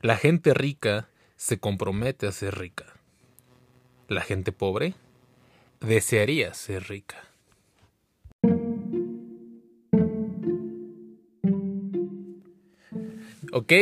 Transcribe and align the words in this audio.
La 0.00 0.16
gente 0.16 0.54
rica 0.54 1.08
se 1.34 1.58
compromete 1.58 2.28
a 2.28 2.32
ser 2.32 2.56
rica. 2.56 2.84
La 4.06 4.20
gente 4.20 4.52
pobre 4.52 4.94
desearía 5.80 6.54
ser 6.54 6.84
rica. 6.84 7.16
Ok, 13.52 13.72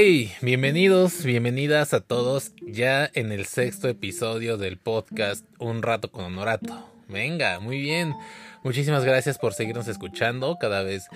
bienvenidos, 0.40 1.22
bienvenidas 1.22 1.92
a 1.92 2.00
todos 2.00 2.52
ya 2.62 3.10
en 3.12 3.30
el 3.30 3.44
sexto 3.44 3.86
episodio 3.86 4.56
del 4.56 4.78
podcast 4.78 5.44
Un 5.58 5.82
rato 5.82 6.10
con 6.10 6.24
Honorato. 6.24 6.90
Venga, 7.08 7.60
muy 7.60 7.78
bien. 7.78 8.14
Muchísimas 8.64 9.04
gracias 9.04 9.36
por 9.36 9.52
seguirnos 9.52 9.86
escuchando. 9.86 10.56
Cada 10.58 10.82
vez 10.82 11.08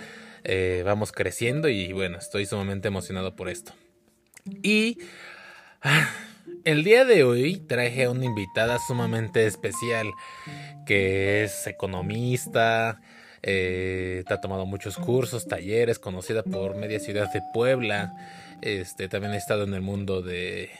eh, 0.44 0.82
vamos 0.84 1.10
creciendo 1.10 1.70
y 1.70 1.90
bueno, 1.94 2.18
estoy 2.18 2.44
sumamente 2.44 2.88
emocionado 2.88 3.34
por 3.34 3.48
esto. 3.48 3.72
Y 4.44 4.98
el 6.64 6.84
día 6.84 7.04
de 7.04 7.24
hoy 7.24 7.56
traje 7.56 8.04
a 8.04 8.10
una 8.10 8.24
invitada 8.24 8.78
sumamente 8.86 9.46
especial 9.46 10.10
que 10.86 11.44
es 11.44 11.66
economista, 11.66 13.00
eh, 13.42 14.24
ha 14.26 14.40
tomado 14.40 14.66
muchos 14.66 14.96
cursos, 14.96 15.46
talleres, 15.46 15.98
conocida 15.98 16.42
por 16.42 16.76
media 16.76 17.00
ciudad 17.00 17.32
de 17.32 17.40
Puebla. 17.52 18.14
Este, 18.60 19.08
también 19.08 19.32
ha 19.32 19.36
estado 19.36 19.64
en 19.64 19.74
el 19.74 19.80
mundo 19.80 20.20
de... 20.20 20.70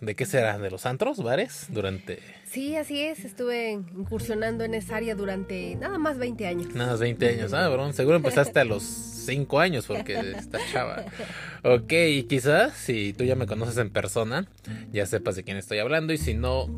¿De 0.00 0.14
qué 0.14 0.26
será? 0.26 0.58
¿De 0.58 0.70
los 0.70 0.84
antros, 0.84 1.22
bares? 1.22 1.66
Durante... 1.70 2.18
Sí, 2.52 2.76
así 2.76 3.00
es. 3.00 3.24
Estuve 3.24 3.70
incursionando 3.70 4.62
en 4.64 4.74
esa 4.74 4.96
área 4.96 5.14
durante 5.14 5.74
nada 5.76 5.96
más 5.96 6.18
20 6.18 6.46
años. 6.46 6.74
Nada 6.74 6.90
más 6.90 7.00
20 7.00 7.28
años. 7.30 7.54
Ah, 7.54 7.66
bro, 7.70 7.90
seguro 7.94 8.16
empezaste 8.16 8.60
a 8.60 8.64
los 8.64 8.82
5 8.82 9.58
años 9.58 9.86
porque 9.86 10.18
está 10.36 10.58
chava. 10.70 11.02
Ok, 11.62 11.92
quizás 12.28 12.74
si 12.74 13.14
tú 13.14 13.24
ya 13.24 13.36
me 13.36 13.46
conoces 13.46 13.78
en 13.78 13.88
persona, 13.88 14.46
ya 14.92 15.06
sepas 15.06 15.34
de 15.36 15.44
quién 15.44 15.56
estoy 15.56 15.78
hablando. 15.78 16.12
Y 16.12 16.18
si 16.18 16.34
no 16.34 16.68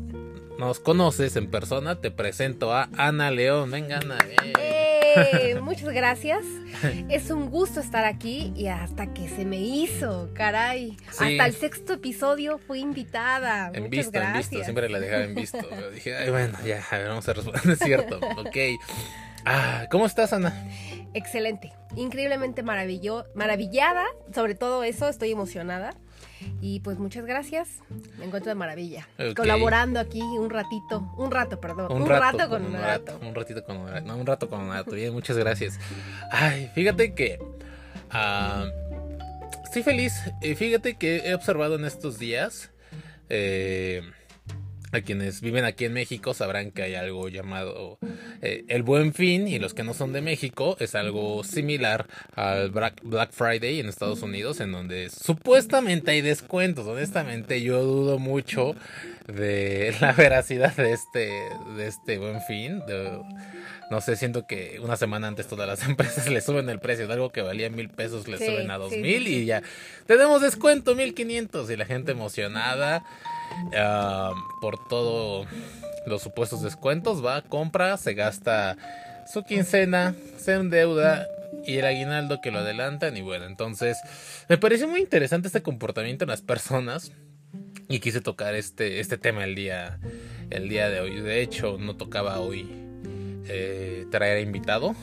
nos 0.57 0.79
conoces 0.79 1.35
en 1.35 1.51
persona, 1.51 1.99
te 1.99 2.09
presento 2.09 2.73
a 2.73 2.87
Ana 2.95 3.29
León. 3.29 3.69
Venga, 3.69 3.97
Ana. 3.97 4.17
Muchas 5.61 5.89
gracias. 5.89 6.45
Es 7.09 7.31
un 7.31 7.49
gusto 7.49 7.79
estar 7.79 8.05
aquí 8.05 8.53
y 8.55 8.67
hasta 8.67 9.13
que 9.13 9.27
se 9.29 9.45
me 9.45 9.57
hizo, 9.57 10.29
caray. 10.33 10.97
Hasta 11.07 11.45
el 11.45 11.53
sexto 11.53 11.93
episodio 11.93 12.57
fui 12.57 12.79
invitada. 12.79 13.71
En 13.73 13.89
visto, 13.89 14.19
en 14.19 14.33
visto. 14.33 14.63
Siempre 14.63 14.89
la 14.89 14.99
dejaba 14.99 15.23
en 15.23 15.35
visto. 15.35 15.59
dije, 15.93 16.15
ay, 16.15 16.29
bueno, 16.29 16.57
ya, 16.65 16.83
a 16.89 16.97
ver, 16.97 17.07
vamos 17.07 17.27
a 17.27 17.33
responder. 17.33 17.69
es 17.71 17.79
cierto. 17.79 18.19
Ok. 18.37 18.57
Ah, 19.45 19.85
¿Cómo 19.91 20.05
estás, 20.05 20.33
Ana? 20.33 20.67
Excelente. 21.13 21.71
Increíblemente 21.95 22.63
maravillada. 22.63 24.05
Sobre 24.33 24.55
todo 24.55 24.83
eso, 24.83 25.07
estoy 25.07 25.31
emocionada. 25.31 25.95
Y 26.61 26.79
pues 26.81 26.97
muchas 26.97 27.25
gracias. 27.25 27.69
Me 28.17 28.25
encuentro 28.25 28.49
de 28.49 28.55
maravilla. 28.55 29.07
Colaborando 29.35 29.99
aquí 29.99 30.21
un 30.21 30.49
ratito, 30.49 31.13
un 31.17 31.31
rato, 31.31 31.59
perdón. 31.59 31.91
Un, 31.91 32.07
rato, 32.07 32.49
con 32.49 32.65
un 32.65 32.73
rato. 32.73 33.19
Un 33.21 33.35
ratito 33.35 33.63
con 33.63 33.77
un 33.77 33.89
rato. 33.89 34.05
No, 34.05 34.17
un 34.17 34.25
rato 34.25 34.49
con 34.49 34.61
un 34.61 34.69
rato. 34.69 34.91
Bien, 34.91 35.13
muchas 35.13 35.37
gracias. 35.37 35.79
Ay, 36.31 36.71
fíjate 36.73 37.13
que. 37.13 37.39
Uh, 38.13 38.69
estoy 39.63 39.83
feliz. 39.83 40.13
Fíjate 40.41 40.95
que 40.95 41.17
he 41.25 41.35
observado 41.35 41.75
en 41.75 41.85
estos 41.85 42.19
días. 42.19 42.71
Eh, 43.29 44.01
a 44.95 45.01
quienes 45.01 45.41
viven 45.41 45.65
aquí 45.65 45.85
en 45.85 45.93
México 45.93 46.33
sabrán 46.33 46.71
que 46.71 46.81
hay 46.83 46.95
algo 46.95 47.29
llamado 47.29 47.99
eh, 48.41 48.65
el 48.67 48.83
Buen 48.83 49.13
Fin 49.13 49.47
y 49.47 49.59
los 49.59 49.73
que 49.73 49.83
no 49.83 49.93
son 49.93 50.13
de 50.13 50.21
México 50.21 50.77
es 50.79 50.95
algo 50.95 51.43
similar 51.43 52.07
al 52.35 52.71
Black, 52.71 53.31
Friday 53.31 53.79
en 53.79 53.87
Estados 53.87 54.21
Unidos 54.21 54.59
en 54.61 54.71
donde 54.71 55.09
supuestamente 55.09 56.11
hay 56.11 56.21
descuentos. 56.21 56.87
Honestamente 56.87 57.61
yo 57.61 57.83
dudo 57.83 58.19
mucho 58.19 58.75
de 59.27 59.95
la 60.01 60.13
veracidad 60.13 60.75
de 60.75 60.93
este, 60.93 61.29
de 61.75 61.87
este 61.87 62.17
Buen 62.17 62.41
Fin. 62.41 62.81
no 63.91 64.01
sé, 64.01 64.15
siento 64.15 64.47
que 64.47 64.79
una 64.81 64.95
semana 64.95 65.27
antes 65.27 65.47
todas 65.47 65.67
las 65.67 65.83
empresas 65.87 66.29
le 66.29 66.41
suben 66.41 66.69
el 66.69 66.79
precio 66.79 67.07
de 67.07 67.13
algo 67.13 67.31
que 67.31 67.41
valía 67.41 67.69
mil 67.69 67.89
pesos, 67.89 68.27
le 68.27 68.37
suben 68.37 68.71
a 68.71 68.77
dos 68.77 68.91
mil 68.91 69.27
y 69.27 69.45
ya 69.45 69.61
tenemos 70.07 70.41
descuento 70.41 70.95
mil 70.95 71.13
quinientos 71.13 71.69
y 71.69 71.75
la 71.75 71.85
gente 71.85 72.11
emocionada. 72.11 73.03
Ah, 73.75 74.33
por 74.61 74.77
todos 74.87 75.47
los 76.05 76.21
supuestos 76.21 76.61
descuentos, 76.61 77.25
va, 77.25 77.41
compra, 77.41 77.97
se 77.97 78.13
gasta 78.13 78.77
su 79.31 79.43
quincena, 79.43 80.15
se 80.37 80.53
endeuda 80.53 81.27
y 81.65 81.77
el 81.77 81.85
aguinaldo 81.85 82.41
que 82.41 82.51
lo 82.51 82.59
adelantan 82.59 83.17
y 83.17 83.21
bueno, 83.21 83.45
entonces 83.45 83.97
me 84.49 84.57
parece 84.57 84.85
muy 84.87 84.99
interesante 84.99 85.47
este 85.47 85.63
comportamiento 85.63 86.25
en 86.25 86.29
las 86.29 86.41
personas 86.41 87.11
y 87.87 87.99
quise 87.99 88.21
tocar 88.21 88.55
este, 88.55 88.99
este 88.99 89.17
tema 89.17 89.43
el 89.43 89.55
día, 89.55 89.99
el 90.49 90.69
día 90.69 90.89
de 90.89 90.99
hoy. 90.99 91.21
De 91.21 91.41
hecho, 91.41 91.77
no 91.79 91.95
tocaba 91.95 92.39
hoy 92.39 92.67
eh, 93.47 94.05
traer 94.11 94.41
invitado, 94.43 94.95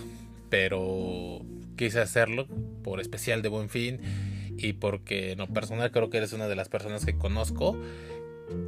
pero 0.51 1.43
quise 1.77 2.01
hacerlo 2.01 2.47
por 2.83 3.01
especial 3.01 3.43
de 3.43 3.49
buen 3.49 3.69
fin 3.69 4.01
y 4.57 4.75
porque 4.75 5.33
en 5.33 5.39
lo 5.39 5.49
personal 5.49 5.91
creo 5.91 6.11
que 6.11 6.19
eres 6.19 6.33
una 6.33 6.49
de 6.49 6.57
las 6.57 6.69
personas 6.69 7.05
que 7.05 7.17
conozco 7.17 7.77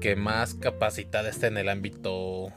que 0.01 0.17
más 0.17 0.55
capacitada 0.55 1.29
está 1.29 1.47
en 1.47 1.57
el 1.57 1.69
ámbito 1.69 2.53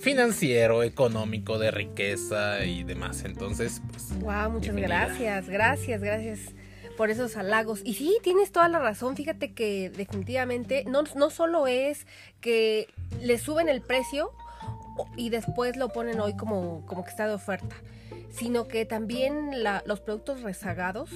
financiero, 0.00 0.82
económico, 0.82 1.58
de 1.58 1.70
riqueza 1.70 2.64
y 2.64 2.84
demás. 2.84 3.24
Entonces, 3.24 3.80
pues. 3.90 4.18
Wow, 4.20 4.50
muchas 4.50 4.76
gracias, 4.76 5.48
gracias, 5.48 6.00
gracias 6.00 6.40
por 6.96 7.10
esos 7.10 7.36
halagos. 7.36 7.80
Y 7.84 7.94
sí, 7.94 8.18
tienes 8.22 8.52
toda 8.52 8.68
la 8.68 8.78
razón. 8.78 9.16
Fíjate 9.16 9.52
que 9.52 9.90
definitivamente 9.90 10.84
no, 10.86 11.04
no 11.16 11.30
solo 11.30 11.66
es 11.66 12.06
que 12.40 12.88
le 13.20 13.38
suben 13.38 13.68
el 13.68 13.80
precio 13.80 14.30
y 15.16 15.30
después 15.30 15.76
lo 15.76 15.88
ponen 15.88 16.20
hoy 16.20 16.36
como, 16.36 16.84
como 16.86 17.04
que 17.04 17.10
está 17.10 17.26
de 17.26 17.34
oferta, 17.34 17.74
sino 18.30 18.68
que 18.68 18.84
también 18.84 19.50
los 19.86 20.00
productos 20.00 20.42
rezagados 20.42 21.10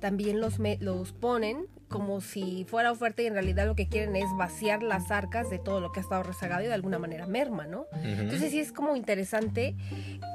también 0.00 0.40
los, 0.40 0.58
los 0.80 1.12
ponen 1.12 1.66
como 1.88 2.20
si 2.20 2.64
fuera 2.68 2.90
oferta 2.90 3.22
y 3.22 3.26
en 3.26 3.34
realidad 3.34 3.66
lo 3.66 3.74
que 3.74 3.88
quieren 3.88 4.16
es 4.16 4.26
vaciar 4.36 4.82
las 4.82 5.10
arcas 5.10 5.50
de 5.50 5.58
todo 5.58 5.80
lo 5.80 5.92
que 5.92 6.00
ha 6.00 6.02
estado 6.02 6.22
rezagado 6.22 6.62
y 6.62 6.66
de 6.66 6.74
alguna 6.74 6.98
manera 6.98 7.26
merma, 7.26 7.66
¿no? 7.66 7.86
Entonces 8.02 8.50
sí 8.50 8.58
es 8.58 8.72
como 8.72 8.96
interesante 8.96 9.74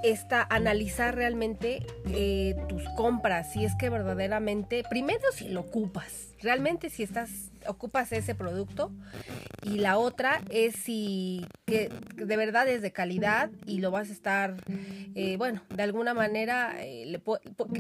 esta, 0.03 0.45
analizar 0.49 1.15
realmente 1.15 1.85
eh, 2.07 2.55
tus 2.67 2.83
compras, 2.95 3.51
si 3.53 3.65
es 3.65 3.75
que 3.75 3.89
verdaderamente, 3.89 4.83
primero 4.89 5.23
si 5.33 5.49
lo 5.49 5.61
ocupas, 5.61 6.35
realmente 6.41 6.89
si 6.89 7.03
estás 7.03 7.48
ocupas 7.69 8.11
ese 8.11 8.35
producto 8.35 8.91
y 9.63 9.77
la 9.79 9.97
otra 9.97 10.41
es 10.49 10.75
si 10.75 11.45
que 11.65 11.89
de 12.15 12.37
verdad 12.37 12.67
es 12.67 12.81
de 12.81 12.91
calidad 12.91 13.51
y 13.65 13.79
lo 13.79 13.91
vas 13.91 14.09
a 14.09 14.13
estar 14.13 14.55
eh, 15.15 15.37
bueno 15.37 15.61
de 15.69 15.83
alguna 15.83 16.13
manera 16.13 16.75
eh, 16.79 17.21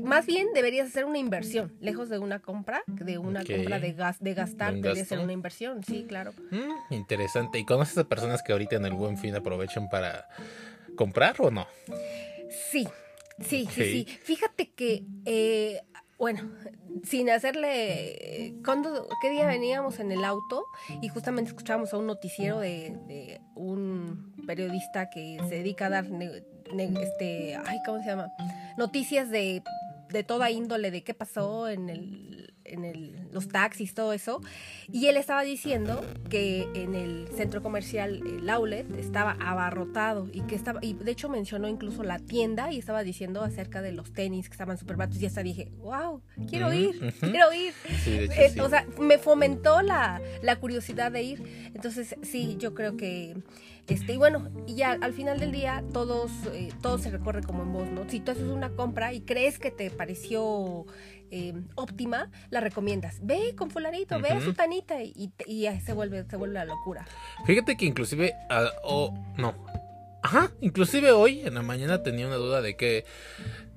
más 0.03 0.25
bien 0.25 0.47
deberías 0.53 0.87
hacer 0.87 1.05
una 1.05 1.17
inversión 1.17 1.71
lejos 1.79 2.09
de 2.09 2.19
una 2.19 2.39
compra 2.39 2.83
de 2.87 3.17
una 3.17 3.43
compra 3.43 3.79
de 3.79 3.93
gas 3.93 4.19
de 4.19 4.33
gastar 4.33 4.75
debería 4.75 5.05
ser 5.05 5.19
una 5.19 5.33
inversión 5.33 5.83
sí 5.83 6.05
claro. 6.07 6.33
Mm, 6.51 6.93
interesante. 6.93 7.59
Y 7.59 7.65
conoces 7.65 7.97
a 7.97 8.03
personas 8.03 8.41
que 8.43 8.51
ahorita 8.51 8.75
en 8.75 8.85
el 8.85 8.93
buen 8.93 9.17
fin 9.17 9.35
aprovechan 9.35 9.89
para 9.89 10.27
comprar 10.95 11.35
o 11.39 11.51
no 11.51 11.67
sí 12.71 12.87
Sí, 13.41 13.67
sí, 13.71 13.83
sí. 13.83 14.07
Fíjate 14.23 14.71
que 14.71 15.05
eh, 15.25 15.81
bueno, 16.19 16.51
sin 17.03 17.29
hacerle, 17.29 18.53
cuando, 18.65 19.07
¿qué 19.21 19.29
día 19.29 19.47
veníamos 19.47 19.99
en 19.99 20.11
el 20.11 20.25
auto? 20.25 20.65
Y 21.01 21.07
justamente 21.07 21.49
escuchábamos 21.49 21.93
a 21.93 21.97
un 21.97 22.07
noticiero 22.07 22.59
de, 22.59 23.39
un 23.55 24.35
periodista 24.45 25.09
que 25.09 25.39
se 25.47 25.55
dedica 25.55 25.85
a 25.85 25.89
dar, 25.89 26.05
este, 26.77 27.55
ay, 27.55 27.79
¿cómo 27.85 27.99
se 27.99 28.09
llama? 28.09 28.27
Noticias 28.77 29.29
de, 29.29 29.63
de 30.09 30.23
toda 30.23 30.51
índole, 30.51 30.91
de 30.91 31.03
qué 31.05 31.13
pasó 31.13 31.69
en 31.69 31.89
el 31.89 32.48
en 32.73 33.29
los 33.31 33.47
taxis, 33.47 33.93
todo 33.93 34.13
eso. 34.13 34.41
Y 34.91 35.07
él 35.07 35.17
estaba 35.17 35.43
diciendo 35.43 36.03
que 36.29 36.67
en 36.73 36.95
el 36.95 37.27
centro 37.35 37.61
comercial, 37.61 38.21
el 38.25 38.49
outlet, 38.49 38.89
estaba 38.97 39.37
abarrotado 39.39 40.27
y 40.31 40.41
que 40.41 40.55
estaba, 40.55 40.79
y 40.81 40.93
de 40.93 41.11
hecho 41.11 41.29
mencionó 41.29 41.67
incluso 41.67 42.03
la 42.03 42.19
tienda 42.19 42.71
y 42.71 42.79
estaba 42.79 43.03
diciendo 43.03 43.41
acerca 43.43 43.81
de 43.81 43.91
los 43.91 44.13
tenis 44.13 44.49
que 44.49 44.53
estaban 44.53 44.77
súper 44.77 44.97
baratos. 44.97 45.21
Y 45.21 45.25
hasta 45.25 45.43
dije, 45.43 45.71
wow, 45.79 46.21
quiero 46.47 46.73
ir, 46.73 47.13
quiero 47.19 47.53
ir. 47.53 47.73
Eh, 48.05 48.55
o 48.61 48.69
sea, 48.69 48.85
me 48.99 49.17
fomentó 49.17 49.81
la, 49.81 50.21
la 50.41 50.55
curiosidad 50.57 51.11
de 51.11 51.23
ir. 51.23 51.71
Entonces, 51.73 52.15
sí, 52.23 52.55
yo 52.59 52.73
creo 52.73 52.97
que 52.97 53.35
este, 53.89 54.13
y 54.13 54.17
bueno, 54.17 54.49
y 54.67 54.75
ya 54.75 54.97
al 55.01 55.13
final 55.13 55.39
del 55.39 55.51
día 55.51 55.83
todos, 55.91 56.31
eh, 56.53 56.71
todo 56.81 56.97
se 56.97 57.11
recorre 57.11 57.41
como 57.41 57.63
en 57.63 57.73
vos, 57.73 57.89
¿no? 57.89 58.09
Si 58.09 58.19
tú 58.19 58.31
haces 58.31 58.43
una 58.43 58.69
compra 58.71 59.13
y 59.13 59.21
crees 59.21 59.59
que 59.59 59.71
te 59.71 59.89
pareció 59.89 60.85
eh, 61.31 61.53
óptima, 61.75 62.29
la 62.49 62.59
recomiendas. 62.59 63.19
Ve 63.21 63.55
con 63.55 63.69
fulanito, 63.69 64.19
ve 64.19 64.29
a 64.29 64.41
su 64.41 64.53
tanita 64.53 65.01
y, 65.03 65.31
y, 65.45 65.67
se 65.81 65.93
vuelve, 65.93 66.25
se 66.29 66.37
vuelve 66.37 66.55
la 66.55 66.65
locura. 66.65 67.05
Fíjate 67.45 67.77
que 67.77 67.85
inclusive, 67.85 68.33
o 68.83 69.13
no, 69.37 69.53
ajá, 70.23 70.51
inclusive 70.61 71.11
hoy 71.11 71.41
en 71.41 71.55
la 71.55 71.61
mañana 71.61 72.03
tenía 72.03 72.27
una 72.27 72.35
duda 72.35 72.61
de 72.61 72.75
qué 72.75 73.05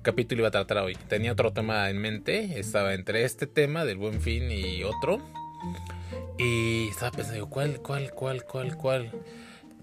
capítulo 0.03 0.41
iba 0.41 0.49
a 0.49 0.51
tratar 0.51 0.77
hoy. 0.79 0.95
Tenía 1.07 1.31
otro 1.31 1.53
tema 1.53 1.89
en 1.89 1.97
mente, 1.97 2.59
estaba 2.59 2.93
entre 2.93 3.23
este 3.23 3.47
tema 3.47 3.85
del 3.85 3.97
buen 3.97 4.21
fin 4.21 4.51
y 4.51 4.83
otro 4.83 5.19
Y 6.37 6.89
estaba 6.89 7.11
pensando, 7.11 7.35
digo, 7.35 7.49
¿cuál, 7.49 7.79
cuál, 7.81 8.11
cuál, 8.13 8.43
cuál, 8.43 8.77
cuál? 8.77 9.11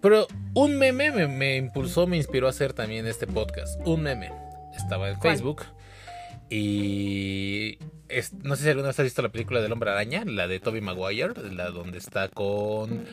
Pero 0.02 0.26
un 0.54 0.76
meme 0.78 1.10
me, 1.12 1.28
me 1.28 1.56
impulsó, 1.56 2.06
me 2.06 2.16
inspiró 2.16 2.46
a 2.46 2.50
hacer 2.50 2.72
también 2.72 3.06
este 3.06 3.26
podcast. 3.26 3.80
Un 3.86 4.02
meme. 4.02 4.30
Estaba 4.76 5.10
en. 5.10 5.20
Facebook. 5.20 5.62
Y 6.48 7.78
es- 8.08 8.32
no 8.32 8.56
sé 8.56 8.64
si 8.64 8.68
alguna 8.70 8.88
vez 8.88 8.98
has 8.98 9.04
visto 9.04 9.22
la 9.22 9.28
película 9.28 9.60
del 9.60 9.72
Hombre 9.72 9.90
Araña, 9.90 10.24
la 10.24 10.48
de 10.48 10.58
Tobey 10.60 10.80
Maguire, 10.80 11.32
la 11.52 11.70
donde 11.70 11.98
está 11.98 12.28
con... 12.28 13.04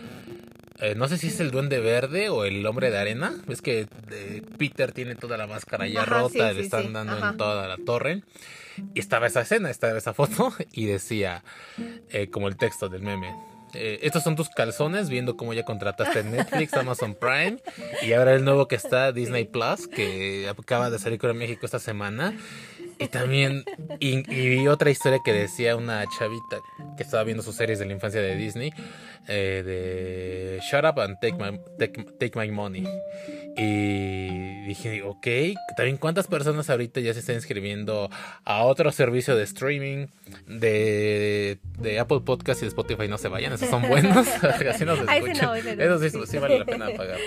eh, 0.79 0.95
no 0.95 1.07
sé 1.07 1.17
si 1.17 1.27
es 1.27 1.39
el 1.39 1.51
Duende 1.51 1.79
Verde 1.79 2.29
o 2.29 2.45
el 2.45 2.65
Hombre 2.65 2.89
de 2.89 2.97
Arena. 2.97 3.33
Ves 3.47 3.61
que 3.61 3.87
eh, 4.11 4.41
Peter 4.57 4.91
tiene 4.91 5.15
toda 5.15 5.37
la 5.37 5.45
máscara 5.45 5.87
ya 5.87 6.01
Ajá, 6.01 6.19
rota, 6.21 6.29
sí, 6.33 6.39
le 6.39 6.53
sí, 6.55 6.59
están 6.61 6.87
sí, 6.87 6.93
dando 6.93 7.13
ajá. 7.13 7.29
en 7.29 7.37
toda 7.37 7.67
la 7.67 7.77
torre. 7.77 8.23
Y 8.95 8.99
estaba 8.99 9.27
esa 9.27 9.41
escena, 9.41 9.69
estaba 9.69 9.97
esa 9.97 10.13
foto 10.13 10.51
y 10.71 10.85
decía, 10.85 11.43
eh, 12.09 12.29
como 12.29 12.47
el 12.47 12.57
texto 12.57 12.89
del 12.89 13.01
meme. 13.03 13.35
Eh, 13.73 13.99
estos 14.03 14.23
son 14.23 14.35
tus 14.35 14.49
calzones, 14.49 15.09
viendo 15.09 15.35
cómo 15.35 15.53
ya 15.53 15.63
contrataste 15.63 16.23
Netflix, 16.23 16.73
Amazon 16.73 17.15
Prime 17.15 17.57
y 18.01 18.13
ahora 18.13 18.33
el 18.33 18.43
nuevo 18.45 18.67
que 18.67 18.75
está 18.75 19.11
Disney 19.11 19.45
Plus, 19.45 19.87
que 19.87 20.49
acaba 20.49 20.89
de 20.89 20.99
salir 20.99 21.19
con 21.19 21.35
México 21.37 21.65
esta 21.65 21.79
semana. 21.79 22.33
Y 22.99 23.09
también, 23.09 23.63
y, 23.99 24.23
vi 24.23 24.67
otra 24.67 24.89
historia 24.89 25.19
que 25.23 25.31
decía 25.31 25.75
una 25.75 26.03
chavita 26.17 26.57
que 26.95 27.03
estaba 27.03 27.23
viendo 27.23 27.43
sus 27.43 27.55
series 27.55 27.77
de 27.77 27.85
la 27.85 27.93
infancia 27.93 28.19
de 28.19 28.35
Disney, 28.35 28.73
eh, 29.27 29.61
de 29.63 30.59
Shut 30.63 30.83
Up 30.83 30.99
and 31.01 31.19
Take 31.19 31.35
My, 31.35 31.59
take, 31.77 32.03
take 32.19 32.39
my 32.39 32.49
Money. 32.49 32.87
Y 33.57 34.65
dije, 34.67 35.01
ok, 35.01 35.27
también 35.75 35.97
cuántas 35.97 36.27
personas 36.27 36.69
ahorita 36.69 36.99
ya 36.99 37.11
se 37.13 37.21
están 37.21 37.35
inscribiendo 37.35 38.09
a 38.43 38.63
otro 38.63 38.91
servicio 38.91 39.35
de 39.35 39.43
streaming 39.45 40.07
de, 40.45 41.57
de 41.79 41.99
Apple 41.99 42.19
Podcast 42.23 42.61
y 42.61 42.65
de 42.65 42.67
Spotify, 42.67 43.07
no 43.07 43.17
se 43.17 43.29
vayan, 43.29 43.53
esos 43.53 43.69
son 43.69 43.87
buenos, 43.87 44.27
así 44.69 44.85
nos 44.85 44.99
escuchan. 44.99 45.79
Eso 45.79 45.99
sí, 45.99 46.09
sí 46.27 46.37
vale 46.37 46.59
la 46.59 46.65
pena 46.65 46.87
pagar. 46.97 47.17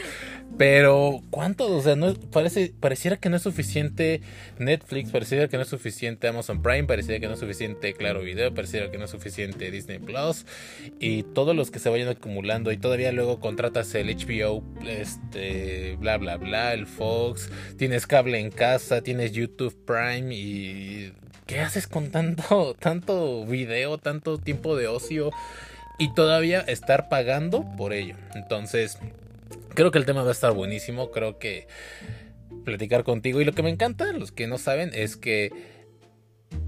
Pero, 0.56 1.22
¿cuánto? 1.30 1.74
O 1.74 1.80
sea, 1.80 1.96
no, 1.96 2.14
parece, 2.14 2.74
pareciera 2.78 3.16
que 3.16 3.28
no 3.28 3.36
es 3.36 3.42
suficiente 3.42 4.20
Netflix, 4.58 5.10
pareciera 5.10 5.48
que 5.48 5.56
no 5.56 5.62
es 5.62 5.68
suficiente 5.68 6.28
Amazon 6.28 6.62
Prime, 6.62 6.84
pareciera 6.84 7.18
que 7.18 7.26
no 7.26 7.34
es 7.34 7.40
suficiente 7.40 7.94
Claro 7.94 8.20
Video, 8.20 8.52
pareciera 8.52 8.90
que 8.90 8.98
no 8.98 9.06
es 9.06 9.10
suficiente 9.10 9.70
Disney 9.70 9.98
Plus. 9.98 10.44
Y 11.00 11.22
todos 11.22 11.56
los 11.56 11.70
que 11.70 11.78
se 11.78 11.88
vayan 11.88 12.08
acumulando 12.08 12.70
y 12.72 12.76
todavía 12.76 13.10
luego 13.10 13.40
contratas 13.40 13.94
el 13.94 14.14
HBO, 14.14 14.62
este, 14.86 15.96
bla, 15.96 16.18
bla, 16.20 16.36
bla, 16.36 16.74
el 16.74 16.86
Fox, 16.86 17.50
tienes 17.78 18.06
cable 18.06 18.38
en 18.38 18.50
casa, 18.50 19.00
tienes 19.00 19.32
YouTube 19.32 19.74
Prime 19.84 20.32
y... 20.32 21.12
¿Qué 21.46 21.58
haces 21.58 21.88
con 21.88 22.10
tanto, 22.10 22.74
tanto 22.78 23.44
video, 23.44 23.98
tanto 23.98 24.38
tiempo 24.38 24.76
de 24.76 24.86
ocio? 24.86 25.30
Y 25.98 26.14
todavía 26.14 26.60
estar 26.60 27.08
pagando 27.08 27.66
por 27.76 27.92
ello. 27.92 28.14
Entonces, 28.34 28.98
creo 29.74 29.90
que 29.90 29.98
el 29.98 30.06
tema 30.06 30.22
va 30.22 30.28
a 30.28 30.32
estar 30.32 30.52
buenísimo. 30.52 31.10
Creo 31.10 31.38
que 31.38 31.66
platicar 32.64 33.02
contigo. 33.02 33.40
Y 33.40 33.44
lo 33.44 33.52
que 33.52 33.62
me 33.62 33.70
encanta, 33.70 34.12
los 34.12 34.30
que 34.30 34.46
no 34.46 34.58
saben, 34.58 34.92
es 34.94 35.16
que 35.16 35.50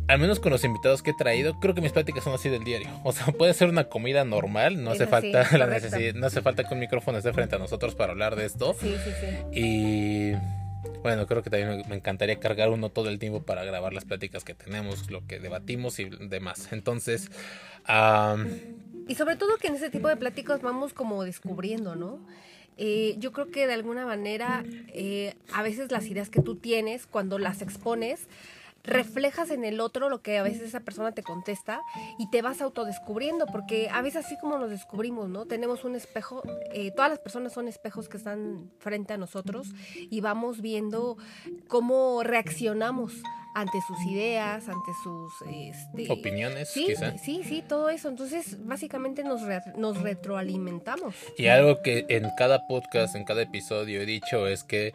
al 0.09 0.19
menos 0.19 0.41
con 0.41 0.53
los 0.53 0.65
invitados 0.65 1.03
que 1.03 1.11
he 1.11 1.15
traído, 1.15 1.59
creo 1.61 1.75
que 1.75 1.81
mis 1.81 1.93
pláticas 1.93 2.25
son 2.25 2.35
así 2.35 2.49
del 2.49 2.65
diario. 2.65 2.89
O 3.05 3.13
sea, 3.13 3.27
puede 3.39 3.55
ser 3.55 3.69
una 3.69 3.85
comida 3.89 4.25
normal, 4.25 4.83
no 4.83 4.91
hace 4.91 5.07
falta 5.07 5.47
la 5.59 5.67
necesidad, 5.67 6.15
no 6.15 6.27
hace 6.27 6.43
falta 6.43 6.65
que 6.65 6.75
un 6.75 6.81
micrófono 6.81 7.19
esté 7.19 7.33
frente 7.33 7.57
a 7.57 7.59
nosotros 7.59 7.95
para 7.95 8.13
hablar 8.13 8.37
de 8.37 8.45
esto. 8.47 8.75
Sí, 8.79 8.95
sí, 9.05 9.11
sí. 9.21 9.59
Y 9.61 10.33
bueno, 11.03 11.27
creo 11.27 11.43
que 11.43 11.51
también 11.51 11.85
me- 11.89 11.97
encantaría 11.97 12.39
cargar 12.39 12.69
uno 12.71 12.91
todo 12.91 13.09
el 13.09 13.19
tiempo 13.19 13.43
para 13.43 13.65
grabar 13.65 13.93
las 13.93 14.05
pláticas 14.05 14.45
que 14.45 14.55
tenemos, 14.55 15.11
lo 15.11 15.27
que 15.27 15.39
debatimos 15.39 15.99
y 15.99 16.05
demás. 16.05 16.69
Entonces, 16.73 17.31
Y 19.09 19.15
sobre 19.15 19.37
todo 19.37 19.57
que 19.57 19.69
en 19.69 19.75
ese 19.75 19.91
tipo 19.91 20.09
de 20.09 20.17
pláticas 20.17 20.63
vamos 20.63 20.93
como 20.93 21.25
descubriendo, 21.25 21.97
¿no? 21.97 22.21
Eh, 22.79 23.17
yo 23.19 23.33
creo 23.33 23.51
que 23.51 23.67
de 23.67 23.75
alguna 23.75 24.07
manera 24.07 24.65
eh, 24.89 25.35
a 25.53 25.63
veces 25.63 25.91
las 25.93 26.07
ideas 26.07 26.31
que 26.31 26.41
tú 26.41 26.57
tienes 26.57 27.07
cuando 27.07 27.39
las 27.39 27.61
expones 27.63 28.27
reflejas 28.85 29.51
en 29.51 29.65
el 29.65 29.79
otro 29.81 30.09
lo 30.09 30.23
que 30.23 30.39
a 30.39 30.43
veces 30.43 30.63
esa 30.63 30.81
persona 30.81 31.13
te 31.13 31.23
contesta 31.23 31.81
y 32.19 32.29
te 32.31 32.43
vas 32.43 32.61
autodescubriendo 32.61 33.47
porque 33.47 33.89
a 33.91 34.03
veces 34.03 34.25
así 34.27 34.37
como 34.39 34.59
nos 34.59 34.71
descubrimos, 34.71 35.29
¿no? 35.29 35.47
Tenemos 35.47 35.85
un 35.85 35.95
espejo, 35.95 36.43
eh, 36.73 36.91
todas 36.91 37.11
las 37.11 37.21
personas 37.21 37.53
son 37.53 37.69
espejos 37.69 38.09
que 38.09 38.17
están 38.17 38.71
frente 38.79 39.13
a 39.13 39.17
nosotros 39.19 39.69
y 40.11 40.21
vamos 40.21 40.61
viendo 40.61 41.17
cómo 41.69 42.23
reaccionamos 42.25 43.13
ante 43.55 43.79
sus 43.87 44.01
ideas, 44.11 44.67
ante 44.69 44.91
sus 45.03 45.31
este, 45.47 46.11
opiniones, 46.11 46.71
Sí, 46.71 46.87
quizá. 46.87 47.19
sí, 47.19 47.43
sí, 47.45 47.63
todo 47.69 47.91
eso. 47.91 48.09
Entonces, 48.09 48.57
básicamente 48.65 49.23
nos, 49.25 49.43
re- 49.43 49.61
nos 49.77 50.01
retroalimentamos. 50.01 51.15
Y 51.37 51.49
algo 51.49 51.83
que 51.83 52.07
en 52.09 52.31
cada 52.39 52.67
podcast, 52.67 53.15
en 53.15 53.25
cada 53.25 53.43
episodio 53.43 54.01
he 54.01 54.07
dicho 54.07 54.47
es 54.47 54.65
que 54.65 54.95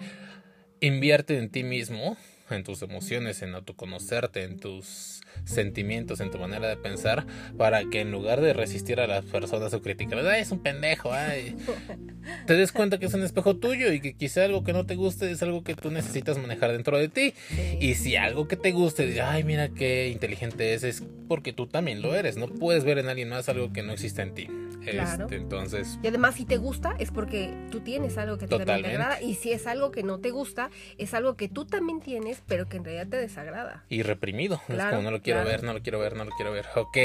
invierte 0.80 1.38
en 1.38 1.50
ti 1.52 1.64
mismo, 1.64 2.18
en 2.56 2.64
tus 2.64 2.82
emociones, 2.82 3.42
en 3.42 3.56
autoconocerte, 3.56 4.44
en 4.44 4.60
tus 4.60 5.22
sentimientos, 5.46 6.20
en 6.20 6.32
tu 6.32 6.38
manera 6.38 6.68
de 6.68 6.78
pensar, 6.78 7.26
para 7.58 7.86
que 7.90 8.02
en 8.02 8.12
lugar 8.12 8.42
de 8.42 8.54
resistir 8.54 9.00
a 9.00 9.08
las 9.08 9.26
personas 9.26 9.74
o 9.74 9.82
criticarlas, 9.82 10.28
ay, 10.28 10.42
es 10.42 10.52
un 10.52 10.60
pendejo, 10.60 11.14
ay, 11.14 11.56
te 12.48 12.54
des 12.56 12.72
cuenta 12.72 12.98
que 12.98 13.06
es 13.06 13.14
un 13.14 13.24
espejo 13.24 13.58
tuyo 13.58 13.92
y 13.92 14.00
que 14.00 14.14
quizá 14.14 14.46
algo 14.46 14.64
que 14.64 14.74
no 14.74 14.86
te 14.86 14.96
guste 14.96 15.30
es 15.32 15.42
algo 15.44 15.64
que 15.64 15.76
tú 15.76 15.92
necesitas 15.92 16.38
manejar 16.38 16.72
dentro 16.72 16.98
de 16.98 17.10
ti. 17.10 17.34
Y 17.80 17.96
si 17.96 18.16
algo 18.16 18.48
que 18.48 18.56
te 18.56 18.72
guste, 18.72 19.22
ay, 19.22 19.44
mira 19.44 19.70
qué 19.70 20.10
inteligente 20.10 20.74
es, 20.74 20.84
es 20.84 21.04
porque 21.28 21.54
tú 21.54 21.68
también 21.68 22.02
lo 22.02 22.16
eres. 22.16 22.38
No 22.38 22.48
puedes 22.48 22.84
ver 22.84 22.98
en 22.98 23.08
alguien 23.08 23.30
más 23.30 23.50
algo 23.50 23.72
que 23.72 23.84
no 23.84 23.94
existe 23.94 24.22
en 24.22 24.34
ti. 24.34 24.48
Claro. 24.92 25.24
Este, 25.26 25.36
entonces, 25.36 26.00
Y 26.04 26.08
además, 26.08 26.36
si 26.36 26.46
te 26.46 26.58
gusta, 26.58 26.96
es 27.00 27.12
porque 27.12 27.54
tú 27.72 27.82
tienes 27.82 28.18
algo 28.18 28.38
que 28.38 28.48
te 28.48 28.56
agrada. 28.56 29.22
Y 29.22 29.36
si 29.36 29.52
es 29.52 29.68
algo 29.68 29.92
que 29.92 30.04
no 30.04 30.20
te 30.20 30.32
gusta, 30.32 30.70
es 30.98 31.14
algo 31.14 31.36
que 31.36 31.50
tú 31.50 31.66
también 31.66 32.00
tienes, 32.02 32.42
pero 32.48 32.68
que 32.68 32.78
en 32.78 32.84
realidad 32.86 33.08
te 33.08 33.18
desagrada. 33.18 33.84
y 33.90 34.02
reprimido. 34.04 34.56
es 34.68 34.76
Claro, 34.76 34.98
como 34.98 35.04
no 35.04 35.12
lo 35.12 35.22
quiero 35.22 35.42
claro. 35.42 35.50
ver, 35.50 35.64
no 35.64 35.74
lo 35.74 35.82
quiero 35.82 36.00
ver, 36.00 36.16
no 36.16 36.24
lo 36.26 36.32
quiero 36.32 36.52
ver. 36.52 36.66
Ok. 36.76 36.98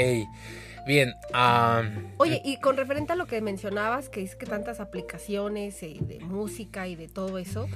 Bien. 0.85 1.13
Oye, 2.17 2.41
y 2.43 2.57
con 2.57 2.75
referente 2.77 3.13
a 3.13 3.15
lo 3.15 3.25
que 3.25 3.39
mencionabas, 3.41 4.09
que 4.09 4.21
es 4.21 4.35
que 4.35 4.45
tantas 4.45 4.79
aplicaciones 4.79 5.81
eh, 5.83 5.97
de 6.01 6.19
música 6.19 6.87
y 6.87 6.95
de 6.95 7.07
todo 7.07 7.37
eso, 7.37 7.67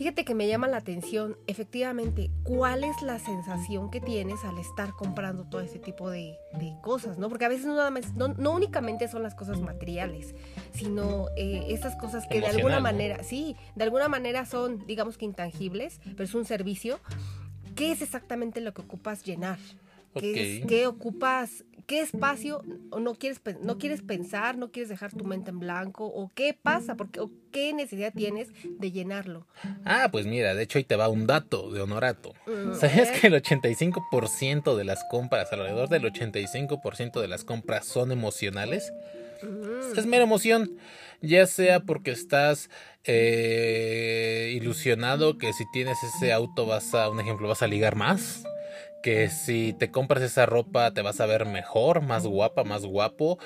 fíjate 0.00 0.24
que 0.24 0.34
me 0.34 0.48
llama 0.48 0.66
la 0.66 0.78
atención, 0.78 1.36
efectivamente, 1.46 2.30
cuál 2.42 2.84
es 2.84 3.02
la 3.02 3.18
sensación 3.18 3.90
que 3.90 4.00
tienes 4.00 4.42
al 4.46 4.56
estar 4.58 4.94
comprando 4.94 5.44
todo 5.44 5.60
ese 5.60 5.78
tipo 5.78 6.08
de, 6.08 6.38
de 6.54 6.72
cosas, 6.80 7.18
¿no? 7.18 7.28
Porque 7.28 7.44
a 7.44 7.48
veces 7.50 7.66
no, 7.66 7.74
nada 7.74 7.90
más- 7.90 8.14
no, 8.14 8.28
no 8.28 8.52
únicamente 8.52 9.08
son 9.08 9.22
las 9.22 9.34
cosas 9.34 9.60
materiales, 9.60 10.34
sino 10.72 11.26
eh, 11.36 11.66
esas 11.68 11.96
cosas 11.96 12.26
que 12.26 12.40
de 12.40 12.46
alguna 12.56 12.76
manera, 12.80 13.22
sí, 13.22 13.56
de 13.76 13.84
alguna 13.84 14.08
manera 14.08 14.46
son, 14.46 14.86
digamos 14.86 15.18
que 15.18 15.26
intangibles, 15.26 16.00
pero 16.12 16.24
es 16.24 16.34
un 16.34 16.46
servicio. 16.46 16.98
¿Qué 17.74 17.92
es 17.92 18.00
exactamente 18.00 18.62
lo 18.62 18.72
que 18.72 18.80
ocupas 18.80 19.22
llenar? 19.22 19.58
¿Qué, 20.14 20.32
es- 20.60 20.66
qué 20.66 20.86
ocupas? 20.86 21.62
¿Qué 21.90 21.98
espacio 22.02 22.62
o 22.90 23.00
no 23.00 23.16
quieres, 23.16 23.40
no 23.62 23.76
quieres 23.76 24.00
pensar? 24.00 24.56
¿No 24.56 24.70
quieres 24.70 24.88
dejar 24.88 25.12
tu 25.12 25.24
mente 25.24 25.50
en 25.50 25.58
blanco? 25.58 26.06
¿O 26.06 26.30
qué 26.32 26.54
pasa? 26.54 26.94
Porque, 26.94 27.18
¿O 27.18 27.32
qué 27.50 27.72
necesidad 27.72 28.12
tienes 28.14 28.46
de 28.78 28.92
llenarlo? 28.92 29.48
Ah, 29.84 30.08
pues 30.12 30.24
mira, 30.24 30.54
de 30.54 30.62
hecho 30.62 30.78
ahí 30.78 30.84
te 30.84 30.94
va 30.94 31.08
un 31.08 31.26
dato 31.26 31.72
de 31.72 31.80
honorato. 31.80 32.32
Mm, 32.46 32.74
¿Sabes 32.74 33.10
que 33.10 33.26
el 33.26 33.34
85% 33.34 34.76
de 34.76 34.84
las 34.84 35.02
compras, 35.10 35.52
alrededor 35.52 35.88
del 35.88 36.04
85% 36.04 37.20
de 37.20 37.26
las 37.26 37.42
compras 37.42 37.86
son 37.86 38.12
emocionales? 38.12 38.92
Mm, 39.42 39.98
Es 39.98 40.06
mera 40.06 40.22
emoción. 40.22 40.78
Ya 41.22 41.44
sea 41.48 41.80
porque 41.80 42.12
estás 42.12 42.70
eh, 43.02 44.52
ilusionado 44.54 45.38
que 45.38 45.52
si 45.52 45.64
tienes 45.72 45.98
ese 46.04 46.32
auto 46.32 46.66
vas 46.66 46.94
a, 46.94 47.08
un 47.10 47.18
ejemplo, 47.18 47.48
vas 47.48 47.62
a 47.62 47.66
ligar 47.66 47.96
más. 47.96 48.44
Que 49.02 49.28
si 49.30 49.72
te 49.72 49.90
compras 49.90 50.22
esa 50.22 50.46
ropa 50.46 50.90
te 50.92 51.02
vas 51.02 51.20
a 51.20 51.26
ver 51.26 51.46
mejor, 51.46 52.02
más 52.02 52.26
guapa, 52.26 52.64
más 52.64 52.84
guapo. 52.84 53.38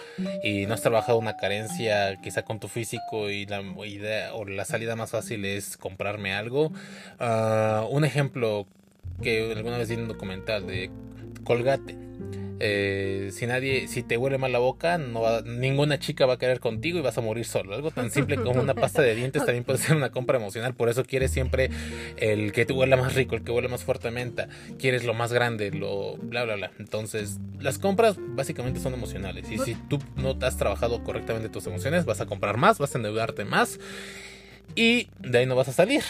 Y 0.43 0.67
no 0.67 0.75
has 0.75 0.83
trabajado 0.83 1.19
una 1.19 1.37
carencia 1.37 2.17
quizá 2.23 2.43
con 2.43 2.61
tu 2.61 2.69
físico 2.69 3.31
y 3.31 3.47
la 3.47 3.63
idea 3.87 4.35
o 4.35 4.45
la 4.45 4.65
salida 4.65 4.97
más 4.97 5.11
fácil 5.11 5.45
es 5.45 5.77
comprarme 5.77 6.35
algo. 6.35 6.73
Ah, 7.19 7.87
un 7.91 8.05
ejemplo 8.05 8.67
que 9.23 9.53
alguna 9.55 9.79
vez 9.79 9.89
vi 9.89 9.95
en 9.95 10.03
un 10.03 10.09
documental 10.09 10.67
de 10.67 10.91
Colgate. 11.45 11.97
Eh, 12.67 13.29
si 13.35 13.47
nadie, 13.47 13.89
si 13.89 14.03
te 14.03 14.17
huele 14.17 14.39
mal 14.39 14.51
la 14.51 14.59
boca, 14.59 14.97
no 14.97 15.21
va- 15.21 15.43
ninguna 15.43 15.99
chica 15.99 16.25
va 16.25 16.35
a 16.35 16.39
querer 16.39 16.61
contigo 16.61 16.99
y 16.99 17.03
vas 17.03 17.19
a 17.19 17.21
morir 17.21 17.45
solo. 17.45 17.75
Algo 17.75 17.91
tan 17.91 18.11
simple 18.11 18.37
como 18.37 18.59
una 18.63 18.73
pasta 18.73 19.03
de 19.03 19.15
dientes 19.15 19.45
también 19.45 19.65
puede 19.65 19.79
ser 19.81 19.95
una 19.95 20.11
compra 20.11 20.39
emocional. 20.39 20.73
Por 20.75 20.89
eso 20.89 21.05
quieres 21.05 21.31
siempre 21.31 21.69
el 22.17 22.53
que 22.53 22.65
te 22.65 22.73
huela 22.73 22.97
más 22.97 23.15
rico, 23.15 23.35
el 23.35 23.45
que 23.45 23.53
huele 23.53 23.69
más 23.69 23.85
fuerte 23.85 24.11
menta. 24.11 24.49
Quieres 24.79 25.05
lo 25.05 25.13
más 25.13 25.31
grande, 25.31 25.73
lo 25.73 26.17
bla 26.17 26.45
bla 26.45 26.57
bla. 26.57 26.71
Entonces, 26.79 27.39
las 27.61 27.79
compras 27.79 28.17
básicamente 28.19 28.81
son 28.81 28.95
emocionales. 28.95 29.51
Y 29.51 29.59
si 29.59 29.75
tú 29.75 29.99
no 30.17 30.35
has 30.41 30.57
trabajado 30.57 31.05
correctamente 31.05 31.51
tus 31.51 31.67
emociones, 31.67 32.07
vas 32.07 32.23
a 32.23 32.27
comprar 32.27 32.57
más, 32.57 32.79
vas 32.79 32.95
a 32.95 32.99
endeudarte 32.99 33.45
más. 33.45 33.79
Y 34.75 35.09
de 35.21 35.39
ahí 35.41 35.45
no 35.47 35.55
vas 35.55 35.69
a 35.69 35.73
salir. 35.73 36.03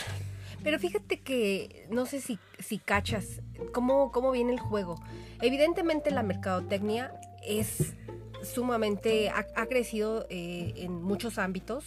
Pero 0.63 0.79
fíjate 0.79 1.19
que 1.19 1.85
no 1.91 2.07
sé 2.07 2.21
si, 2.21 2.39
si 2.59 2.79
cachas 2.79 3.43
cómo, 3.73 4.13
cómo 4.13 4.31
viene 4.31 4.53
el 4.53 4.61
juego. 4.61 4.97
Evidentemente 5.41 6.11
la 6.11 6.23
mercadotecnia 6.23 7.13
es 7.43 7.95
sumamente, 8.43 9.31
ha, 9.31 9.67
crecido 9.67 10.27
eh, 10.29 10.75
en 10.77 11.03
muchos 11.03 11.39
ámbitos 11.39 11.85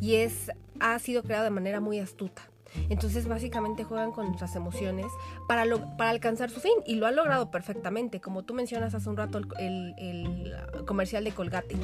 y 0.00 0.16
es, 0.16 0.50
ha 0.80 0.98
sido 0.98 1.22
creado 1.22 1.44
de 1.44 1.50
manera 1.50 1.80
muy 1.80 1.98
astuta. 1.98 2.42
Entonces 2.88 3.26
básicamente 3.26 3.84
juegan 3.84 4.12
con 4.12 4.26
nuestras 4.26 4.54
emociones 4.54 5.06
para, 5.48 5.64
para 5.96 6.10
alcanzar 6.10 6.50
su 6.50 6.60
fin 6.60 6.72
y 6.86 6.96
lo 6.96 7.06
han 7.06 7.16
logrado 7.16 7.50
perfectamente, 7.50 8.20
como 8.20 8.42
tú 8.44 8.54
mencionas 8.54 8.94
hace 8.94 9.08
un 9.08 9.16
rato 9.16 9.40
el, 9.58 9.94
el, 9.98 10.54
comercial 10.86 11.24
de 11.24 11.32
Colgate. 11.32 11.76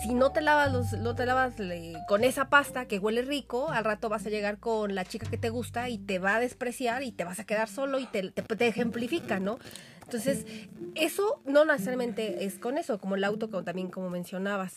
Si 0.00 0.14
no 0.14 0.32
te 0.32 0.40
lavas, 0.40 0.72
los, 0.72 0.92
no 0.94 1.14
te 1.14 1.26
lavas 1.26 1.54
con 2.08 2.24
esa 2.24 2.48
pasta 2.48 2.86
que 2.86 2.98
huele 2.98 3.22
rico, 3.22 3.68
al 3.68 3.84
rato 3.84 4.08
vas 4.08 4.26
a 4.26 4.30
llegar 4.30 4.58
con 4.58 4.94
la 4.94 5.04
chica 5.04 5.28
que 5.28 5.38
te 5.38 5.50
gusta 5.50 5.88
y 5.88 5.98
te 5.98 6.18
va 6.18 6.36
a 6.36 6.40
despreciar 6.40 7.02
y 7.02 7.12
te 7.12 7.24
vas 7.24 7.38
a 7.38 7.44
quedar 7.44 7.68
solo 7.68 7.98
y 7.98 8.06
te, 8.06 8.30
te, 8.30 8.66
ejemplifica, 8.66 9.38
¿no? 9.38 9.58
Entonces, 10.02 10.46
eso 10.94 11.40
no 11.44 11.64
necesariamente 11.64 12.44
es 12.44 12.58
con 12.58 12.78
eso, 12.78 12.98
como 12.98 13.14
el 13.14 13.24
auto, 13.24 13.50
como 13.50 13.64
también 13.64 13.90
como 13.90 14.10
mencionabas. 14.10 14.74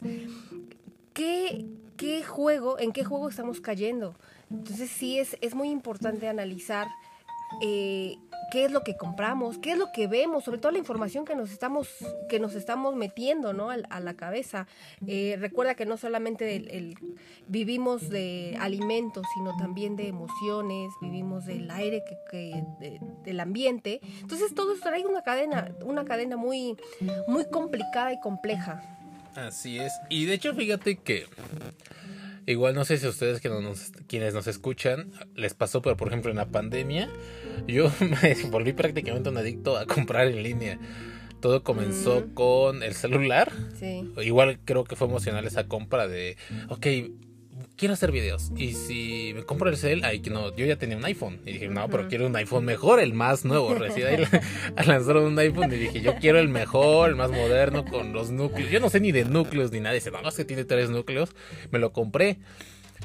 ¿Qué, 1.13 1.65
¿Qué 1.97 2.23
juego, 2.23 2.79
en 2.79 2.91
qué 2.91 3.03
juego 3.03 3.29
estamos 3.29 3.61
cayendo? 3.61 4.15
Entonces 4.51 4.89
sí 4.89 5.17
es, 5.17 5.37
es 5.41 5.55
muy 5.55 5.69
importante 5.69 6.27
analizar 6.27 6.87
eh, 7.61 8.17
qué 8.51 8.65
es 8.65 8.71
lo 8.71 8.83
que 8.83 8.95
compramos, 8.95 9.57
qué 9.57 9.71
es 9.71 9.77
lo 9.77 9.91
que 9.91 10.07
vemos, 10.07 10.43
sobre 10.43 10.59
todo 10.59 10.71
la 10.71 10.77
información 10.77 11.25
que 11.25 11.35
nos 11.35 11.51
estamos, 11.51 11.89
que 12.29 12.39
nos 12.39 12.55
estamos 12.55 12.95
metiendo 12.95 13.53
¿no? 13.53 13.69
a, 13.69 13.99
la 13.99 14.13
cabeza. 14.15 14.67
Eh, 15.07 15.37
recuerda 15.39 15.75
que 15.75 15.85
no 15.85 15.97
solamente 15.97 16.55
el, 16.55 16.95
vivimos 17.47 18.09
de 18.09 18.57
alimentos, 18.59 19.25
sino 19.33 19.55
también 19.57 19.95
de 19.95 20.07
emociones, 20.07 20.91
vivimos 21.01 21.45
del 21.45 21.69
aire, 21.71 22.03
que, 22.31 22.63
del 23.23 23.39
ambiente. 23.39 23.99
Entonces 24.21 24.53
todo 24.53 24.73
esto 24.73 24.89
trae 24.89 25.05
una 25.05 25.21
cadena, 25.21 25.73
una 25.83 26.05
cadena 26.05 26.37
muy, 26.37 26.77
muy 27.27 27.45
complicada 27.45 28.13
y 28.13 28.19
compleja. 28.19 28.81
Así 29.35 29.79
es. 29.79 29.91
Y 30.09 30.25
de 30.25 30.35
hecho, 30.35 30.53
fíjate 30.53 30.97
que 30.97 31.25
Igual 32.47 32.75
no 32.75 32.85
sé 32.85 32.97
si 32.97 33.05
a 33.05 33.09
ustedes 33.09 33.41
que 33.41 33.49
nos, 33.49 33.91
quienes 34.07 34.33
nos 34.33 34.47
escuchan 34.47 35.11
les 35.35 35.53
pasó, 35.53 35.81
pero 35.81 35.97
por 35.97 36.09
ejemplo 36.09 36.29
en 36.29 36.37
la 36.37 36.47
pandemia 36.47 37.09
yo 37.67 37.91
me 37.99 38.35
volví 38.49 38.73
prácticamente 38.73 39.29
un 39.29 39.37
adicto 39.37 39.77
a 39.77 39.85
comprar 39.85 40.27
en 40.27 40.43
línea. 40.43 40.79
Todo 41.41 41.63
comenzó 41.63 42.21
mm. 42.21 42.33
con 42.33 42.83
el 42.83 42.93
celular. 42.93 43.51
Sí. 43.79 44.11
Igual 44.21 44.59
creo 44.63 44.83
que 44.83 44.95
fue 44.95 45.07
emocional 45.07 45.45
esa 45.45 45.67
compra 45.67 46.07
de, 46.07 46.37
ok, 46.69 46.87
quiero 47.75 47.93
hacer 47.93 48.11
videos. 48.11 48.51
Y 48.55 48.73
si 48.73 49.33
me 49.35 49.43
compro 49.43 49.69
el 49.69 49.77
cel, 49.77 50.03
ay, 50.03 50.19
que 50.19 50.29
no, 50.29 50.55
yo 50.55 50.65
ya 50.65 50.77
tenía 50.77 50.97
un 50.97 51.05
iPhone. 51.05 51.39
Y 51.45 51.53
dije, 51.53 51.67
no, 51.67 51.87
pero 51.89 52.07
quiero 52.07 52.27
un 52.27 52.35
iPhone 52.35 52.65
mejor, 52.65 52.99
el 52.99 53.13
más 53.13 53.45
nuevo. 53.45 53.73
Recién 53.73 54.07
ahí 54.07 54.27
lanzaron 54.87 55.23
un 55.25 55.39
iPhone 55.39 55.71
y 55.73 55.77
dije, 55.77 56.01
yo 56.01 56.15
quiero 56.15 56.39
el 56.39 56.49
mejor, 56.49 57.09
el 57.09 57.15
más 57.15 57.31
moderno, 57.31 57.85
con 57.85 58.13
los 58.13 58.31
núcleos. 58.31 58.69
Yo 58.71 58.79
no 58.79 58.89
sé 58.89 58.99
ni 58.99 59.11
de 59.11 59.25
núcleos 59.25 59.71
ni 59.71 59.79
nada. 59.79 59.95
Dice, 59.95 60.11
no, 60.11 60.27
es 60.27 60.35
que 60.35 60.45
tiene 60.45 60.65
tres 60.65 60.89
núcleos. 60.89 61.35
Me 61.71 61.79
lo 61.79 61.91
compré. 61.91 62.37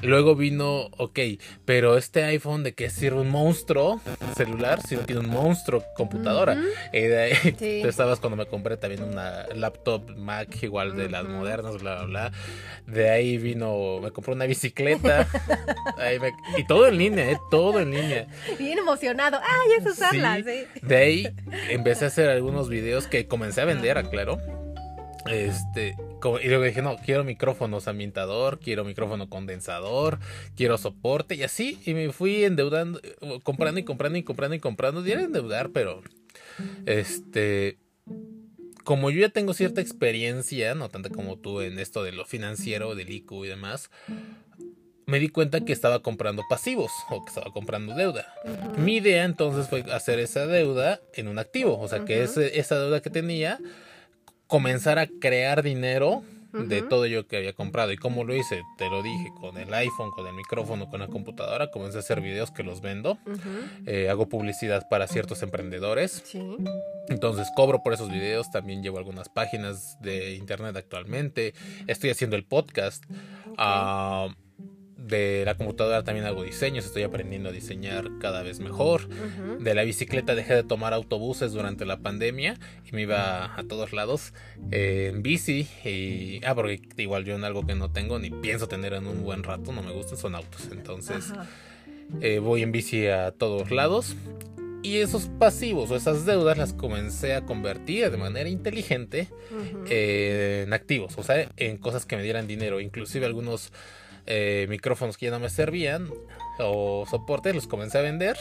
Luego 0.01 0.35
vino, 0.35 0.89
ok, 0.97 1.19
pero 1.65 1.97
este 1.97 2.23
iPhone 2.23 2.63
de 2.63 2.73
que 2.73 2.89
sirve 2.89 3.21
un 3.21 3.29
monstruo 3.29 4.01
celular, 4.35 4.81
si 4.81 4.95
no 4.95 5.01
tiene 5.01 5.21
un 5.21 5.29
monstruo 5.29 5.83
computadora. 5.95 6.57
Eh, 6.93 7.81
tú 7.83 7.87
estabas 7.87 8.19
cuando 8.19 8.37
me 8.37 8.45
compré 8.45 8.77
también 8.77 9.03
una 9.03 9.45
laptop 9.55 10.15
Mac 10.17 10.61
igual 10.63 10.95
de 10.95 11.09
las 11.09 11.25
modernas, 11.25 11.81
bla, 11.81 11.95
bla, 11.95 12.05
bla. 12.05 12.31
De 12.87 13.09
ahí 13.09 13.37
vino, 13.37 13.99
me 14.01 14.11
compré 14.11 14.33
una 14.33 14.45
bicicleta. 14.45 15.27
y 16.57 16.65
todo 16.65 16.87
en 16.87 16.97
línea, 16.97 17.31
eh, 17.31 17.37
todo 17.49 17.79
en 17.79 17.91
línea. 17.91 18.27
Bien 18.57 18.79
emocionado. 18.79 19.37
Ah, 19.41 19.63
ya 19.69 19.85
es 19.85 19.91
usarla, 19.91 20.37
sí. 20.37 20.65
De 20.81 20.97
ahí 20.97 21.27
empecé 21.69 22.05
a 22.05 22.07
hacer 22.07 22.29
algunos 22.29 22.69
videos 22.69 23.07
que 23.07 23.27
comencé 23.27 23.61
a 23.61 23.65
vender, 23.65 23.97
aclaro. 23.97 24.39
Este, 25.29 25.95
y 26.41 26.47
luego 26.47 26.63
dije, 26.63 26.81
no, 26.81 26.97
quiero 26.97 27.23
micrófonos 27.23 27.87
ambientador, 27.87 28.59
quiero 28.59 28.83
micrófono 28.83 29.29
condensador, 29.29 30.19
quiero 30.55 30.77
soporte 30.77 31.35
y 31.35 31.43
así. 31.43 31.79
Y 31.85 31.93
me 31.93 32.11
fui 32.11 32.43
endeudando, 32.43 32.99
comprando 33.43 33.79
y 33.79 33.83
comprando 33.83 34.17
y 34.17 34.23
comprando 34.23 34.55
y 34.55 34.59
comprando. 34.59 35.03
Diera 35.03 35.21
endeudar, 35.21 35.69
pero 35.69 36.01
este, 36.85 37.77
como 38.83 39.09
yo 39.09 39.21
ya 39.21 39.29
tengo 39.29 39.53
cierta 39.53 39.81
experiencia, 39.81 40.75
no 40.75 40.89
tanto 40.89 41.09
como 41.09 41.37
tú 41.37 41.61
en 41.61 41.79
esto 41.79 42.03
de 42.03 42.11
lo 42.11 42.25
financiero, 42.25 42.95
del 42.95 43.11
IQ 43.11 43.45
y 43.45 43.47
demás, 43.47 43.89
me 45.05 45.19
di 45.19 45.29
cuenta 45.29 45.61
que 45.61 45.73
estaba 45.73 46.01
comprando 46.01 46.43
pasivos 46.49 46.91
o 47.09 47.23
que 47.23 47.29
estaba 47.29 47.51
comprando 47.51 47.93
deuda. 47.95 48.33
Mi 48.77 48.97
idea 48.97 49.25
entonces 49.25 49.67
fue 49.67 49.81
hacer 49.91 50.19
esa 50.19 50.47
deuda 50.47 51.01
en 51.13 51.27
un 51.27 51.37
activo, 51.37 51.79
o 51.79 51.87
sea, 51.87 52.05
que 52.05 52.23
esa 52.23 52.79
deuda 52.79 53.01
que 53.01 53.09
tenía 53.09 53.59
comenzar 54.51 54.99
a 54.99 55.07
crear 55.07 55.63
dinero 55.63 56.23
de 56.51 56.81
todo 56.81 57.05
yo 57.05 57.25
que 57.25 57.37
había 57.37 57.53
comprado. 57.53 57.93
¿Y 57.93 57.97
cómo 57.97 58.25
lo 58.25 58.35
hice? 58.35 58.63
Te 58.77 58.89
lo 58.89 59.01
dije, 59.01 59.31
con 59.39 59.57
el 59.57 59.73
iPhone, 59.73 60.11
con 60.11 60.27
el 60.27 60.33
micrófono, 60.33 60.89
con 60.89 60.99
la 60.99 61.07
computadora, 61.07 61.71
comencé 61.71 61.95
a 61.95 62.01
hacer 62.01 62.19
videos 62.19 62.51
que 62.51 62.61
los 62.61 62.81
vendo. 62.81 63.17
Eh, 63.85 64.09
hago 64.09 64.27
publicidad 64.27 64.89
para 64.89 65.07
ciertos 65.07 65.41
emprendedores. 65.41 66.21
Entonces 67.07 67.47
cobro 67.55 67.81
por 67.81 67.93
esos 67.93 68.11
videos. 68.11 68.51
También 68.51 68.83
llevo 68.83 68.97
algunas 68.97 69.29
páginas 69.29 69.97
de 70.01 70.35
internet 70.35 70.75
actualmente. 70.75 71.53
Estoy 71.87 72.09
haciendo 72.09 72.35
el 72.35 72.43
podcast. 72.43 73.05
Ah, 73.57 74.27
de 75.07 75.43
la 75.45 75.55
computadora 75.55 76.03
también 76.03 76.25
hago 76.25 76.43
diseños, 76.43 76.85
estoy 76.85 77.03
aprendiendo 77.03 77.49
a 77.49 77.51
diseñar 77.51 78.05
cada 78.19 78.43
vez 78.43 78.59
mejor. 78.59 79.07
De 79.59 79.73
la 79.73 79.83
bicicleta 79.83 80.35
dejé 80.35 80.55
de 80.55 80.63
tomar 80.63 80.93
autobuses 80.93 81.53
durante 81.53 81.85
la 81.85 81.97
pandemia 81.99 82.57
y 82.85 82.95
me 82.95 83.01
iba 83.03 83.57
a 83.57 83.63
todos 83.63 83.93
lados 83.93 84.33
en 84.71 85.23
bici. 85.23 85.67
Y, 85.83 86.43
ah, 86.45 86.55
porque 86.55 86.81
igual 86.97 87.25
yo 87.25 87.35
en 87.35 87.43
algo 87.43 87.65
que 87.65 87.75
no 87.75 87.91
tengo 87.91 88.19
ni 88.19 88.29
pienso 88.29 88.67
tener 88.67 88.93
en 88.93 89.07
un 89.07 89.23
buen 89.23 89.43
rato, 89.43 89.71
no 89.71 89.81
me 89.81 89.91
gustan, 89.91 90.17
son 90.17 90.35
autos. 90.35 90.69
Entonces 90.71 91.33
eh, 92.21 92.39
voy 92.39 92.61
en 92.61 92.71
bici 92.71 93.07
a 93.07 93.31
todos 93.31 93.71
lados. 93.71 94.15
Y 94.83 94.97
esos 94.97 95.29
pasivos 95.37 95.91
o 95.91 95.95
esas 95.95 96.25
deudas 96.25 96.57
las 96.57 96.73
comencé 96.73 97.35
a 97.35 97.41
convertir 97.41 98.09
de 98.09 98.17
manera 98.17 98.49
inteligente 98.49 99.27
en 99.87 100.73
activos, 100.73 101.19
o 101.19 101.23
sea, 101.23 101.47
en 101.57 101.77
cosas 101.77 102.07
que 102.07 102.15
me 102.15 102.23
dieran 102.23 102.47
dinero. 102.47 102.79
Inclusive 102.79 103.27
algunos 103.27 103.71
eh, 104.25 104.65
micrófonos 104.69 105.17
que 105.17 105.27
ya 105.27 105.31
no 105.31 105.39
me 105.39 105.49
servían 105.49 106.09
o 106.59 107.05
soportes, 107.09 107.55
los 107.55 107.67
comencé 107.67 107.97
a 107.97 108.01
vender 108.01 108.37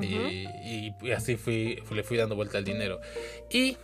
y, 0.00 0.92
así 1.12 1.36
fui, 1.36 1.82
le 1.90 2.02
fui 2.02 2.16
dando 2.16 2.36
vuelta 2.36 2.58
al 2.58 2.64
dinero. 2.64 3.00
Y 3.50 3.76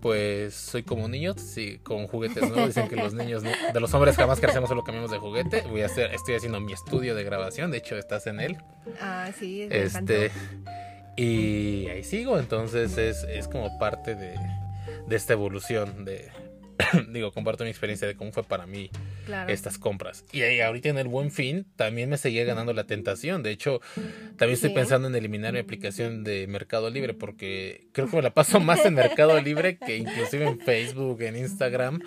pues 0.00 0.54
soy 0.54 0.82
como 0.82 1.06
un 1.06 1.10
niño, 1.10 1.34
sí, 1.34 1.78
con 1.82 2.06
juguetes. 2.06 2.44
Dicen 2.66 2.88
que 2.88 2.96
los 2.96 3.14
niños 3.14 3.42
de 3.42 3.80
los 3.80 3.92
hombres 3.94 4.16
jamás 4.16 4.40
crecemos, 4.40 4.68
solo 4.68 4.84
cambiamos 4.84 5.10
de 5.10 5.18
juguete. 5.18 5.62
Voy 5.62 5.82
a 5.82 5.86
hacer, 5.86 6.12
estoy 6.12 6.34
haciendo 6.34 6.60
mi 6.60 6.72
estudio 6.72 7.14
de 7.14 7.24
grabación, 7.24 7.70
de 7.70 7.78
hecho 7.78 7.96
estás 7.96 8.26
en 8.26 8.40
él. 8.40 8.58
Ah, 9.00 9.30
sí, 9.38 9.66
este 9.70 10.30
y 11.18 11.88
ahí 11.88 12.04
sigo, 12.04 12.38
entonces 12.38 12.96
es, 12.96 13.24
es 13.24 13.48
como 13.48 13.76
parte 13.80 14.14
de, 14.14 14.36
de 15.08 15.16
esta 15.16 15.32
evolución 15.32 16.04
de, 16.04 16.30
digo, 17.08 17.32
comparto 17.32 17.64
mi 17.64 17.70
experiencia 17.70 18.06
de 18.06 18.16
cómo 18.16 18.32
fue 18.32 18.44
para 18.44 18.66
mí 18.66 18.90
estas 19.48 19.78
compras. 19.78 20.24
Y 20.32 20.42
ahí, 20.42 20.60
ahorita 20.60 20.88
en 20.88 20.98
el 20.98 21.08
buen 21.08 21.30
fin 21.30 21.66
también 21.76 22.08
me 22.08 22.16
seguía 22.16 22.44
ganando 22.44 22.72
la 22.72 22.84
tentación. 22.84 23.42
De 23.42 23.50
hecho, 23.50 23.80
también 24.36 24.52
estoy 24.52 24.70
pensando 24.70 25.08
en 25.08 25.14
eliminar 25.14 25.52
mi 25.52 25.58
aplicación 25.58 26.24
de 26.24 26.46
Mercado 26.46 26.90
Libre 26.90 27.14
porque 27.14 27.88
creo 27.92 28.08
que 28.08 28.16
me 28.16 28.22
la 28.22 28.30
paso 28.30 28.60
más 28.60 28.84
en 28.84 28.94
Mercado 28.94 29.40
Libre 29.40 29.76
que 29.76 29.96
inclusive 29.96 30.46
en 30.46 30.60
Facebook, 30.60 31.22
en 31.22 31.36
Instagram. 31.36 32.00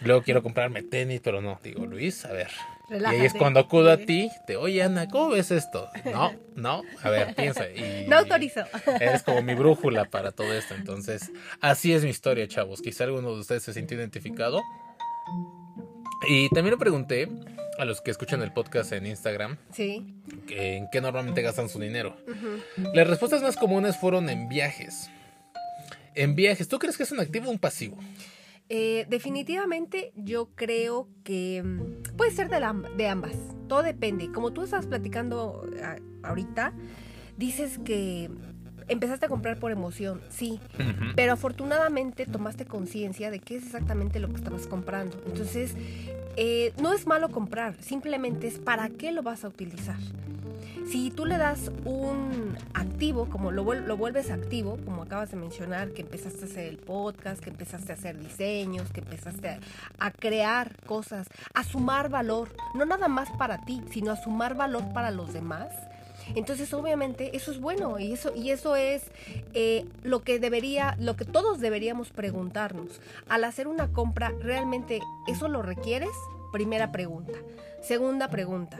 Luego 0.00 0.22
quiero 0.22 0.42
comprarme 0.42 0.82
tenis, 0.82 1.20
pero 1.22 1.40
no, 1.40 1.60
digo, 1.62 1.84
Luis, 1.84 2.24
a 2.24 2.32
ver, 2.32 2.50
y 2.90 3.04
ahí 3.04 3.24
es 3.24 3.34
cuando 3.34 3.60
acudo 3.60 3.90
a 3.90 3.98
ti, 3.98 4.30
te, 4.46 4.56
oye 4.56 4.82
Ana, 4.82 5.08
¿cómo 5.08 5.30
ves 5.30 5.50
esto? 5.50 5.88
No, 6.04 6.32
no, 6.54 6.82
a 7.02 7.10
ver, 7.10 7.34
piensa. 7.34 7.68
Y, 7.68 8.06
no 8.08 8.16
autorizo. 8.16 8.62
Eres 9.00 9.22
como 9.22 9.42
mi 9.42 9.54
brújula 9.54 10.06
para 10.06 10.32
todo 10.32 10.52
esto. 10.52 10.74
Entonces, 10.74 11.30
así 11.60 11.92
es 11.92 12.04
mi 12.04 12.10
historia, 12.10 12.48
chavos. 12.48 12.80
Quizá 12.80 13.04
alguno 13.04 13.34
de 13.34 13.40
ustedes 13.40 13.62
se 13.62 13.74
sintió 13.74 13.98
identificado. 13.98 14.62
Y 16.28 16.48
también 16.50 16.74
le 16.74 16.78
pregunté 16.78 17.28
a 17.78 17.84
los 17.84 18.00
que 18.00 18.10
escuchan 18.10 18.42
el 18.42 18.52
podcast 18.52 18.92
en 18.92 19.06
Instagram 19.06 19.56
sí. 19.72 20.14
en 20.50 20.90
qué 20.90 21.00
normalmente 21.00 21.42
gastan 21.42 21.68
su 21.68 21.78
dinero. 21.78 22.16
Las 22.92 23.06
respuestas 23.06 23.40
más 23.42 23.56
comunes 23.56 23.96
fueron 23.96 24.28
en 24.28 24.48
viajes. 24.48 25.10
En 26.14 26.34
viajes, 26.34 26.66
¿tú 26.68 26.80
crees 26.80 26.96
que 26.96 27.04
es 27.04 27.12
un 27.12 27.20
activo 27.20 27.48
o 27.48 27.52
un 27.52 27.58
pasivo? 27.58 27.96
Eh, 28.70 29.06
definitivamente 29.08 30.12
yo 30.14 30.50
creo 30.54 31.08
que 31.24 31.62
mm, 31.62 32.16
puede 32.16 32.30
ser 32.30 32.48
de, 32.48 32.60
de, 32.96 33.08
ambas. 33.08 33.34
Todo 33.66 33.82
depende. 33.82 34.30
Como 34.30 34.52
tú 34.52 34.62
estás 34.62 34.86
platicando 34.86 35.62
ahorita, 36.22 36.74
dices 37.36 37.78
que 37.78 38.30
empezaste 38.88 39.26
a 39.26 39.28
comprar 39.28 39.58
por 39.58 39.70
emoción, 39.70 40.20
sí, 40.28 40.60
pero 41.14 41.32
afortunadamente 41.32 42.26
tomaste 42.26 42.64
conciencia 42.64 43.30
de 43.30 43.38
qué 43.38 43.56
es 43.56 43.64
exactamente 43.64 44.18
lo 44.18 44.28
que 44.28 44.36
estabas 44.36 44.66
comprando. 44.66 45.22
Entonces, 45.26 45.74
eh, 46.36 46.72
no 46.80 46.92
es 46.92 47.06
malo 47.06 47.28
comprar, 47.30 47.76
simplemente 47.82 48.46
es 48.46 48.58
para 48.58 48.88
qué 48.88 49.12
lo 49.12 49.22
vas 49.22 49.44
a 49.44 49.48
utilizar. 49.48 49.98
Si 50.90 51.10
tú 51.10 51.26
le 51.26 51.36
das 51.36 51.70
un 51.84 52.56
activo, 52.72 53.28
como 53.28 53.50
lo, 53.50 53.74
lo 53.74 53.96
vuelves 53.98 54.30
activo, 54.30 54.78
como 54.86 55.02
acabas 55.02 55.30
de 55.30 55.36
mencionar, 55.36 55.90
que 55.90 56.00
empezaste 56.00 56.42
a 56.42 56.44
hacer 56.46 56.66
el 56.66 56.78
podcast, 56.78 57.42
que 57.42 57.50
empezaste 57.50 57.92
a 57.92 57.94
hacer 57.94 58.18
diseños, 58.18 58.90
que 58.90 59.00
empezaste 59.00 59.60
a, 59.98 60.10
crear 60.10 60.74
cosas, 60.86 61.28
a 61.52 61.62
sumar 61.62 62.08
valor, 62.08 62.48
no 62.74 62.86
nada 62.86 63.08
más 63.08 63.28
para 63.38 63.66
ti, 63.66 63.82
sino 63.90 64.12
a 64.12 64.16
sumar 64.16 64.54
valor 64.54 64.82
para 64.94 65.10
los 65.10 65.34
demás, 65.34 65.68
entonces, 66.34 66.72
obviamente, 66.74 67.36
eso 67.36 67.52
es 67.52 67.60
bueno 67.60 67.98
y 67.98 68.12
eso, 68.12 68.34
y 68.34 68.50
eso 68.50 68.76
es 68.76 69.02
eh, 69.54 69.86
lo 70.02 70.20
que 70.22 70.38
debería, 70.38 70.94
lo 70.98 71.16
que 71.16 71.24
todos 71.24 71.58
deberíamos 71.58 72.10
preguntarnos. 72.10 73.00
Al 73.28 73.44
hacer 73.44 73.66
una 73.66 73.88
compra, 73.92 74.32
¿realmente 74.42 75.00
eso 75.26 75.48
lo 75.48 75.62
requieres? 75.62 76.10
Primera 76.52 76.92
pregunta. 76.92 77.38
Segunda 77.82 78.28
pregunta. 78.28 78.78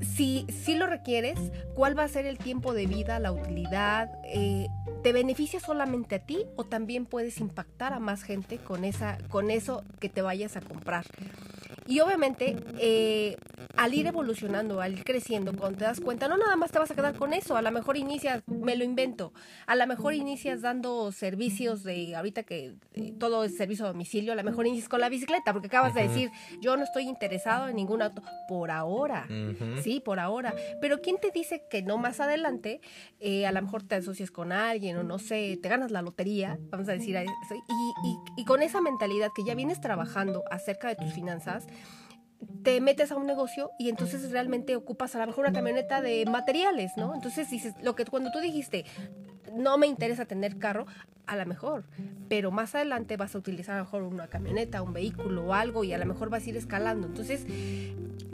Si, 0.00 0.46
si 0.48 0.74
lo 0.74 0.86
requieres, 0.86 1.38
¿cuál 1.74 1.98
va 1.98 2.04
a 2.04 2.08
ser 2.08 2.26
el 2.26 2.38
tiempo 2.38 2.74
de 2.74 2.86
vida, 2.86 3.18
la 3.18 3.32
utilidad? 3.32 4.10
Eh, 4.24 4.68
¿Te 5.02 5.12
beneficia 5.12 5.60
solamente 5.60 6.16
a 6.16 6.18
ti 6.18 6.44
o 6.56 6.64
también 6.64 7.06
puedes 7.06 7.40
impactar 7.40 7.92
a 7.92 8.00
más 8.00 8.22
gente 8.22 8.58
con, 8.58 8.84
esa, 8.84 9.18
con 9.28 9.50
eso 9.50 9.84
que 10.00 10.08
te 10.08 10.22
vayas 10.22 10.56
a 10.56 10.60
comprar? 10.60 11.04
Y 11.86 12.00
obviamente, 12.00 12.56
eh, 12.80 13.36
al 13.76 13.94
ir 13.94 14.06
evolucionando, 14.06 14.80
al 14.80 14.94
ir 14.94 15.04
creciendo, 15.04 15.52
cuando 15.56 15.78
te 15.78 15.84
das 15.84 16.00
cuenta, 16.00 16.26
no 16.26 16.36
nada 16.36 16.56
más 16.56 16.72
te 16.72 16.78
vas 16.78 16.90
a 16.90 16.94
quedar 16.94 17.14
con 17.14 17.32
eso, 17.32 17.56
a 17.56 17.62
lo 17.62 17.70
mejor 17.70 17.96
inicias, 17.96 18.42
me 18.66 18.76
lo 18.76 18.84
invento, 18.84 19.32
a 19.66 19.76
lo 19.76 19.86
mejor 19.86 20.12
inicias 20.12 20.60
dando 20.60 21.12
servicios 21.12 21.84
de, 21.84 22.14
ahorita 22.16 22.42
que 22.42 22.74
eh, 22.92 23.14
todo 23.18 23.44
es 23.44 23.56
servicio 23.56 23.86
a 23.86 23.88
domicilio, 23.88 24.32
a 24.32 24.36
lo 24.36 24.44
mejor 24.44 24.66
inicias 24.66 24.88
con 24.88 25.00
la 25.00 25.08
bicicleta, 25.08 25.52
porque 25.52 25.68
acabas 25.68 25.94
de 25.94 26.02
decir, 26.02 26.30
yo 26.60 26.76
no 26.76 26.82
estoy 26.82 27.04
interesado 27.04 27.68
en 27.68 27.76
ningún 27.76 28.02
auto, 28.02 28.22
por 28.48 28.70
ahora, 28.70 29.26
sí, 29.82 30.00
por 30.00 30.18
ahora, 30.18 30.54
pero 30.80 31.00
¿quién 31.00 31.16
te 31.18 31.30
dice 31.30 31.62
que 31.70 31.82
no 31.82 31.96
más 31.96 32.20
adelante, 32.20 32.80
eh, 33.20 33.46
a 33.46 33.52
lo 33.52 33.62
mejor 33.62 33.84
te 33.84 33.94
asocias 33.94 34.30
con 34.30 34.52
alguien 34.52 34.96
o 34.96 35.04
no 35.04 35.18
sé, 35.18 35.58
te 35.62 35.68
ganas 35.68 35.92
la 35.92 36.02
lotería, 36.02 36.58
vamos 36.70 36.88
a 36.88 36.92
decir, 36.92 37.16
y, 37.16 38.08
y, 38.08 38.42
y 38.42 38.44
con 38.44 38.62
esa 38.62 38.80
mentalidad 38.80 39.30
que 39.34 39.44
ya 39.44 39.54
vienes 39.54 39.80
trabajando 39.80 40.42
acerca 40.50 40.88
de 40.88 40.96
tus 40.96 41.14
finanzas, 41.14 41.66
te 42.62 42.80
metes 42.80 43.12
a 43.12 43.16
un 43.16 43.26
negocio 43.26 43.70
y 43.78 43.88
entonces 43.88 44.30
realmente 44.30 44.76
ocupas 44.76 45.14
a 45.14 45.20
lo 45.20 45.26
mejor 45.26 45.44
una 45.46 45.54
camioneta 45.54 46.00
de 46.00 46.24
materiales, 46.26 46.92
¿no? 46.96 47.14
Entonces 47.14 47.48
dices, 47.50 47.74
lo 47.82 47.94
que 47.94 48.04
cuando 48.04 48.30
tú 48.32 48.40
dijiste, 48.40 48.84
no 49.54 49.78
me 49.78 49.86
interesa 49.86 50.24
tener 50.24 50.58
carro, 50.58 50.86
a 51.26 51.36
lo 51.36 51.44
mejor, 51.46 51.84
pero 52.28 52.50
más 52.50 52.74
adelante 52.74 53.16
vas 53.16 53.34
a 53.34 53.38
utilizar 53.38 53.74
a 53.74 53.78
lo 53.78 53.84
mejor 53.84 54.02
una 54.04 54.28
camioneta, 54.28 54.82
un 54.82 54.92
vehículo 54.92 55.46
o 55.46 55.54
algo 55.54 55.84
y 55.84 55.92
a 55.92 55.98
lo 55.98 56.06
mejor 56.06 56.30
vas 56.30 56.46
a 56.46 56.50
ir 56.50 56.56
escalando. 56.56 57.08
Entonces, 57.08 57.44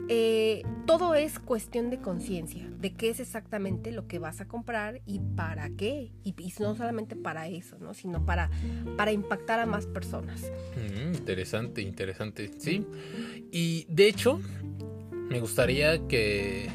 eh, 0.08 0.62
todo 0.86 1.14
es 1.14 1.38
cuestión 1.38 1.88
de 1.88 1.98
conciencia, 1.98 2.68
de 2.80 2.92
qué 2.92 3.08
es 3.08 3.20
exactamente 3.20 3.92
lo 3.92 4.06
que 4.08 4.18
vas 4.18 4.40
a 4.40 4.46
comprar 4.46 5.00
y 5.06 5.20
para 5.36 5.70
qué. 5.70 6.12
Y, 6.22 6.34
no 6.60 6.74
solamente 6.76 7.16
para 7.16 7.48
eso, 7.48 7.78
¿no? 7.78 7.94
sino 7.94 8.26
para, 8.26 8.50
para 8.96 9.12
impactar 9.12 9.58
a 9.60 9.66
más 9.66 9.86
personas. 9.86 10.50
Mm, 10.76 11.14
interesante, 11.14 11.80
interesante, 11.80 12.50
sí. 12.58 12.86
Y 13.50 13.86
de 13.88 14.08
hecho, 14.08 14.38
me 15.30 15.40
gustaría 15.40 16.06
que 16.08 16.68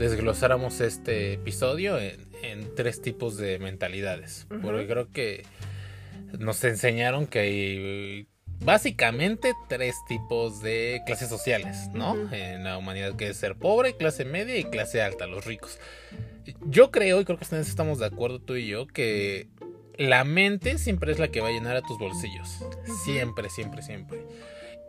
desglosáramos 0.00 0.80
este 0.80 1.34
episodio 1.34 1.98
en, 1.98 2.74
tres 2.74 3.02
tipos 3.02 3.36
de 3.36 3.58
mentalidades. 3.58 4.46
Porque 4.62 4.86
creo 4.86 5.10
que 5.12 5.44
nos 6.38 6.64
enseñaron 6.64 7.26
que 7.26 7.38
hay 7.38 8.26
básicamente 8.64 9.52
tres 9.68 9.94
tipos 10.08 10.62
de 10.62 11.02
clases 11.04 11.28
sociales, 11.28 11.90
¿no? 11.92 12.32
En 12.32 12.64
la 12.64 12.78
humanidad, 12.78 13.14
que 13.16 13.28
es 13.28 13.36
ser 13.36 13.56
pobre, 13.56 13.96
clase 13.96 14.24
media 14.24 14.56
y 14.56 14.64
clase 14.64 15.02
alta, 15.02 15.26
los 15.26 15.44
ricos. 15.44 15.78
Yo 16.62 16.90
creo, 16.90 17.20
y 17.20 17.24
creo 17.26 17.38
que 17.38 17.44
estamos 17.44 17.98
de 17.98 18.06
acuerdo 18.06 18.40
tú 18.40 18.56
y 18.56 18.66
yo, 18.66 18.86
que 18.86 19.48
la 19.98 20.24
mente 20.24 20.78
siempre 20.78 21.12
es 21.12 21.18
la 21.18 21.28
que 21.28 21.42
va 21.42 21.48
a 21.48 21.52
llenar 21.52 21.76
a 21.76 21.82
tus 21.82 21.98
bolsillos. 21.98 22.64
Siempre, 23.04 23.50
siempre, 23.50 23.82
siempre. 23.82 24.24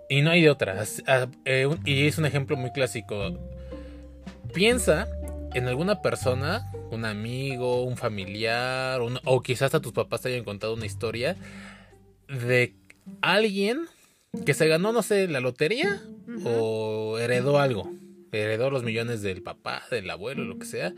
Y 0.07 0.21
no 0.21 0.31
hay 0.31 0.41
de 0.41 0.49
otra. 0.49 0.81
Eh, 1.43 1.67
y 1.83 2.07
es 2.07 2.17
un 2.17 2.25
ejemplo 2.25 2.55
muy 2.55 2.71
clásico. 2.71 3.37
Piensa 4.53 5.07
en 5.53 5.67
alguna 5.67 6.01
persona, 6.01 6.71
un 6.91 7.05
amigo, 7.05 7.83
un 7.83 7.97
familiar, 7.97 8.99
o 9.01 9.41
quizás 9.41 9.63
hasta 9.63 9.81
tus 9.81 9.93
papás 9.93 10.21
te 10.21 10.29
hayan 10.29 10.43
contado 10.43 10.73
una 10.73 10.85
historia 10.85 11.35
de 12.27 12.75
alguien 13.21 13.87
que 14.45 14.53
se 14.53 14.67
ganó, 14.67 14.91
no 14.91 15.03
sé, 15.03 15.27
la 15.27 15.39
lotería 15.39 16.01
o 16.45 17.17
heredó 17.19 17.59
algo. 17.59 17.91
Heredó 18.31 18.69
los 18.69 18.83
millones 18.83 19.21
del 19.21 19.41
papá, 19.41 19.83
del 19.91 20.09
abuelo, 20.09 20.45
lo 20.45 20.57
que 20.57 20.65
sea. 20.65 20.93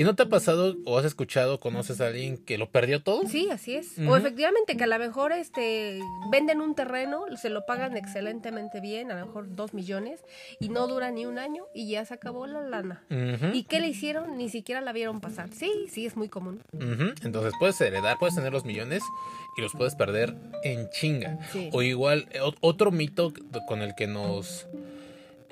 ¿Y 0.00 0.04
no 0.04 0.14
te 0.14 0.22
ha 0.22 0.28
pasado 0.30 0.78
o 0.86 0.96
has 0.96 1.04
escuchado, 1.04 1.60
conoces 1.60 2.00
a 2.00 2.06
alguien 2.06 2.38
que 2.38 2.56
lo 2.56 2.70
perdió 2.70 3.02
todo? 3.02 3.28
Sí, 3.28 3.50
así 3.50 3.74
es. 3.74 3.98
O 3.98 4.16
efectivamente 4.16 4.74
que 4.74 4.84
a 4.84 4.86
lo 4.86 4.98
mejor 4.98 5.30
este 5.30 6.00
venden 6.30 6.62
un 6.62 6.74
terreno, 6.74 7.24
se 7.36 7.50
lo 7.50 7.66
pagan 7.66 7.98
excelentemente 7.98 8.80
bien, 8.80 9.12
a 9.12 9.20
lo 9.20 9.26
mejor 9.26 9.54
dos 9.54 9.74
millones, 9.74 10.24
y 10.58 10.70
no 10.70 10.86
dura 10.86 11.10
ni 11.10 11.26
un 11.26 11.38
año 11.38 11.64
y 11.74 11.90
ya 11.90 12.02
se 12.06 12.14
acabó 12.14 12.46
la 12.46 12.62
lana. 12.62 13.04
¿Y 13.52 13.64
qué 13.64 13.78
le 13.78 13.88
hicieron? 13.88 14.38
Ni 14.38 14.48
siquiera 14.48 14.80
la 14.80 14.94
vieron 14.94 15.20
pasar. 15.20 15.50
Sí, 15.52 15.70
sí, 15.92 16.06
es 16.06 16.16
muy 16.16 16.30
común. 16.30 16.62
Entonces 17.22 17.52
puedes 17.58 17.78
heredar, 17.82 18.16
puedes 18.18 18.34
tener 18.34 18.54
los 18.54 18.64
millones 18.64 19.02
y 19.58 19.60
los 19.60 19.72
puedes 19.74 19.96
perder 19.96 20.34
en 20.64 20.88
chinga. 20.88 21.38
O 21.72 21.82
igual, 21.82 22.26
otro 22.62 22.90
mito 22.90 23.34
con 23.68 23.82
el 23.82 23.94
que 23.94 24.06
nos 24.06 24.66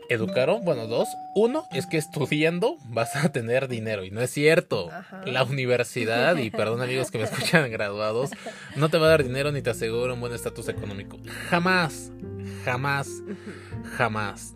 educaron, 0.09 0.65
bueno, 0.65 0.87
dos. 0.87 1.09
Uno 1.35 1.67
es 1.73 1.87
que 1.87 1.97
estudiando 1.97 2.77
vas 2.89 3.17
a 3.17 3.31
tener 3.31 3.69
dinero 3.69 4.05
y 4.05 4.11
no 4.11 4.21
es 4.21 4.31
cierto. 4.31 4.91
La 5.25 5.45
universidad, 5.45 6.37
y 6.37 6.51
perdón 6.51 6.83
amigos 6.83 7.11
que 7.11 7.19
me 7.19 7.25
escuchan 7.25 7.71
graduados, 7.71 8.31
no 8.77 8.89
te 8.89 8.99
va 8.99 9.07
a 9.07 9.11
dar 9.11 9.25
dinero 9.25 9.53
ni 9.53 9.63
te 9.63 9.71
asegura 9.71 10.15
un 10.15 10.21
buen 10.21 10.33
estatus 10.33 10.69
económico. 10.69 11.19
Jamás, 11.49 12.13
jamás, 12.65 13.09
jamás. 13.97 14.55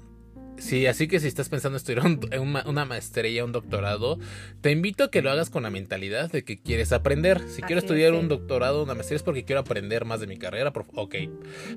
Sí, 0.63 0.87
así 0.87 1.09
que 1.09 1.19
si 1.19 1.27
estás 1.27 1.49
pensando 1.49 1.77
estudiar 1.77 2.07
en 2.07 2.41
una, 2.41 2.85
maestría, 2.85 3.45
un 3.45 3.51
doctorado, 3.51 4.21
te 4.61 4.71
invito 4.71 5.03
a 5.03 5.11
que 5.11 5.21
lo 5.21 5.31
hagas 5.33 5.51
con 5.51 5.65
la 5.65 5.71
mentalidad 5.71 6.31
de 6.31 6.45
que 6.45 6.61
quieres 6.61 6.93
aprender. 6.93 7.41
Si 7.49 7.63
quiero 7.63 7.81
estudiar 7.81 8.13
un 8.13 8.29
doctorado, 8.29 8.85
una 8.85 8.95
maestría 8.95 9.17
es 9.17 9.25
porque 9.25 9.45
quiero 9.45 9.61
aprender 9.61 10.05
más 10.05 10.21
de 10.21 10.29
mi 10.29 10.37
carrera, 10.37 10.73
ok. 10.95 11.15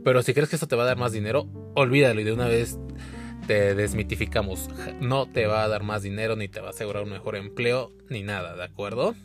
Pero 0.04 0.22
si 0.22 0.36
crees 0.36 0.50
que 0.50 0.58
eso 0.58 0.68
te 0.68 0.76
va 0.76 0.84
a 0.84 0.86
dar 0.86 0.98
más 0.98 1.14
dinero, 1.14 1.48
olvídalo 1.74 2.22
y 2.22 2.26
de 2.26 2.34
una 2.34 2.48
vez 2.48 2.78
te 3.48 3.76
desmitificamos. 3.76 4.70
No 5.00 5.28
te 5.28 5.46
va 5.46 5.64
a 5.64 5.68
dar 5.68 5.84
más 5.84 6.04
dinero, 6.04 6.36
ni 6.36 6.48
te 6.48 6.62
va 6.62 6.68
a 6.68 6.72
asegurar 6.72 7.04
un 7.04 7.12
mejor 7.12 7.36
empleo, 7.36 7.92
ni 8.10 8.24
nada, 8.24 8.56
¿de 8.56 8.64
acuerdo? 8.64 9.16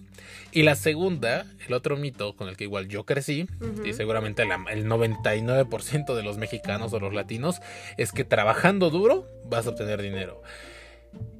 Y 0.52 0.64
la 0.64 0.74
segunda, 0.74 1.46
el 1.66 1.72
otro 1.72 1.96
mito 1.96 2.34
con 2.34 2.48
el 2.48 2.56
que 2.56 2.64
igual 2.64 2.88
yo 2.88 3.04
crecí, 3.04 3.46
y 3.84 3.92
seguramente 3.92 4.42
el 4.42 4.86
99% 4.86 6.14
de 6.14 6.22
los 6.22 6.38
mexicanos 6.38 6.92
o 6.92 7.00
los 7.00 7.14
latinos, 7.14 7.60
es 7.96 8.12
que 8.12 8.24
trabajando 8.24 8.90
duro 8.90 9.26
vas 9.44 9.66
a 9.66 9.70
obtener 9.70 10.02
dinero. 10.02 10.42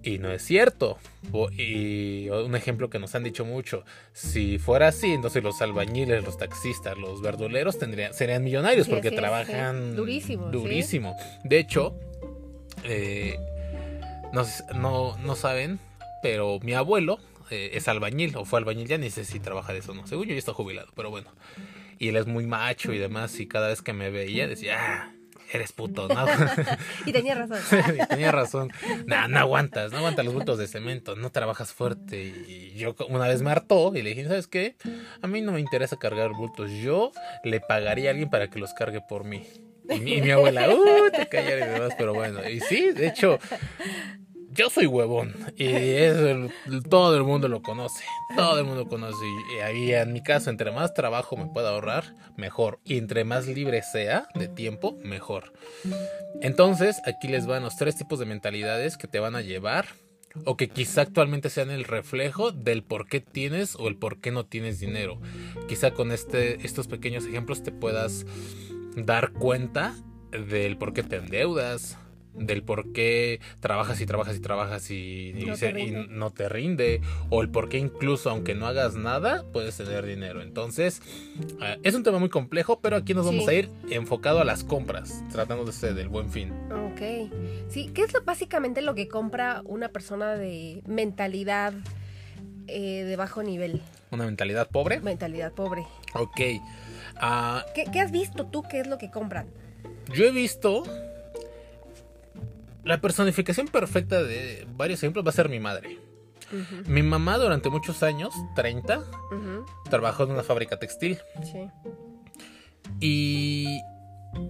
Y 0.02 0.18
no 0.18 0.32
es 0.32 0.42
cierto. 0.42 0.98
Y 1.56 2.28
un 2.28 2.56
ejemplo 2.56 2.88
que 2.88 2.98
nos 2.98 3.14
han 3.14 3.22
dicho 3.22 3.44
mucho, 3.44 3.84
si 4.12 4.58
fuera 4.58 4.88
así, 4.88 5.12
entonces 5.12 5.42
los 5.42 5.60
albañiles, 5.60 6.24
los 6.24 6.38
taxistas, 6.38 6.96
los 6.96 7.20
verduleros 7.20 7.78
tendrían, 7.78 8.14
serían 8.14 8.42
millonarios 8.42 8.88
porque 8.88 9.10
trabajan 9.10 9.94
durísimo. 9.94 10.50
durísimo. 10.50 11.16
De 11.44 11.58
hecho, 11.58 11.94
eh, 12.84 13.38
no, 14.74 15.16
no, 15.18 15.34
saben, 15.34 15.78
pero 16.22 16.58
mi 16.60 16.74
abuelo 16.74 17.18
eh, 17.50 17.70
es 17.74 17.88
albañil, 17.88 18.36
o 18.36 18.44
fue 18.44 18.58
albañil, 18.58 18.86
ya 18.86 18.98
ni 18.98 19.10
sé 19.10 19.24
si 19.24 19.40
trabaja 19.40 19.72
de 19.72 19.80
eso, 19.80 19.94
no. 19.94 20.06
Según 20.06 20.26
yo 20.26 20.32
ya 20.32 20.38
está 20.38 20.52
jubilado, 20.52 20.88
pero 20.94 21.10
bueno. 21.10 21.30
Y 21.98 22.08
él 22.08 22.16
es 22.16 22.26
muy 22.26 22.46
macho 22.46 22.92
y 22.92 22.98
demás, 22.98 23.38
y 23.40 23.46
cada 23.46 23.68
vez 23.68 23.82
que 23.82 23.92
me 23.92 24.10
veía 24.10 24.46
decía, 24.46 24.76
ah, 24.78 25.12
eres 25.52 25.72
puto, 25.72 26.08
¿no? 26.08 26.24
y 27.06 27.12
tenía 27.12 27.34
razón. 27.34 27.58
tenía 28.08 28.32
razón. 28.32 28.72
No, 29.06 29.28
no 29.28 29.38
aguantas, 29.38 29.92
no 29.92 29.98
aguantas 29.98 30.24
los 30.24 30.34
bultos 30.34 30.58
de 30.58 30.66
cemento, 30.66 31.16
no 31.16 31.30
trabajas 31.30 31.72
fuerte. 31.72 32.22
Y 32.48 32.74
yo 32.76 32.94
una 33.08 33.26
vez 33.26 33.42
me 33.42 33.50
hartó 33.50 33.92
y 33.94 34.02
le 34.02 34.10
dije, 34.10 34.24
¿sabes 34.24 34.46
qué? 34.46 34.76
A 35.22 35.26
mí 35.26 35.40
no 35.40 35.52
me 35.52 35.60
interesa 35.60 35.96
cargar 35.96 36.32
bultos, 36.32 36.70
yo 36.70 37.12
le 37.44 37.60
pagaría 37.60 38.10
a 38.10 38.12
alguien 38.12 38.30
para 38.30 38.48
que 38.48 38.58
los 38.58 38.72
cargue 38.74 39.00
por 39.06 39.24
mí. 39.24 39.46
Y 39.90 40.20
mi, 40.20 40.30
abuela, 40.30 40.68
uh, 40.68 41.10
te 41.10 41.28
callas 41.28 41.94
pero 41.96 42.14
bueno. 42.14 42.48
Y 42.48 42.60
sí, 42.60 42.92
de 42.92 43.08
hecho, 43.08 43.38
yo 44.52 44.70
soy 44.70 44.86
huevón. 44.86 45.34
Y 45.56 45.66
eso 45.66 46.48
todo 46.88 47.16
el 47.16 47.24
mundo 47.24 47.48
lo 47.48 47.62
conoce. 47.62 48.04
Todo 48.36 48.58
el 48.58 48.64
mundo 48.64 48.88
conoce. 48.88 49.24
Y 49.56 49.60
ahí 49.60 49.92
en 49.92 50.12
mi 50.12 50.22
caso, 50.22 50.50
entre 50.50 50.70
más 50.70 50.94
trabajo 50.94 51.36
me 51.36 51.46
pueda 51.46 51.70
ahorrar, 51.70 52.14
mejor. 52.36 52.80
Y 52.84 52.98
entre 52.98 53.24
más 53.24 53.46
libre 53.46 53.82
sea 53.82 54.28
de 54.34 54.48
tiempo, 54.48 54.96
mejor. 55.02 55.52
Entonces, 56.40 57.00
aquí 57.06 57.28
les 57.28 57.46
van 57.46 57.62
los 57.62 57.76
tres 57.76 57.96
tipos 57.96 58.18
de 58.18 58.26
mentalidades 58.26 58.96
que 58.96 59.08
te 59.08 59.18
van 59.18 59.36
a 59.36 59.42
llevar 59.42 59.86
o 60.44 60.56
que 60.56 60.68
quizá 60.68 61.02
actualmente 61.02 61.50
sean 61.50 61.70
el 61.70 61.84
reflejo 61.84 62.52
del 62.52 62.82
por 62.82 63.08
qué 63.08 63.20
tienes 63.20 63.74
o 63.76 63.88
el 63.88 63.96
por 63.96 64.20
qué 64.20 64.30
no 64.30 64.46
tienes 64.46 64.78
dinero. 64.78 65.20
Quizá 65.68 65.92
con 65.92 66.12
este, 66.12 66.64
estos 66.64 66.86
pequeños 66.86 67.26
ejemplos 67.26 67.62
te 67.62 67.72
puedas 67.72 68.26
dar 68.96 69.32
cuenta 69.32 69.94
del 70.32 70.76
por 70.76 70.92
qué 70.92 71.02
te 71.02 71.16
endeudas, 71.16 71.98
del 72.34 72.62
por 72.62 72.92
qué 72.92 73.40
trabajas 73.58 74.00
y 74.00 74.06
trabajas 74.06 74.36
y 74.36 74.40
trabajas 74.40 74.90
y, 74.92 75.30
y 75.36 75.44
No 75.46 75.56
se- 75.56 75.72
te 75.72 75.80
y 75.80 75.86
rinde. 75.86 76.06
no 76.08 76.30
te 76.30 76.48
rinde, 76.48 77.00
o 77.28 77.42
el 77.42 77.50
por 77.50 77.68
qué 77.68 77.78
incluso 77.78 78.30
aunque 78.30 78.54
no 78.54 78.66
hagas 78.68 78.94
nada, 78.94 79.44
puedes 79.52 79.76
tener 79.76 80.06
dinero. 80.06 80.40
Entonces, 80.40 81.02
eh, 81.60 81.78
es 81.82 81.94
un 81.96 82.04
tema 82.04 82.18
muy 82.20 82.28
complejo, 82.28 82.78
pero 82.80 82.96
aquí 82.96 83.14
nos 83.14 83.26
vamos 83.26 83.44
Sí. 83.46 83.50
a 83.50 83.54
ir 83.54 83.70
enfocado 83.90 84.40
a 84.40 84.44
las 84.44 84.62
compras, 84.62 85.24
tratándose 85.32 85.92
del 85.92 86.08
buen 86.08 86.30
fin. 86.30 86.52
Ok. 86.70 87.30
Sí, 87.68 87.90
¿qué 87.92 88.02
es 88.02 88.12
lo, 88.14 88.22
básicamente 88.22 88.80
lo 88.80 88.94
que 88.94 89.08
compra 89.08 89.62
una 89.64 89.88
persona 89.88 90.34
de 90.36 90.82
mentalidad 90.86 91.74
eh, 92.68 93.04
de 93.04 93.16
bajo 93.16 93.42
nivel? 93.42 93.82
Una 94.10 94.24
mentalidad 94.24 94.68
pobre. 94.68 95.00
Mentalidad 95.00 95.52
pobre. 95.52 95.86
Ok. 96.14 96.40
Ah, 97.16 97.64
¿Qué, 97.74 97.84
qué 97.92 98.00
has 98.00 98.10
visto 98.10 98.46
tú? 98.46 98.62
¿Qué 98.62 98.80
es 98.80 98.86
lo 98.86 98.98
que 98.98 99.10
compran? 99.10 99.46
yo 100.12 100.24
he 100.24 100.32
visto 100.32 100.82
la 102.84 103.00
personificación 103.00 103.68
perfecta 103.68 104.22
de 104.22 104.66
varios 104.76 105.00
ejemplos 105.02 105.24
va 105.24 105.30
a 105.30 105.32
ser 105.32 105.48
mi 105.48 105.60
madre. 105.60 105.98
Mi 106.86 107.02
mamá 107.04 107.38
durante 107.38 107.70
muchos 107.70 108.02
años, 108.02 108.34
30, 108.56 108.98
ujú, 108.98 109.66
trabajó 109.88 110.24
en 110.24 110.32
una 110.32 110.42
fábrica 110.42 110.78
textil. 110.80 111.18
Sí. 111.44 111.68
Y 112.98 113.80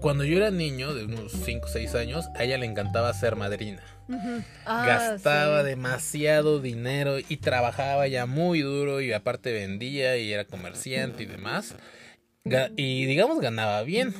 cuando 0.00 0.24
yo 0.24 0.38
era 0.38 0.50
niño, 0.50 0.94
de 0.94 1.04
unos 1.04 1.32
5 1.32 1.66
o 1.66 1.68
6 1.68 1.94
años, 1.96 2.26
a 2.36 2.44
ella 2.44 2.56
le 2.56 2.64
encantaba 2.64 3.12
ser 3.12 3.36
madrina. 3.36 3.82
Ah, 4.66 4.84
Gastaba 4.86 5.60
sí. 5.62 5.68
demasiado 5.68 6.60
dinero 6.60 7.18
y 7.18 7.36
trabajaba 7.38 8.06
ya 8.08 8.26
muy 8.26 8.60
duro 8.62 9.00
y 9.00 9.12
aparte 9.12 9.52
vendía 9.52 10.16
y 10.16 10.32
era 10.32 10.44
comerciante 10.44 11.22
y 11.22 11.26
demás. 11.26 11.74
Y 12.76 13.04
digamos 13.06 13.40
ganaba 13.40 13.82
bien. 13.82 14.14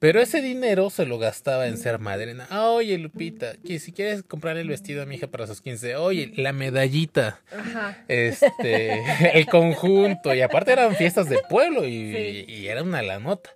Pero 0.00 0.20
ese 0.20 0.40
dinero 0.40 0.90
se 0.90 1.06
lo 1.06 1.18
gastaba 1.18 1.66
en 1.66 1.76
ser 1.76 1.98
madrina. 1.98 2.46
Ah, 2.50 2.68
oye, 2.68 2.96
Lupita, 2.98 3.54
que 3.66 3.80
si 3.80 3.90
quieres 3.90 4.22
comprarle 4.22 4.60
el 4.62 4.68
vestido 4.68 5.02
a 5.02 5.06
mi 5.06 5.16
hija 5.16 5.26
para 5.26 5.48
sus 5.48 5.60
15, 5.60 5.96
oye, 5.96 6.32
la 6.36 6.52
medallita, 6.52 7.40
Ajá. 7.50 8.04
este, 8.06 9.02
el 9.36 9.46
conjunto, 9.46 10.32
y 10.32 10.40
aparte 10.40 10.70
eran 10.70 10.94
fiestas 10.94 11.28
de 11.28 11.40
pueblo 11.50 11.84
y, 11.84 12.12
Sí. 12.14 12.44
y 12.46 12.66
era 12.68 12.84
una 12.84 13.02
la 13.02 13.18
nota. 13.18 13.50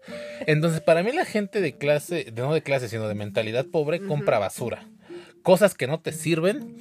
Entonces, 0.48 0.80
para 0.80 1.04
mí 1.04 1.12
la 1.12 1.24
gente 1.26 1.60
de 1.60 1.74
clase, 1.78 2.24
de- 2.24 2.32
no 2.42 2.52
de 2.52 2.62
clase, 2.62 2.88
sino 2.88 3.06
de 3.06 3.14
mentalidad 3.14 3.64
pobre, 3.66 4.00
compra 4.00 4.40
basura. 4.40 4.84
Cosas 5.42 5.74
que 5.74 5.86
no 5.86 6.00
te 6.00 6.12
sirven, 6.12 6.76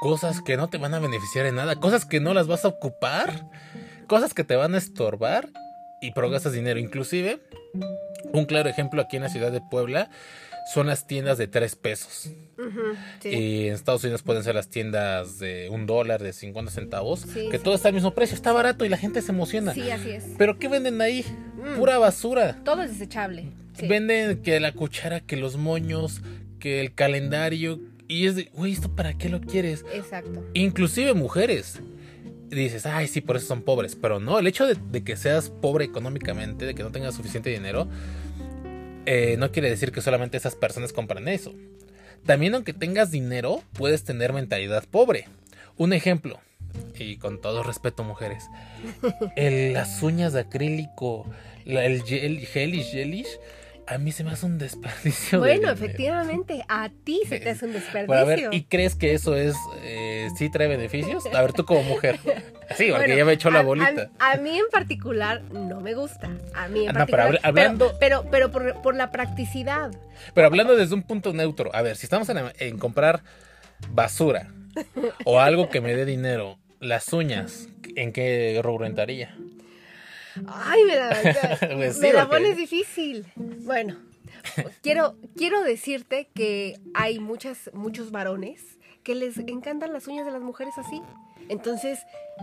cosas 0.00 0.40
que 0.42 0.56
no 0.56 0.68
te 0.68 0.78
van 0.78 0.94
a 0.94 0.98
beneficiar 0.98 1.46
en 1.46 1.56
nada, 1.56 1.76
cosas 1.76 2.04
que 2.04 2.20
no 2.20 2.34
las 2.34 2.46
vas 2.46 2.64
a 2.64 2.68
ocupar, 2.68 3.48
cosas 4.06 4.34
que 4.34 4.44
te 4.44 4.56
van 4.56 4.74
a 4.74 4.78
estorbar 4.78 5.48
y 6.00 6.12
gastas 6.12 6.52
dinero. 6.52 6.78
Inclusive, 6.78 7.40
un 8.32 8.44
claro 8.44 8.68
ejemplo 8.68 9.02
aquí 9.02 9.16
en 9.16 9.22
la 9.22 9.28
ciudad 9.28 9.52
de 9.52 9.60
Puebla 9.60 10.10
son 10.72 10.86
las 10.86 11.06
tiendas 11.06 11.38
de 11.38 11.46
tres 11.48 11.76
pesos. 11.76 12.30
Sí. 13.22 13.28
Y 13.28 13.68
en 13.68 13.74
Estados 13.74 14.04
Unidos 14.04 14.22
pueden 14.22 14.42
ser 14.44 14.54
las 14.54 14.68
tiendas 14.68 15.38
de 15.38 15.68
un 15.70 15.86
dólar, 15.86 16.22
de 16.22 16.32
50 16.34 16.70
centavos, 16.70 17.20
Sí, 17.20 17.48
que 17.50 17.56
sí. 17.56 17.64
todo 17.64 17.74
está 17.74 17.88
al 17.88 17.94
mismo 17.94 18.14
precio, 18.14 18.34
está 18.34 18.52
barato 18.52 18.84
y 18.84 18.90
la 18.90 18.98
gente 18.98 19.22
se 19.22 19.32
emociona. 19.32 19.72
Sí, 19.72 19.90
así 19.90 20.10
es. 20.10 20.24
Pero 20.36 20.58
¿qué 20.58 20.68
venden 20.68 21.00
ahí? 21.00 21.24
Mm. 21.56 21.78
Pura 21.78 21.98
basura. 21.98 22.62
Todo 22.64 22.82
es 22.82 22.90
desechable. 22.90 23.46
Venden 23.88 24.42
que 24.42 24.60
la 24.60 24.72
cuchara, 24.72 25.20
que 25.20 25.36
los 25.36 25.56
moños, 25.56 26.20
que 26.58 26.80
el 26.80 26.94
calendario. 26.94 27.80
Y 28.08 28.26
es 28.26 28.36
de, 28.36 28.50
güey, 28.54 28.72
¿esto 28.72 28.94
para 28.94 29.16
qué 29.16 29.28
lo 29.28 29.40
quieres? 29.40 29.84
Exacto. 29.92 30.44
Inclusive 30.54 31.14
mujeres. 31.14 31.80
Dices, 32.48 32.86
ay, 32.86 33.06
sí, 33.08 33.20
por 33.20 33.36
eso 33.36 33.46
son 33.46 33.62
pobres. 33.62 33.94
Pero 33.94 34.18
no, 34.20 34.38
el 34.38 34.46
hecho 34.46 34.66
de, 34.66 34.76
de 34.90 35.04
que 35.04 35.16
seas 35.16 35.50
pobre 35.50 35.84
económicamente, 35.84 36.64
de 36.64 36.74
que 36.74 36.82
no 36.82 36.90
tengas 36.90 37.14
suficiente 37.14 37.50
dinero, 37.50 37.86
eh, 39.06 39.36
no 39.38 39.50
quiere 39.52 39.70
decir 39.70 39.92
que 39.92 40.00
solamente 40.00 40.36
esas 40.36 40.54
personas 40.54 40.92
compran 40.92 41.28
eso. 41.28 41.54
También 42.24 42.54
aunque 42.54 42.72
tengas 42.72 43.10
dinero, 43.10 43.62
puedes 43.74 44.04
tener 44.04 44.32
mentalidad 44.32 44.84
pobre. 44.90 45.26
Un 45.76 45.92
ejemplo, 45.92 46.40
y 46.98 47.16
con 47.18 47.40
todo 47.40 47.62
respeto 47.62 48.02
mujeres, 48.04 48.44
el- 49.36 49.72
las 49.74 50.02
uñas 50.02 50.32
de 50.32 50.40
acrílico, 50.40 51.26
la- 51.64 51.84
el 51.84 52.02
gel, 52.02 52.38
gelish, 52.40 52.90
gelish, 52.90 53.28
a 53.90 53.98
mí 53.98 54.12
se 54.12 54.22
me 54.24 54.30
hace 54.32 54.44
un 54.46 54.58
desperdicio. 54.58 55.40
de 55.40 55.46
Bueno, 55.46 55.70
efectivamente, 55.70 56.64
a 56.68 56.90
ti 57.04 57.22
se 57.28 57.40
te 57.40 57.50
hace 57.50 57.64
un 57.66 57.72
desperdicio. 57.74 58.06
Pero 58.08 58.20
a 58.20 58.24
ver, 58.24 58.48
¿y 58.52 58.64
crees 58.64 58.94
que 58.94 59.14
eso 59.14 59.34
es, 59.34 59.56
eh, 59.82 60.28
sí 60.36 60.50
trae 60.50 60.68
beneficios? 60.68 61.24
A 61.34 61.40
ver, 61.42 61.52
tú 61.52 61.64
como 61.64 61.82
mujer. 61.82 62.18
Sí, 62.76 62.88
porque 62.90 63.04
Bueno, 63.06 63.16
ya 63.16 63.24
me 63.24 63.32
echó 63.32 63.50
la 63.50 63.62
bolita. 63.62 64.10
A, 64.18 64.32
a 64.32 64.36
mí 64.36 64.58
en 64.58 64.66
particular 64.70 65.40
no 65.52 65.80
me 65.80 65.94
gusta. 65.94 66.28
A 66.54 66.68
mí 66.68 66.84
en 66.84 66.90
Ah, 66.90 66.92
no, 67.00 67.06
pero 67.06 67.16
particular. 67.16 67.26
habla- 67.26 67.40
hablando- 67.42 67.94
Pero, 67.98 68.24
pero, 68.28 68.50
pero 68.50 68.74
por, 68.74 68.82
por 68.82 68.94
la 68.94 69.10
practicidad. 69.10 69.90
Pero 70.34 70.46
hablando 70.48 70.76
desde 70.76 70.94
un 70.94 71.02
punto 71.02 71.32
neutro, 71.32 71.74
a 71.74 71.80
ver, 71.80 71.96
si 71.96 72.04
estamos 72.04 72.28
en, 72.28 72.36
en 72.58 72.76
comprar 72.78 73.22
basura 73.90 74.48
o 75.24 75.40
algo 75.40 75.70
que 75.70 75.80
me 75.80 75.94
dé 75.96 76.04
dinero, 76.04 76.58
las 76.78 77.10
uñas, 77.14 77.68
¿en 77.96 78.12
qué 78.12 78.60
rubro 78.62 78.84
entraría? 78.84 79.34
Ay, 80.46 80.84
me 80.84 80.96
la, 80.96 81.58
Pues 81.76 81.98
me 81.98 82.12
la 82.12 82.26
porque- 82.26 82.36
pones 82.42 82.56
difícil. 82.56 83.24
Bueno, 83.36 83.96
quiero, 84.82 85.16
quiero 85.36 85.62
decirte 85.62 86.28
que 86.34 86.78
hay 86.94 87.18
muchas, 87.18 87.70
muchos 87.72 88.10
varones 88.10 88.77
que 89.08 89.14
les 89.14 89.38
encantan 89.38 89.94
las 89.94 90.06
uñas 90.06 90.26
de 90.26 90.32
las 90.32 90.42
mujeres 90.42 90.74
así. 90.76 91.00
Entonces, 91.48 91.98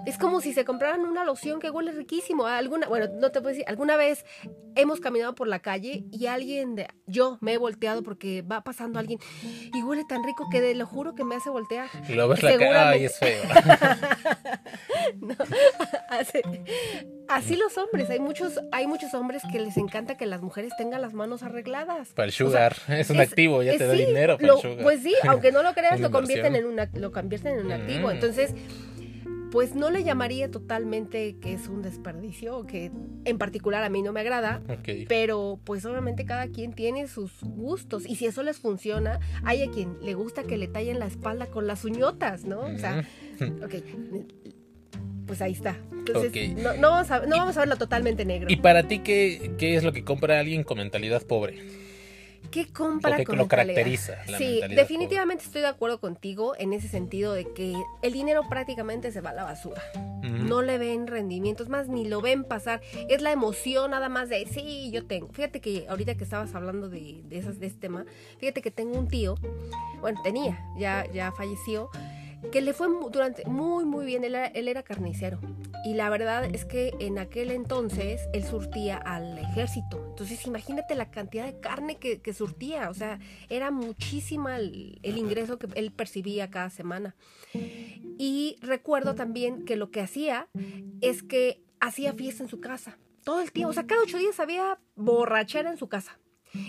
es 0.08 0.18
como 0.18 0.42
si 0.42 0.52
se 0.52 0.66
compraran 0.66 1.02
una 1.02 1.24
loción 1.24 1.60
que 1.60 1.70
huele 1.70 1.92
riquísimo. 1.92 2.48
Alguna, 2.48 2.88
bueno, 2.88 3.06
no 3.22 3.30
te 3.32 3.40
puedo 3.40 3.50
decir, 3.50 3.66
alguna 3.68 3.98
vez 3.98 4.26
hemos 4.74 5.00
caminado 5.00 5.36
por 5.36 5.48
la 5.48 5.60
calle 5.60 6.06
y 6.12 6.26
alguien, 6.26 6.74
de, 6.76 6.88
yo 7.06 7.38
me 7.40 7.54
he 7.54 7.58
volteado 7.60 8.02
porque 8.02 8.42
va 8.42 8.64
pasando 8.64 8.98
alguien 8.98 9.20
y 9.76 9.84
huele 9.84 10.06
tan 10.10 10.24
rico 10.24 10.48
que 10.52 10.60
de 10.60 10.74
lo 10.74 10.88
juro 10.88 11.14
que 11.14 11.24
me 11.24 11.36
hace 11.36 11.52
voltear. 11.52 11.88
Y 12.10 12.14
lo 12.14 12.28
ves 12.28 12.42
la 12.42 12.58
cara, 12.58 12.90
ay, 12.90 13.06
es 13.06 13.20
feo. 13.20 13.44
Así, 16.10 16.42
así 17.28 17.56
los 17.56 17.78
hombres, 17.78 18.10
hay 18.10 18.20
muchos, 18.20 18.60
hay 18.72 18.88
muchos 18.88 19.14
hombres 19.14 19.44
que 19.52 19.60
les 19.60 19.78
encanta 19.78 20.16
que 20.18 20.26
las 20.26 20.42
mujeres 20.42 20.72
tengan 20.78 21.02
las 21.02 21.14
manos 21.14 21.44
arregladas. 21.44 22.10
Para 22.10 22.26
el 22.26 22.30
O 22.30 22.34
sea, 22.34 22.46
sugar, 22.48 22.76
es 22.88 23.10
un 23.10 23.20
activo, 23.20 23.62
ya 23.64 23.78
te 23.78 23.86
da 23.86 23.94
sí, 23.96 24.06
dinero 24.06 24.38
para 24.38 24.48
lo- 24.48 24.56
el 24.56 24.62
sugar. 24.62 24.84
Pues 24.84 25.04
sí, 25.04 25.14
aunque 25.28 25.52
no 25.52 25.64
lo 25.64 25.74
creas, 25.74 26.00
lo 26.00 26.12
convierten 26.12 26.55
en 26.56 26.66
una, 26.66 26.90
lo 26.94 27.12
convierten 27.12 27.60
en 27.60 27.66
un 27.68 27.72
activo. 27.72 28.08
Mm. 28.08 28.12
Entonces, 28.12 28.54
pues 29.52 29.74
no 29.74 29.90
le 29.90 30.04
llamaría 30.04 30.52
totalmente 30.52 31.38
que 31.40 31.54
es 31.54 31.68
un 31.70 31.82
desperdicio, 31.82 32.66
que 32.66 32.92
en 33.24 33.38
particular 33.38 33.84
a 33.84 33.90
mí 33.90 34.02
no 34.02 34.12
me 34.12 34.20
agrada. 34.20 34.62
Ok. 34.68 35.08
Pero 35.08 35.60
pues 35.64 35.86
obviamente 35.86 36.26
cada 36.26 36.48
quien 36.48 36.74
tiene 36.74 37.08
sus 37.08 37.32
gustos 37.42 38.06
y 38.06 38.16
si 38.16 38.26
eso 38.26 38.44
les 38.44 38.58
funciona, 38.58 39.20
hay 39.44 39.64
a 39.64 39.72
quien 39.72 39.98
le 40.02 40.14
gusta 40.14 40.44
que 40.44 40.58
le 40.58 40.68
tallen 40.68 41.00
la 41.00 41.06
espalda 41.06 41.48
con 41.48 41.68
las 41.68 41.86
uñotas, 41.86 42.44
¿no? 42.44 42.62
O 42.62 42.78
sea, 42.78 43.06
Mm. 43.40 43.64
ok, 43.64 43.74
pues 45.28 45.42
ahí 45.42 45.54
está. 45.54 45.76
Entonces, 45.92 46.56
no 46.56 46.90
vamos 46.92 47.12
a, 47.12 47.26
no 47.26 47.38
vamos 47.38 47.58
a 47.58 47.62
verlo 47.62 47.78
totalmente 47.78 48.26
negro. 48.26 48.48
¿Y 48.50 48.58
para 48.58 48.88
ti 48.88 49.00
qué, 49.00 49.54
qué 49.58 49.76
es 49.76 49.84
lo 49.84 49.92
que 49.92 50.04
compra 50.04 50.40
alguien 50.40 50.64
con 50.64 50.78
mentalidad 50.78 51.24
pobre? 51.24 51.58
¿Qué 52.56 52.72
compra 52.72 53.18
¿O 53.20 53.24
con 53.26 53.38
lo 53.38 53.50
caracteriza 53.50 54.16
la 54.30 54.38
Sí, 54.38 54.62
definitivamente 54.70 55.44
estoy 55.44 55.60
de 55.60 55.68
acuerdo 55.68 56.00
contigo 56.00 56.56
en 56.58 56.72
ese 56.72 56.88
sentido 56.88 57.34
de 57.34 57.52
que 57.52 57.76
el 58.02 58.14
dinero 58.14 58.44
prácticamente 58.48 59.12
se 59.12 59.20
va 59.20 59.32
a 59.32 59.34
la 59.34 59.44
basura. 59.44 59.84
No 60.24 60.62
le 60.62 60.78
ven 60.78 61.06
rendimientos 61.06 61.68
más, 61.68 61.90
ni 61.90 62.08
lo 62.08 62.22
ven 62.22 62.46
pasar. 62.46 62.82
Es 63.10 63.22
la 63.22 63.34
emoción 63.34 63.92
nada 63.92 64.08
más 64.08 64.30
de, 64.30 64.46
sí, 64.46 64.90
yo 64.94 65.06
tengo. 65.06 65.28
Fíjate 65.34 65.60
que 65.60 65.86
ahorita 65.90 66.16
que 66.16 66.24
estabas 66.24 66.56
hablando 66.56 66.88
de, 66.88 67.24
de, 67.26 67.38
esas, 67.38 67.60
de 67.60 67.68
este 67.68 67.82
tema, 67.82 68.06
fíjate 68.40 68.62
que 68.62 68.72
tengo 68.72 68.98
un 68.98 69.10
tío, 69.10 69.36
bueno, 70.00 70.22
tenía, 70.24 70.58
ya, 70.78 71.06
ya 71.12 71.34
falleció, 71.34 71.90
que 72.52 72.62
le 72.62 72.74
fue 72.74 72.88
durante 73.12 73.46
muy, 73.46 73.86
muy 73.86 74.06
bien. 74.06 74.24
Él 74.24 74.68
era, 74.68 74.84
carnicero. 74.84 75.40
Y 75.84 75.94
la 75.94 76.10
verdad 76.10 76.46
es 76.54 76.66
que 76.66 76.94
en 77.00 77.20
aquel 77.20 77.52
entonces 77.52 78.22
él 78.34 78.44
surtía 78.44 78.98
al 78.98 79.38
ejército. 79.38 80.04
Entonces 80.10 80.46
imagínate 80.46 80.96
la 80.96 81.12
cantidad 81.12 81.46
de 81.46 81.60
carne 81.60 81.98
que, 81.98 82.22
que 82.22 82.34
surtía. 82.34 82.90
O 82.90 82.94
sea, 82.94 83.20
era 83.50 83.72
muchísima 83.72 84.58
el, 84.58 85.00
el 85.04 85.18
ingreso 85.18 85.60
que 85.60 85.68
él 85.76 85.92
percibía 85.92 86.50
cada 86.50 86.70
semana. 86.70 87.16
Y 88.18 88.58
recuerdo 88.62 89.16
también 89.16 89.66
que 89.66 89.76
lo 89.76 89.92
que 89.92 90.02
hacía 90.02 90.48
es 91.02 91.24
que 91.24 91.62
hacía 91.80 92.14
fiesta 92.14 92.44
en 92.44 92.50
su 92.50 92.60
casa. 92.60 92.98
Todo 93.24 93.42
el 93.42 93.52
tiempo. 93.52 93.72
O 93.72 93.74
sea, 93.74 93.88
cada 93.88 94.02
ocho 94.02 94.18
días 94.18 94.40
había 94.40 94.80
borrachera 94.96 95.70
en 95.70 95.78
su 95.78 95.88
casa. 95.88 96.20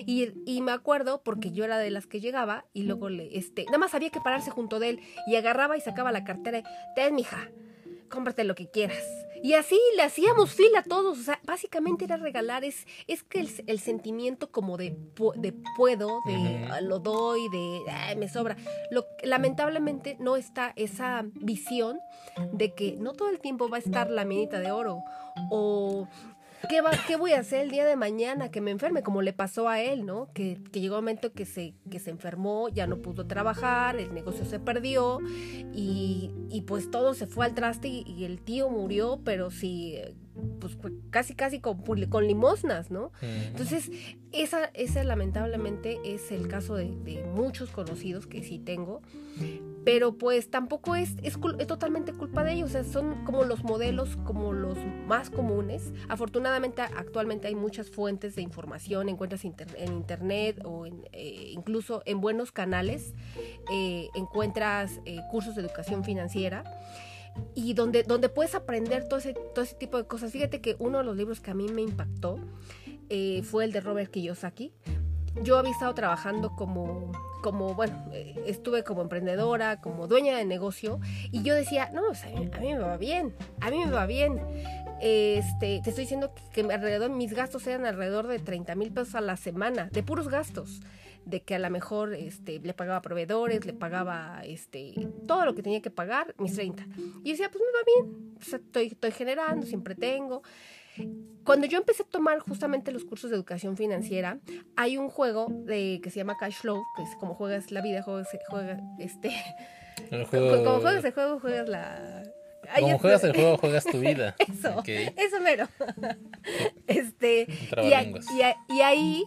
Y, 0.06 0.32
y 0.46 0.60
me 0.62 0.72
acuerdo 0.72 1.22
porque 1.22 1.52
yo 1.52 1.64
era 1.64 1.78
de 1.78 1.90
las 1.90 2.06
que 2.06 2.20
llegaba 2.20 2.64
y 2.72 2.82
luego 2.82 3.08
le, 3.08 3.36
este, 3.36 3.64
nada 3.66 3.78
más 3.78 3.94
había 3.94 4.10
que 4.10 4.20
pararse 4.20 4.50
junto 4.50 4.78
de 4.78 4.90
él 4.90 5.00
y 5.26 5.36
agarraba 5.36 5.76
y 5.76 5.80
sacaba 5.80 6.12
la 6.12 6.24
cartera 6.24 6.58
y, 6.58 6.64
ten, 6.94 7.14
mija, 7.14 7.50
cómprate 8.08 8.44
lo 8.44 8.54
que 8.54 8.70
quieras. 8.70 9.02
Y 9.42 9.52
así 9.52 9.78
le 9.96 10.02
hacíamos 10.02 10.54
fila 10.54 10.80
a 10.80 10.82
todos, 10.82 11.18
o 11.18 11.22
sea, 11.22 11.38
básicamente 11.44 12.04
era 12.06 12.16
regalar, 12.16 12.64
es, 12.64 12.86
es 13.06 13.22
que 13.22 13.40
el, 13.40 13.50
el 13.66 13.78
sentimiento 13.78 14.50
como 14.50 14.76
de, 14.76 14.96
de 15.36 15.52
puedo, 15.76 16.20
de 16.26 16.66
ah, 16.70 16.80
lo 16.80 16.98
doy, 17.00 17.48
de 17.50 17.80
"Ay, 17.90 18.16
me 18.16 18.28
sobra. 18.28 18.56
Lo, 18.90 19.04
lamentablemente 19.22 20.16
no 20.18 20.36
está 20.36 20.72
esa 20.76 21.24
visión 21.34 21.98
de 22.52 22.74
que 22.74 22.96
no 22.96 23.12
todo 23.12 23.28
el 23.28 23.40
tiempo 23.40 23.68
va 23.68 23.76
a 23.76 23.80
estar 23.80 24.10
la 24.10 24.24
minita 24.24 24.58
de 24.58 24.72
oro 24.72 25.00
o 25.50 26.08
¿qué, 26.68 26.80
va, 26.80 26.90
¿qué 27.06 27.16
voy 27.16 27.32
a 27.32 27.40
hacer 27.40 27.62
el 27.62 27.70
día 27.70 27.84
de 27.84 27.96
mañana 27.96 28.50
que 28.50 28.60
me 28.60 28.70
enferme? 28.70 29.02
Como 29.02 29.22
le 29.22 29.32
pasó 29.32 29.68
a 29.68 29.80
él, 29.80 30.06
¿no? 30.06 30.32
Que, 30.32 30.58
que 30.72 30.80
llegó 30.80 30.96
un 30.96 31.02
momento 31.02 31.32
que 31.32 31.46
se, 31.46 31.74
que 31.90 31.98
se 31.98 32.10
enfermó, 32.10 32.68
ya 32.68 32.86
no 32.86 32.98
pudo 32.98 33.26
trabajar, 33.26 33.96
el 33.96 34.12
negocio 34.14 34.44
se 34.44 34.58
perdió 34.58 35.20
y, 35.72 36.30
y 36.50 36.62
pues 36.62 36.90
todo 36.90 37.14
se 37.14 37.26
fue 37.26 37.46
al 37.46 37.54
traste 37.54 37.88
y, 37.88 38.04
y 38.06 38.24
el 38.24 38.40
tío 38.40 38.68
murió, 38.68 39.20
pero 39.24 39.50
sí 39.50 39.98
pues, 40.56 40.76
casi 41.10 41.34
casi 41.34 41.60
con, 41.60 41.82
con 42.06 42.26
limosnas, 42.26 42.90
¿no? 42.90 43.12
Entonces, 43.22 43.90
esa, 44.32 44.66
esa 44.74 45.04
lamentablemente 45.04 45.98
es 46.04 46.30
el 46.30 46.48
caso 46.48 46.74
de, 46.74 46.90
de, 47.04 47.24
muchos 47.24 47.70
conocidos 47.70 48.26
que 48.26 48.42
sí 48.42 48.58
tengo, 48.58 49.02
pero 49.84 50.18
pues 50.18 50.50
tampoco 50.50 50.96
es, 50.96 51.16
es, 51.22 51.38
es, 51.58 51.66
totalmente 51.66 52.12
culpa 52.12 52.44
de 52.44 52.54
ellos, 52.54 52.70
o 52.70 52.72
sea, 52.72 52.84
son 52.84 53.24
como 53.24 53.44
los 53.44 53.62
modelos, 53.62 54.16
como 54.24 54.52
los 54.52 54.76
más 55.06 55.30
comunes. 55.30 55.92
Afortunadamente, 56.08 56.82
actualmente 56.82 57.48
hay 57.48 57.54
muchas 57.54 57.90
fuentes 57.90 58.34
de 58.34 58.42
información, 58.42 59.08
encuentras 59.08 59.44
inter 59.44 59.68
en 59.78 59.92
internet 59.92 60.60
o 60.64 60.86
en, 60.86 61.08
eh, 61.12 61.52
incluso 61.52 62.02
en 62.04 62.20
buenos 62.20 62.52
canales, 62.52 63.14
eh, 63.72 64.08
encuentras 64.14 65.00
eh, 65.04 65.20
cursos 65.30 65.54
de 65.54 65.62
educación 65.62 66.04
financiera 66.04 66.64
y 67.54 67.74
donde, 67.74 68.02
donde 68.02 68.28
puedes 68.28 68.54
aprender 68.54 69.08
todo 69.08 69.18
ese, 69.18 69.34
todo 69.34 69.64
ese 69.64 69.74
tipo 69.74 69.96
de 69.96 70.06
cosas. 70.06 70.32
Fíjate 70.32 70.60
que 70.60 70.76
uno 70.78 70.98
de 70.98 71.04
los 71.04 71.16
libros 71.16 71.40
que 71.40 71.50
a 71.50 71.54
mí 71.54 71.68
me 71.68 71.82
impactó 71.82 72.38
eh, 73.08 73.42
fue 73.42 73.64
el 73.64 73.72
de 73.72 73.80
Robert 73.80 74.10
Kiyosaki. 74.10 74.72
Yo 75.42 75.58
había 75.58 75.72
estado 75.72 75.94
trabajando 75.94 76.56
como, 76.56 77.12
como, 77.42 77.74
bueno, 77.74 78.10
eh, 78.12 78.42
estuve 78.46 78.84
como 78.84 79.02
emprendedora, 79.02 79.80
como 79.80 80.06
dueña 80.06 80.36
de 80.36 80.46
negocio, 80.46 80.98
y 81.30 81.42
yo 81.42 81.54
decía, 81.54 81.90
no, 81.92 82.02
o 82.08 82.12
a 82.12 82.60
mí 82.60 82.72
me 82.72 82.78
va 82.78 82.96
bien, 82.96 83.34
a 83.60 83.70
mí 83.70 83.84
me 83.84 83.90
va 83.90 84.06
bien. 84.06 84.40
Este, 85.02 85.82
te 85.84 85.90
estoy 85.90 86.04
diciendo 86.04 86.32
que, 86.34 86.62
que 86.62 86.72
alrededor, 86.72 87.10
mis 87.10 87.34
gastos 87.34 87.66
eran 87.66 87.84
alrededor 87.84 88.28
de 88.28 88.38
30 88.38 88.74
mil 88.76 88.92
pesos 88.92 89.14
a 89.14 89.20
la 89.20 89.36
semana, 89.36 89.90
de 89.92 90.02
puros 90.02 90.28
gastos 90.28 90.80
de 91.26 91.42
que 91.42 91.56
a 91.56 91.58
lo 91.58 91.68
mejor 91.70 92.14
este, 92.14 92.60
le 92.60 92.72
pagaba 92.72 93.02
proveedores, 93.02 93.66
le 93.66 93.72
pagaba 93.72 94.40
este, 94.44 94.94
todo 95.26 95.44
lo 95.44 95.54
que 95.54 95.62
tenía 95.62 95.82
que 95.82 95.90
pagar, 95.90 96.34
mis 96.38 96.54
30. 96.54 96.86
Y 97.24 97.32
decía, 97.32 97.50
pues 97.50 97.62
me 97.62 97.72
va 97.72 98.06
bien, 98.06 98.34
estoy, 98.40 98.86
estoy 98.86 99.10
generando, 99.10 99.66
siempre 99.66 99.94
tengo. 99.94 100.42
Cuando 101.44 101.66
yo 101.66 101.78
empecé 101.78 102.04
a 102.04 102.06
tomar 102.06 102.38
justamente 102.38 102.92
los 102.92 103.04
cursos 103.04 103.30
de 103.30 103.36
educación 103.36 103.76
financiera, 103.76 104.38
hay 104.76 104.96
un 104.96 105.08
juego 105.08 105.48
de, 105.50 106.00
que 106.02 106.10
se 106.10 106.16
llama 106.16 106.36
Cash 106.38 106.60
Flow, 106.60 106.82
que 106.96 107.02
es 107.02 107.16
como 107.16 107.34
juegas 107.34 107.70
la 107.70 107.82
vida, 107.82 108.02
juegas, 108.02 108.28
juega, 108.48 108.80
este... 108.98 109.32
El 110.10 110.24
juego... 110.26 110.64
Como 110.64 110.80
juegas 110.80 111.04
el 111.04 111.12
juego, 111.12 111.40
juegas 111.40 111.68
la 111.68 112.22
como 112.80 112.98
juegas 112.98 113.24
el 113.24 113.32
juego, 113.34 113.56
juegas 113.60 113.84
tu 113.84 114.00
vida. 114.00 114.36
Eso, 114.38 114.82
eso 114.86 115.40
mero. 115.40 115.68
este, 116.86 117.46
y, 117.82 118.74
y, 118.74 118.80
ahí 118.80 119.24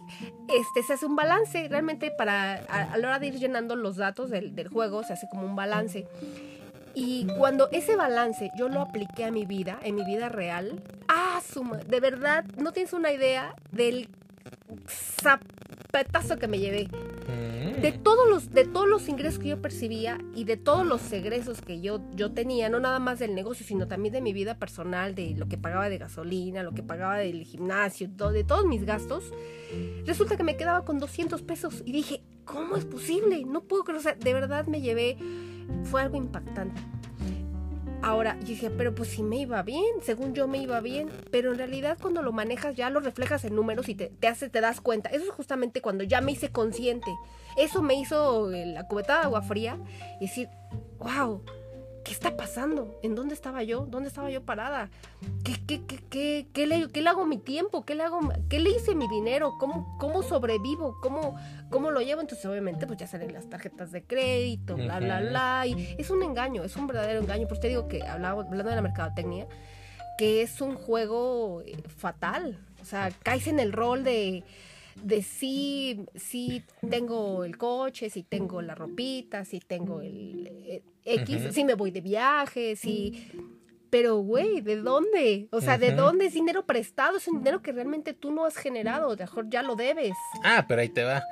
este, 0.48 0.82
se 0.82 0.94
hace 0.94 1.06
un 1.06 1.16
balance, 1.16 1.68
realmente 1.68 2.10
para, 2.10 2.54
a, 2.68 2.96
la 2.96 3.08
hora 3.08 3.18
de 3.18 3.28
ir 3.28 3.38
llenando 3.38 3.76
los 3.76 3.96
datos 3.96 4.30
del, 4.30 4.54
del 4.54 4.68
juego, 4.68 5.02
se 5.02 5.12
hace 5.12 5.28
como 5.30 5.44
un 5.44 5.56
balance. 5.56 6.06
Y 6.94 7.26
cuando 7.38 7.68
ese 7.70 7.94
balance 7.94 8.50
yo 8.56 8.68
lo 8.68 8.80
apliqué 8.80 9.24
a 9.24 9.30
mi 9.30 9.46
vida, 9.46 9.78
en 9.82 9.94
mi 9.94 10.04
vida 10.04 10.28
real, 10.28 10.82
ah, 11.08 11.40
suma, 11.52 11.78
de 11.78 12.00
verdad, 12.00 12.44
no 12.56 12.72
tienes 12.72 12.92
una 12.92 13.12
idea 13.12 13.54
del 13.70 14.08
zapetazo 14.88 16.38
que 16.38 16.48
me 16.48 16.58
llevé. 16.58 16.88
Mm. 17.28 17.49
De 17.80 17.92
todos 17.92 18.28
los, 18.28 18.50
de 18.50 18.66
todos 18.66 18.88
los 18.88 19.08
ingresos 19.08 19.38
que 19.38 19.48
yo 19.48 19.62
percibía 19.62 20.18
y 20.34 20.44
de 20.44 20.56
todos 20.58 20.86
los 20.86 21.10
egresos 21.12 21.62
que 21.62 21.80
yo, 21.80 22.00
yo 22.14 22.32
tenía, 22.32 22.68
no 22.68 22.78
nada 22.78 22.98
más 22.98 23.18
del 23.18 23.34
negocio, 23.34 23.64
sino 23.64 23.88
también 23.88 24.12
de 24.12 24.20
mi 24.20 24.34
vida 24.34 24.58
personal, 24.58 25.14
de 25.14 25.34
lo 25.34 25.48
que 25.48 25.56
pagaba 25.56 25.88
de 25.88 25.96
gasolina, 25.96 26.62
lo 26.62 26.72
que 26.72 26.82
pagaba 26.82 27.16
del 27.16 27.42
gimnasio, 27.44 28.08
de 28.08 28.44
todos 28.44 28.66
mis 28.66 28.84
gastos, 28.84 29.32
resulta 30.04 30.36
que 30.36 30.44
me 30.44 30.56
quedaba 30.56 30.84
con 30.84 30.98
200 30.98 31.40
pesos. 31.42 31.82
Y 31.86 31.92
dije, 31.92 32.22
¿cómo 32.44 32.76
es 32.76 32.84
posible? 32.84 33.44
No 33.46 33.62
puedo 33.62 33.84
creer, 33.84 33.98
o 33.98 34.02
sea, 34.02 34.14
de 34.14 34.34
verdad 34.34 34.66
me 34.66 34.82
llevé, 34.82 35.16
fue 35.84 36.02
algo 36.02 36.16
impactante. 36.16 36.82
Ahora, 38.02 38.38
yo 38.40 38.46
dije, 38.46 38.70
pero 38.70 38.94
pues 38.94 39.10
si 39.10 39.22
me 39.22 39.36
iba 39.36 39.62
bien, 39.62 39.84
según 40.02 40.34
yo 40.34 40.48
me 40.48 40.58
iba 40.58 40.80
bien, 40.80 41.10
pero 41.30 41.52
en 41.52 41.58
realidad 41.58 41.98
cuando 42.00 42.22
lo 42.22 42.32
manejas 42.32 42.74
ya 42.74 42.88
lo 42.88 43.00
reflejas 43.00 43.44
en 43.44 43.54
números 43.54 43.88
y 43.88 43.94
te, 43.94 44.08
te, 44.08 44.26
hace, 44.26 44.48
te 44.48 44.60
das 44.60 44.80
cuenta. 44.80 45.10
Eso 45.10 45.24
es 45.24 45.30
justamente 45.30 45.82
cuando 45.82 46.02
ya 46.04 46.20
me 46.20 46.32
hice 46.32 46.50
consciente. 46.50 47.10
Eso 47.56 47.82
me 47.82 47.94
hizo 47.94 48.50
eh, 48.52 48.66
la 48.66 48.86
cubetada 48.86 49.20
de 49.20 49.24
agua 49.26 49.42
fría 49.42 49.78
y 50.18 50.26
decir, 50.26 50.48
wow, 50.98 51.42
¿qué 52.04 52.12
está 52.12 52.36
pasando? 52.36 52.98
¿En 53.02 53.14
dónde 53.14 53.34
estaba 53.34 53.62
yo? 53.62 53.86
¿Dónde 53.86 54.08
estaba 54.08 54.30
yo 54.30 54.42
parada? 54.42 54.90
¿Qué, 55.44 55.54
qué, 55.66 55.84
qué, 55.86 55.98
qué, 56.08 56.46
qué 56.52 56.66
le, 56.66 56.88
qué 56.88 57.02
le 57.02 57.08
hago 57.08 57.26
mi 57.26 57.38
tiempo? 57.38 57.84
¿Qué 57.84 57.94
le, 57.94 58.02
hago, 58.02 58.20
¿Qué 58.48 58.58
le 58.60 58.70
hice 58.70 58.94
mi 58.94 59.08
dinero? 59.08 59.56
¿Cómo, 59.58 59.96
cómo 59.98 60.22
sobrevivo? 60.22 60.96
¿Cómo, 61.02 61.36
¿Cómo 61.70 61.90
lo 61.90 62.00
llevo? 62.00 62.20
Entonces, 62.20 62.44
obviamente, 62.46 62.86
pues 62.86 62.98
ya 62.98 63.06
salen 63.06 63.32
las 63.32 63.48
tarjetas 63.48 63.92
de 63.92 64.02
crédito, 64.02 64.76
bla, 64.76 64.98
bla, 64.98 65.20
bla. 65.20 65.66
Y 65.66 65.96
es 65.98 66.10
un 66.10 66.22
engaño, 66.22 66.64
es 66.64 66.76
un 66.76 66.86
verdadero 66.86 67.20
engaño. 67.20 67.46
Pues 67.48 67.60
te 67.60 67.68
digo 67.68 67.88
que, 67.88 68.02
hablaba, 68.02 68.42
hablando 68.42 68.70
de 68.70 68.76
la 68.76 68.82
mercadotecnia, 68.82 69.46
que 70.18 70.42
es 70.42 70.60
un 70.60 70.76
juego 70.76 71.62
eh, 71.66 71.82
fatal. 71.96 72.58
O 72.80 72.84
sea, 72.84 73.10
caes 73.22 73.46
en 73.46 73.60
el 73.60 73.72
rol 73.72 74.04
de 74.04 74.42
de 75.02 75.22
si, 75.22 76.04
si 76.14 76.62
tengo 76.88 77.44
el 77.44 77.56
coche, 77.56 78.10
si 78.10 78.22
tengo 78.22 78.62
la 78.62 78.74
ropita, 78.74 79.44
si 79.44 79.60
tengo 79.60 80.00
el, 80.00 80.46
eh, 80.66 80.82
X, 81.04 81.48
si 81.52 81.64
me 81.64 81.74
voy 81.74 81.90
de 81.90 82.00
viaje, 82.00 82.76
si... 82.76 83.28
Pero, 83.90 84.18
güey, 84.18 84.60
¿de 84.60 84.76
dónde? 84.76 85.48
O 85.50 85.60
sea, 85.60 85.76
¿de 85.76 85.90
dónde 85.90 86.26
es 86.26 86.34
dinero 86.34 86.64
prestado? 86.64 87.16
Es 87.16 87.26
un 87.26 87.38
dinero 87.38 87.60
que 87.60 87.72
realmente 87.72 88.14
tú 88.14 88.30
no 88.30 88.44
has 88.44 88.56
generado, 88.56 89.16
mejor 89.16 89.50
ya 89.50 89.64
lo 89.64 89.74
debes. 89.74 90.12
Ah, 90.44 90.64
pero 90.68 90.80
ahí 90.80 90.88
te 90.90 91.02
va. 91.02 91.24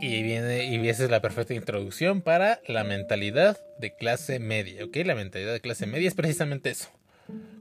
Y 0.00 0.22
viene, 0.22 0.66
y 0.66 0.88
esa 0.88 1.04
es 1.04 1.10
la 1.10 1.20
perfecta 1.20 1.54
introducción 1.54 2.22
para 2.22 2.60
la 2.66 2.82
mentalidad 2.82 3.56
de 3.78 3.94
clase 3.94 4.40
media, 4.40 4.84
¿ok? 4.84 4.96
La 5.04 5.14
mentalidad 5.14 5.52
de 5.52 5.60
clase 5.60 5.86
media 5.86 6.08
es 6.08 6.14
precisamente 6.14 6.70
eso. 6.70 6.88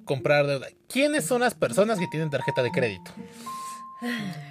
Comprar 0.06 0.48
deuda. 0.48 0.70
¿Quiénes 0.88 1.26
son 1.26 1.42
las 1.42 1.54
personas 1.54 2.00
que 2.00 2.08
tienen 2.10 2.32
tarjeta 2.32 2.64
de 2.64 2.72
crédito? 2.72 3.12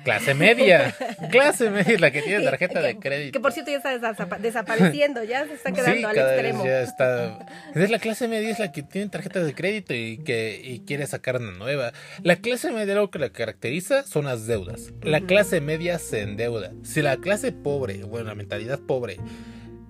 Clase 0.05 0.35
media. 0.35 0.95
Clase 1.31 1.71
media 1.71 1.99
la 1.99 2.11
que 2.11 2.23
tiene 2.23 2.45
tarjeta 2.45 2.81
de 2.81 2.99
crédito. 2.99 3.33
Que 3.33 3.41
por 3.41 3.53
cierto 3.53 3.71
ya 3.71 3.79
está 3.79 4.39
desapareciendo, 4.39 5.25
ya 5.25 5.47
se 5.47 5.55
está 5.55 5.73
quedando 5.73 6.09
al 6.09 6.17
extremo. 6.17 6.65
ya 6.65 6.83
está. 6.83 7.47
Es 7.75 7.91
la 7.91 7.99
clase 7.99 8.29
media 8.29 8.51
es 8.51 8.59
la 8.59 8.73
que 8.73 8.83
tiene 8.83 9.09
tarjeta 9.09 9.43
de 9.43 9.55
crédito 9.55 9.95
y 9.95 10.19
que 10.19 10.61
y 10.63 10.81
quiere 10.81 11.07
sacar 11.07 11.37
una 11.37 11.53
nueva. 11.53 11.93
La 12.23 12.37
clase 12.37 12.71
media 12.71 12.95
lo 12.95 13.11
que 13.11 13.19
la 13.19 13.31
caracteriza 13.31 14.05
son 14.05 14.27
las 14.27 14.47
deudas. 14.47 14.93
La 15.03 15.21
clase 15.21 15.61
media 15.61 15.99
se 15.99 16.23
endeuda. 16.23 16.73
Si 16.83 17.03
la 17.03 17.17
clase 17.17 17.53
pobre, 17.53 18.05
bueno, 18.05 18.29
la 18.29 18.35
mentalidad 18.35 18.81
pobre 18.81 19.19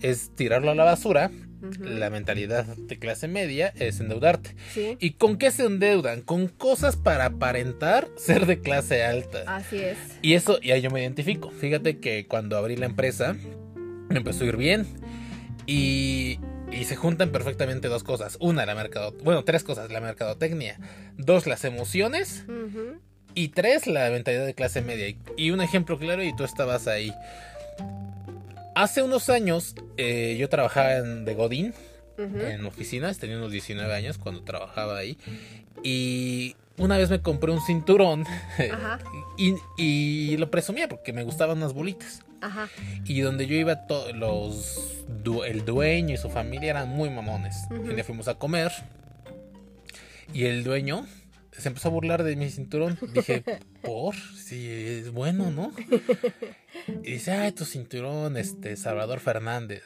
es 0.00 0.34
tirarlo 0.34 0.70
a 0.70 0.74
la 0.74 0.84
basura, 0.84 1.30
la 1.80 2.10
mentalidad 2.10 2.64
de 2.64 2.98
clase 2.98 3.28
media 3.28 3.72
es 3.76 4.00
endeudarte. 4.00 4.54
¿Y 4.98 5.12
con 5.12 5.38
qué 5.38 5.50
se 5.50 5.64
endeudan? 5.64 6.22
Con 6.22 6.48
cosas 6.48 6.96
para 6.96 7.26
aparentar 7.26 8.08
ser 8.16 8.46
de 8.46 8.60
clase 8.60 9.04
alta. 9.04 9.44
Así 9.46 9.78
es. 9.78 9.98
Y 10.22 10.34
eso, 10.34 10.60
ya 10.60 10.76
yo 10.76 10.90
me 10.90 11.00
identifico. 11.00 11.50
Fíjate 11.50 11.98
que 11.98 12.26
cuando 12.26 12.56
abrí 12.56 12.76
la 12.76 12.86
empresa, 12.86 13.36
me 14.08 14.18
empezó 14.18 14.44
a 14.44 14.48
ir 14.48 14.56
bien. 14.56 14.86
Y, 15.66 16.38
y 16.70 16.84
se 16.84 16.96
juntan 16.96 17.30
perfectamente 17.30 17.88
dos 17.88 18.04
cosas. 18.04 18.36
Una, 18.40 18.66
la 18.66 18.74
mercado... 18.74 19.12
Bueno, 19.22 19.44
tres 19.44 19.64
cosas. 19.64 19.90
La 19.90 20.00
mercadotecnia. 20.00 20.78
Dos, 21.16 21.46
las 21.46 21.64
emociones. 21.64 22.44
Y 23.34 23.48
tres, 23.48 23.86
la 23.86 24.10
mentalidad 24.10 24.46
de 24.46 24.54
clase 24.54 24.80
media. 24.80 25.16
Y 25.36 25.50
un 25.50 25.60
ejemplo 25.60 25.98
claro, 25.98 26.22
y 26.22 26.36
tú 26.36 26.44
estabas 26.44 26.86
ahí. 26.86 27.12
Hace 28.74 29.02
unos 29.02 29.28
años 29.30 29.74
eh, 29.96 30.36
yo 30.38 30.48
trabajaba 30.48 30.96
en 30.96 31.24
de 31.24 31.34
Godín, 31.34 31.74
en 32.16 32.64
oficinas, 32.64 33.18
tenía 33.18 33.36
unos 33.36 33.50
19 33.50 33.92
años 33.92 34.18
cuando 34.18 34.42
trabajaba 34.42 34.98
ahí. 34.98 35.18
Y 35.82 36.56
una 36.78 36.96
vez 36.96 37.10
me 37.10 37.20
compré 37.20 37.52
un 37.52 37.60
cinturón 37.60 38.24
y, 39.76 40.36
lo 40.36 40.50
presumía 40.50 40.88
porque 40.88 41.12
me 41.12 41.22
gustaban 41.22 41.58
unas 41.58 41.72
bolitas. 41.72 42.22
Y 43.06 43.20
donde 43.20 43.46
yo 43.46 43.54
iba, 43.54 43.86
los 44.14 45.04
el 45.46 45.64
dueño 45.64 46.14
y 46.14 46.18
su 46.18 46.28
familia 46.28 46.70
eran 46.70 46.88
muy 46.88 47.10
mamones. 47.10 47.56
Y 47.70 47.94
le 47.94 48.04
fuimos 48.04 48.28
a 48.28 48.34
comer. 48.34 48.72
Y 50.32 50.44
el 50.44 50.64
dueño 50.64 51.06
se 51.58 51.68
empezó 51.68 51.88
a 51.88 51.92
burlar 51.92 52.22
de 52.22 52.36
mi 52.36 52.50
cinturón. 52.50 52.98
Dije, 53.12 53.44
por, 53.82 54.14
si 54.14 54.68
es 54.70 55.10
bueno, 55.10 55.50
¿no? 55.50 55.72
Y 57.02 57.12
dice, 57.12 57.32
ay, 57.32 57.52
tu 57.52 57.64
cinturón, 57.64 58.36
este, 58.36 58.76
Salvador 58.76 59.20
Fernández. 59.20 59.82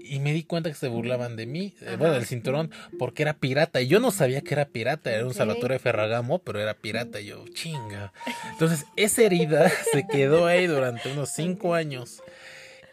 Y 0.00 0.20
me 0.20 0.32
di 0.32 0.44
cuenta 0.44 0.70
que 0.70 0.76
se 0.76 0.88
burlaban 0.88 1.36
de 1.36 1.46
mí, 1.46 1.74
eh, 1.80 1.96
bueno, 1.98 2.14
del 2.14 2.26
cinturón, 2.26 2.70
porque 2.98 3.22
era 3.22 3.34
pirata. 3.34 3.80
Y 3.80 3.88
yo 3.88 4.00
no 4.00 4.10
sabía 4.10 4.42
que 4.42 4.54
era 4.54 4.66
pirata, 4.66 5.10
era 5.10 5.26
un 5.26 5.34
Salvatore 5.34 5.78
Ferragamo, 5.78 6.40
pero 6.40 6.60
era 6.60 6.74
pirata. 6.74 7.20
Y 7.20 7.26
yo, 7.26 7.44
chinga. 7.48 8.12
Entonces, 8.52 8.86
esa 8.96 9.22
herida 9.22 9.70
se 9.92 10.06
quedó 10.06 10.46
ahí 10.46 10.66
durante 10.66 11.10
unos 11.12 11.30
cinco 11.30 11.74
años. 11.74 12.22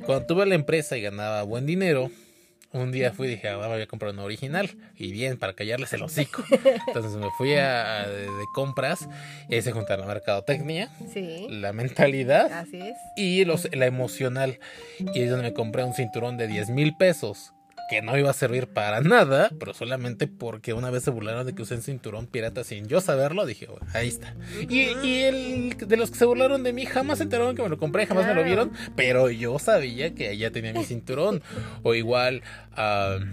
Cuando 0.06 0.25
tuve 0.25 0.45
la 0.45 0.56
empresa 0.56 0.97
y 0.97 1.01
ganaba 1.01 1.43
buen 1.43 1.65
dinero, 1.65 2.12
un 2.76 2.92
día 2.92 3.12
fui 3.12 3.28
y 3.28 3.30
dije, 3.32 3.50
ah, 3.50 3.68
voy 3.68 3.82
a 3.82 3.88
comprar 3.88 4.14
una 4.14 4.24
original. 4.24 4.70
Y 4.98 5.12
bien, 5.12 5.38
para 5.38 5.54
callarles 5.54 5.92
el 5.94 6.04
hocico. 6.04 6.44
Entonces 6.88 7.16
me 7.18 7.30
fui 7.38 7.54
a, 7.56 8.08
de, 8.08 8.28
compras 8.54 9.08
y 9.50 9.56
ahí 9.56 9.62
se 9.62 9.72
juntaron 9.72 10.08
la 10.08 10.14
mercadotecnia, 10.14 10.92
sí. 11.12 11.48
la 11.50 11.74
mentalidad 11.74 12.52
Así 12.52 12.80
es. 12.80 12.98
y 13.16 13.46
los, 13.46 13.74
la 13.74 13.86
emocional. 13.86 14.60
Y 15.00 15.22
es 15.22 15.30
donde 15.30 15.50
me 15.50 15.54
compré 15.54 15.84
un 15.84 15.94
cinturón 15.94 16.38
de 16.38 16.48
10 16.48 16.70
mil 16.70 16.96
pesos 16.96 17.55
que 17.89 18.02
no 18.02 18.17
iba 18.17 18.30
a 18.30 18.34
servir 18.34 18.67
para 18.67 19.02
nada, 19.02 19.52
pero 19.60 19.74
solamente 19.74 20.28
porque 20.28 20.74
una 20.74 20.89
vez 20.89 21.04
se 21.04 21.12
burlaron 21.12 21.45
de 21.45 21.54
que 21.54 21.62
usé 21.62 21.76
un 21.76 21.82
cinturón 21.82 22.28
pirata 22.28 22.63
sin 22.63 22.88
yo 22.88 23.02
saberlo, 23.02 23.45
dije, 23.45 23.67
bueno, 23.67 23.86
ahí 23.93 24.08
está. 24.08 24.34
Y, 24.67 24.98
y, 25.04 25.21
el 25.24 25.78
de 25.78 25.98
los 25.98 26.10
que 26.10 26.17
se 26.17 26.26
burlaron 26.26 26.63
de 26.63 26.74
mí 26.74 26.86
jamás 26.86 27.19
se 27.19 27.26
enteraron 27.26 27.56
que 27.56 27.62
me 27.62 27.69
lo 27.69 27.78
compré, 27.78 28.08
jamás 28.08 28.26
me 28.26 28.34
lo 28.34 28.43
vieron, 28.43 28.71
pero 28.95 29.30
yo 29.30 29.60
sabía 29.60 30.15
que 30.15 30.36
ya 30.38 30.52
tenía 30.52 30.74
mi 30.74 30.84
cinturón. 30.84 31.41
o 31.84 31.93
igual, 31.93 32.41
uh, 32.78 33.24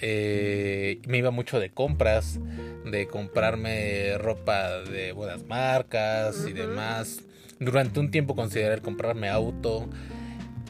eh, 0.00 0.98
me 1.06 1.18
iba 1.18 1.30
mucho 1.30 1.60
de 1.60 1.70
compras, 1.70 2.38
de 2.84 3.06
comprarme 3.06 4.16
ropa 4.18 4.80
de 4.80 5.12
buenas 5.12 5.44
marcas 5.44 6.46
y 6.48 6.52
demás. 6.52 7.20
Durante 7.58 8.00
un 8.00 8.10
tiempo 8.10 8.34
consideré 8.34 8.80
comprarme 8.80 9.28
auto 9.28 9.88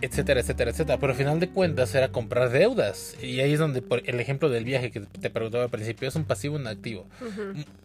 etcétera, 0.01 0.41
etcétera, 0.41 0.71
etcétera. 0.71 0.99
Pero 0.99 1.13
al 1.13 1.19
final 1.19 1.41
de 1.41 1.49
cuentas 1.49 1.95
era 1.95 2.09
comprar 2.09 2.51
deudas. 2.51 3.17
Y 3.23 3.41
ahí 3.41 3.53
es 3.53 3.59
donde 3.59 3.83
por 3.83 4.03
el 4.09 4.21
ejemplo 4.21 4.49
del 4.49 4.65
viaje 4.65 4.91
que 4.91 5.01
te 5.01 5.31
preguntaba 5.31 5.65
al 5.65 5.71
principio 5.71 6.09
es 6.09 6.17
un 6.17 6.25
pasivo 6.25 6.57
un 6.57 6.67
activo. 6.67 7.07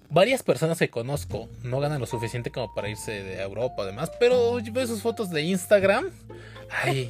Varias 0.09 0.43
personas 0.43 0.77
que 0.77 0.89
conozco 0.89 1.49
no 1.63 1.79
ganan 1.79 1.99
lo 1.99 2.05
suficiente 2.05 2.51
como 2.51 2.73
para 2.73 2.89
irse 2.89 3.11
de 3.11 3.41
Europa 3.41 3.83
además, 3.83 4.11
pero 4.19 4.59
yo 4.59 4.71
veo 4.71 4.85
sus 4.85 5.01
fotos 5.01 5.29
de 5.31 5.41
Instagram. 5.41 6.09
Ay, 6.83 7.07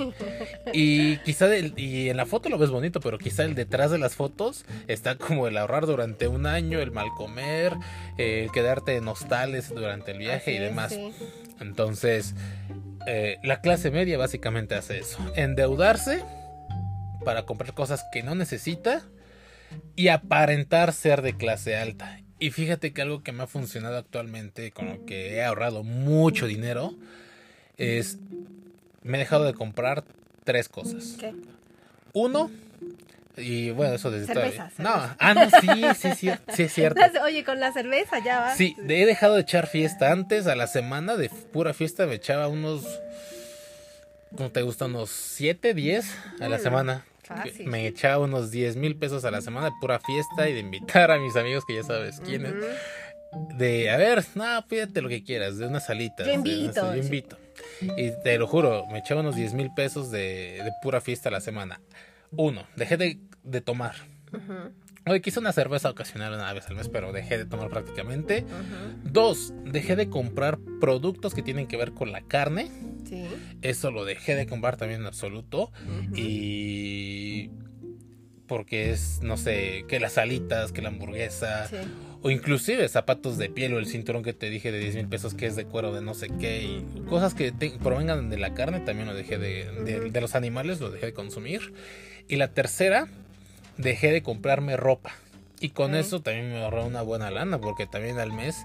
y 0.73 1.17
quizá 1.19 1.47
y 1.57 2.09
en 2.09 2.17
la 2.17 2.25
foto 2.25 2.49
lo 2.49 2.57
ves 2.57 2.69
bonito, 2.69 2.99
pero 2.99 3.17
quizá 3.17 3.43
el 3.43 3.55
detrás 3.55 3.89
de 3.89 3.97
las 3.97 4.15
fotos 4.15 4.65
está 4.87 5.15
como 5.15 5.47
el 5.47 5.57
ahorrar 5.57 5.85
durante 5.85 6.27
un 6.27 6.45
año, 6.45 6.79
el 6.79 6.91
mal 6.91 7.07
comer, 7.15 7.73
el 8.17 8.51
quedarte 8.51 8.97
en 8.97 9.07
hostales 9.07 9.73
durante 9.73 10.11
el 10.11 10.17
viaje 10.17 10.53
y 10.53 10.57
demás. 10.57 10.97
Entonces, 11.59 12.35
eh, 13.07 13.37
la 13.43 13.61
clase 13.61 13.91
media 13.91 14.17
básicamente 14.17 14.75
hace 14.75 14.99
eso. 14.99 15.19
Endeudarse 15.35 16.23
para 17.23 17.45
comprar 17.45 17.73
cosas 17.73 18.05
que 18.11 18.23
no 18.23 18.35
necesita 18.35 19.03
y 19.95 20.09
aparentar 20.09 20.93
ser 20.93 21.21
de 21.21 21.35
clase 21.35 21.75
alta. 21.75 22.19
Y 22.39 22.51
fíjate 22.51 22.93
que 22.93 23.01
algo 23.01 23.23
que 23.23 23.31
me 23.31 23.43
ha 23.43 23.47
funcionado 23.47 23.97
actualmente, 23.97 24.71
con 24.71 24.87
lo 24.87 25.05
que 25.05 25.35
he 25.35 25.43
ahorrado 25.43 25.83
mucho 25.83 26.47
dinero, 26.47 26.93
es 27.77 28.19
me 29.03 29.17
he 29.17 29.19
dejado 29.19 29.45
de 29.45 29.53
comprar 29.53 30.03
tres 30.43 30.67
cosas. 30.67 31.15
¿Qué? 31.19 31.33
Uno, 32.13 32.49
y 33.37 33.71
bueno, 33.71 33.95
eso 33.95 34.11
desde 34.11 34.33
cerveza, 34.33 34.71
No, 34.77 34.93
ah, 35.19 35.33
no, 35.33 35.49
sí, 35.49 35.67
sí, 35.99 36.09
sí, 36.15 36.31
sí 36.53 36.63
es 36.63 36.73
cierto. 36.73 37.01
Oye, 37.23 37.43
con 37.43 37.59
la 37.59 37.71
cerveza 37.71 38.19
ya 38.23 38.39
va. 38.39 38.55
Sí, 38.55 38.75
he 38.87 39.05
dejado 39.05 39.35
de 39.35 39.41
echar 39.41 39.67
fiesta 39.67 40.11
antes, 40.11 40.47
a 40.47 40.55
la 40.55 40.67
semana 40.67 41.15
de 41.15 41.29
pura 41.29 41.73
fiesta 41.73 42.05
me 42.05 42.15
echaba 42.15 42.47
unos, 42.47 42.83
¿cómo 44.35 44.51
te 44.51 44.61
gusta? 44.61 44.85
Unos 44.85 45.09
7, 45.09 45.73
10 45.73 46.05
a 46.39 46.49
la 46.49 46.59
semana. 46.59 47.05
Fácil. 47.23 47.67
Me 47.67 47.87
echaba 47.87 48.23
unos 48.23 48.51
10 48.51 48.75
mil 48.75 48.95
pesos 48.97 49.25
a 49.25 49.31
la 49.31 49.41
semana 49.41 49.67
de 49.67 49.71
pura 49.81 49.99
fiesta 49.99 50.47
y 50.47 50.53
de 50.53 50.59
invitar 50.59 51.11
a 51.11 51.17
mis 51.17 51.35
amigos 51.35 51.65
que 51.65 51.75
ya 51.75 51.83
sabes 51.83 52.19
quiénes. 52.19 52.53
De, 53.57 53.89
a 53.89 53.97
ver, 53.97 54.23
no, 54.35 54.65
pídete 54.67 55.01
lo 55.01 55.09
que 55.09 55.23
quieras, 55.23 55.57
de 55.57 55.67
unas 55.67 55.87
salitas. 55.87 56.25
Yo 56.25 56.33
invito. 56.33 56.95
yo 56.95 57.01
invito. 57.01 57.37
Y 57.81 58.11
te 58.23 58.37
lo 58.37 58.47
juro, 58.47 58.85
me 58.87 58.99
echaba 58.99 59.21
unos 59.21 59.35
10 59.35 59.53
mil 59.55 59.73
pesos 59.75 60.11
de, 60.11 60.61
de 60.63 60.71
pura 60.81 61.01
fiesta 61.01 61.29
a 61.29 61.31
la 61.31 61.41
semana. 61.41 61.81
Uno, 62.37 62.67
dejé 62.75 62.97
de, 62.97 63.61
tomar. 63.61 63.95
Hoy 65.07 65.21
quise 65.21 65.39
una 65.39 65.51
cerveza 65.51 65.89
ocasional 65.89 66.33
una 66.33 66.51
vez 66.51 66.67
al 66.67 66.75
mes, 66.75 66.89
pero 66.89 67.11
dejé 67.11 67.37
de 67.37 67.45
tomar 67.45 67.69
prácticamente. 67.69 68.45
Dos, 69.03 69.53
dejé 69.63 69.95
de 69.95 70.09
comprar 70.09 70.57
productos 70.79 71.33
que 71.33 71.43
tienen 71.43 71.67
que 71.67 71.77
ver 71.77 71.91
con 71.91 72.11
la 72.11 72.21
carne. 72.21 72.71
Sí. 73.07 73.25
Eso 73.61 73.91
lo 73.91 74.03
dejé 74.03 74.35
de 74.35 74.47
comprar 74.47 74.77
también 74.77 75.01
en 75.01 75.07
absoluto. 75.07 75.71
Y 76.15 77.51
porque 78.47 78.91
es, 78.91 79.21
no 79.21 79.37
sé, 79.37 79.85
que 79.87 79.99
las 79.99 80.17
alitas, 80.17 80.71
que 80.71 80.81
la 80.81 80.89
hamburguesa, 80.89 81.69
o 82.21 82.29
inclusive 82.29 82.87
zapatos 82.87 83.37
de 83.37 83.49
piel 83.49 83.73
o 83.73 83.79
el 83.79 83.87
cinturón 83.87 84.23
que 84.23 84.33
te 84.33 84.49
dije 84.49 84.71
de 84.71 84.79
10 84.79 84.95
mil 84.95 85.07
pesos 85.07 85.33
que 85.33 85.45
es 85.47 85.55
de 85.55 85.65
cuero 85.65 85.93
de 85.93 86.01
no 86.01 86.13
sé 86.13 86.29
qué, 86.39 86.63
y 86.63 87.01
cosas 87.07 87.33
que 87.33 87.51
provengan 87.81 88.29
de 88.29 88.37
la 88.37 88.53
carne 88.53 88.79
también 88.79 89.07
lo 89.07 89.13
dejé 89.13 89.37
de, 89.37 90.09
de 90.11 90.21
los 90.21 90.35
animales, 90.35 90.79
lo 90.79 90.89
dejé 90.89 91.07
de 91.07 91.13
consumir. 91.13 91.73
Y 92.27 92.38
la 92.38 92.49
tercera, 92.49 93.07
dejé 93.77 94.11
de 94.11 94.23
comprarme 94.23 94.77
ropa. 94.77 95.13
Y 95.59 95.69
con 95.69 95.95
eso 95.95 96.21
también 96.21 96.49
me 96.49 96.63
ahorré 96.63 96.83
una 96.83 97.01
buena 97.01 97.31
lana, 97.31 97.59
porque 97.59 97.88
también 97.88 98.19
al 98.19 98.33
mes 98.33 98.55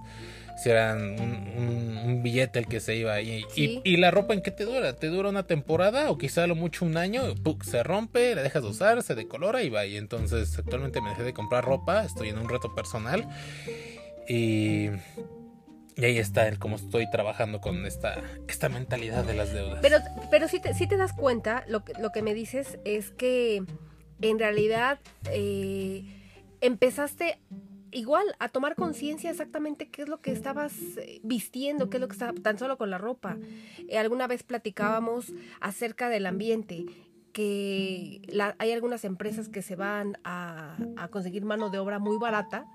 si 0.61 0.69
eran 0.69 1.19
un, 1.19 2.23
billete 2.23 2.59
el 2.59 2.67
que 2.67 2.81
se 2.81 2.95
iba 2.95 3.15
ahí. 3.15 3.47
Y, 3.57 3.97
la 3.97 4.11
ropa 4.11 4.35
en 4.35 4.43
qué 4.43 4.51
te 4.51 4.67
dura? 4.67 4.95
¿Te 4.95 5.07
dura 5.07 5.31
una 5.31 5.47
temporada 5.47 6.11
o 6.11 6.19
quizá 6.19 6.47
lo 6.47 6.55
mucho 6.55 6.85
un 6.85 6.99
año? 6.99 7.23
se 7.63 7.83
rompe, 7.83 8.35
la 8.35 8.43
dejas 8.43 8.63
de 8.63 8.69
usar, 8.69 9.03
se 9.03 9.15
decolora 9.15 9.63
y 9.63 9.71
va. 9.71 9.87
Y 9.87 9.97
entonces 9.97 10.59
actualmente 10.59 11.01
me 11.01 11.11
dejé 11.11 11.23
de 11.23 11.33
comprar 11.33 11.65
ropa, 11.65 12.05
estoy 12.05 12.29
en 12.29 12.39
un 12.39 12.49
reto 12.49 12.75
personal. 12.75 13.27
Y, 14.29 14.91
y 15.97 16.05
ahí 16.05 16.19
está 16.19 16.49
el 16.49 16.59
cómo 16.59 16.77
estoy 16.77 17.11
trabajando 17.11 17.61
con 17.61 17.85
esta, 17.87 18.23
esta 18.49 18.69
mentalidad 18.69 19.25
de 19.25 19.35
las 19.35 19.53
deudas. 19.53 19.81
Pero, 19.83 19.99
pero 20.31 20.49
si, 20.49 20.61
te, 20.61 20.73
te 20.73 20.97
das 20.97 21.13
cuenta, 21.13 21.65
lo 21.69 21.85
que, 21.85 21.93
lo 22.01 22.11
que 22.11 22.23
me 22.23 22.35
dices 22.35 22.79
es 22.85 23.11
que 23.11 23.63
en 24.21 24.39
realidad 24.39 24.99
eh, 25.31 26.05
empezaste 26.61 27.39
igual 27.93 28.25
a 28.39 28.49
tomar 28.49 28.77
conciencia 28.77 29.31
exactamente 29.31 29.89
qué 29.89 30.03
es 30.03 30.09
lo 30.09 30.21
que 30.21 30.33
estabas 30.33 30.73
eh, 30.97 31.21
vistiendo, 31.23 31.91
qué 31.91 31.97
es 31.97 32.01
lo 32.01 32.09
que 32.09 32.13
estaba 32.13 32.33
tan 32.33 32.59
solo 32.59 32.79
con 32.79 32.91
la 32.91 32.99
ropa. 32.99 33.37
Eh, 33.89 33.99
alguna 33.99 34.27
vez 34.27 34.43
platicábamos 34.43 35.33
acerca 35.61 36.09
del 36.09 36.27
ambiente 36.27 36.87
que 37.33 38.23
hay 38.59 38.73
algunas 38.73 39.05
empresas 39.05 39.49
que 39.49 39.63
se 39.63 39.77
van 39.77 40.19
a, 40.25 40.77
conseguir 41.11 41.45
mano 41.45 41.71
de 41.71 41.79
obra 41.79 41.99
muy 41.99 42.19
barata, 42.19 42.67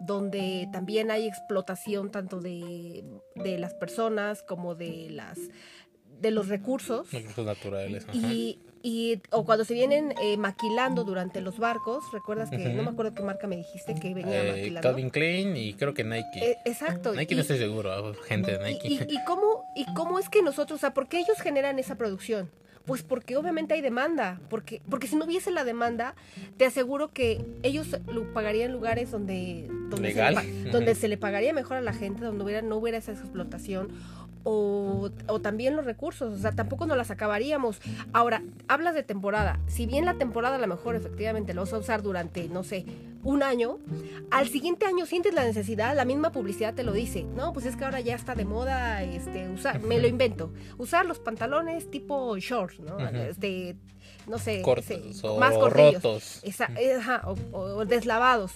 donde 0.00 0.68
también 0.72 1.10
hay 1.10 1.26
explotación 1.26 2.10
tanto 2.10 2.40
de, 2.40 3.04
de 3.34 3.58
las 3.58 3.74
personas 3.74 4.42
como 4.42 4.74
de 4.74 5.10
las 5.10 5.38
de 6.20 6.30
los 6.30 6.48
recursos. 6.48 7.10
Recursos 7.12 7.46
naturales. 7.46 8.06
Y, 8.12 8.58
y, 8.82 9.20
o 9.30 9.44
cuando 9.44 9.64
se 9.64 9.74
vienen 9.74 10.14
eh, 10.22 10.36
maquilando 10.36 11.04
durante 11.04 11.40
los 11.40 11.58
barcos, 11.58 12.04
recuerdas 12.12 12.50
que 12.50 12.58
no 12.58 12.82
me 12.82 12.90
acuerdo 12.90 13.14
qué 13.14 13.22
marca 13.22 13.46
me 13.46 13.56
dijiste 13.56 13.94
que 13.94 14.14
venía 14.14 14.44
eh, 14.44 14.52
maquilando. 14.52 14.88
Calvin 14.88 15.10
Klein 15.10 15.56
y 15.56 15.74
creo 15.74 15.94
que 15.94 16.04
Nike. 16.04 16.38
Eh, 16.40 16.58
exacto. 16.64 17.14
Nike 17.14 17.34
no 17.34 17.42
estoy 17.42 17.58
seguro, 17.58 18.14
gente 18.26 18.58
de 18.58 18.64
Nike. 18.64 18.88
Y, 18.88 19.14
y, 19.14 19.24
cómo, 19.24 19.64
¿Y 19.74 19.84
cómo 19.94 20.18
es 20.18 20.28
que 20.28 20.42
nosotros, 20.42 20.78
o 20.78 20.80
sea, 20.80 20.94
por 20.94 21.08
qué 21.08 21.18
ellos 21.18 21.40
generan 21.40 21.78
esa 21.78 21.96
producción? 21.96 22.50
Pues 22.88 23.02
porque 23.02 23.36
obviamente 23.36 23.74
hay 23.74 23.82
demanda, 23.82 24.40
porque, 24.48 24.80
porque 24.88 25.08
si 25.08 25.16
no 25.16 25.26
hubiese 25.26 25.50
la 25.50 25.62
demanda, 25.62 26.14
te 26.56 26.64
aseguro 26.64 27.12
que 27.12 27.44
ellos 27.62 27.94
lo 28.06 28.32
pagarían 28.32 28.68
en 28.68 28.72
lugares 28.72 29.10
donde, 29.10 29.66
donde, 29.90 30.08
Legal. 30.08 30.36
Se, 30.36 30.42
le, 30.42 30.70
donde 30.70 30.94
se 30.94 31.06
le 31.06 31.18
pagaría 31.18 31.52
mejor 31.52 31.76
a 31.76 31.82
la 31.82 31.92
gente, 31.92 32.24
donde 32.24 32.44
hubiera, 32.44 32.62
no 32.62 32.76
hubiera 32.76 32.96
esa 32.96 33.12
explotación 33.12 33.90
o, 34.44 35.10
también 35.42 35.76
los 35.76 35.84
recursos, 35.84 36.32
o 36.32 36.38
sea, 36.38 36.52
tampoco 36.52 36.86
nos 36.86 36.96
las 36.96 37.10
acabaríamos. 37.10 37.80
Ahora, 38.12 38.42
hablas 38.66 38.94
de 38.94 39.02
temporada, 39.02 39.60
si 39.66 39.86
bien 39.86 40.04
la 40.04 40.14
temporada 40.14 40.56
a 40.56 40.58
lo 40.58 40.66
mejor 40.66 40.96
efectivamente 40.96 41.54
lo 41.54 41.62
vas 41.62 41.72
a 41.72 41.78
usar 41.78 42.02
durante, 42.02 42.48
no 42.48 42.62
sé, 42.64 42.84
un 43.24 43.42
año, 43.42 43.78
al 44.30 44.48
siguiente 44.48 44.86
año 44.86 45.04
sientes 45.06 45.34
la 45.34 45.44
necesidad, 45.44 45.94
la 45.96 46.04
misma 46.04 46.32
publicidad 46.32 46.74
te 46.74 46.84
lo 46.84 46.92
dice, 46.92 47.24
no, 47.24 47.52
pues 47.52 47.66
es 47.66 47.76
que 47.76 47.84
ahora 47.84 48.00
ya 48.00 48.14
está 48.14 48.34
de 48.34 48.44
moda, 48.44 49.02
este, 49.02 49.48
usar, 49.48 49.80
me 49.80 49.98
lo 49.98 50.06
invento, 50.06 50.52
usar 50.78 51.04
los 51.04 51.18
pantalones 51.18 51.90
tipo 51.90 52.36
shorts, 52.38 52.80
¿no? 52.80 52.98
Este, 52.98 53.76
no 54.28 54.38
sé, 54.38 54.62
cortos 54.62 55.24
o 55.24 55.38
más 55.38 55.54
rotos. 55.54 56.42
o, 57.52 57.84
deslavados. 57.84 58.52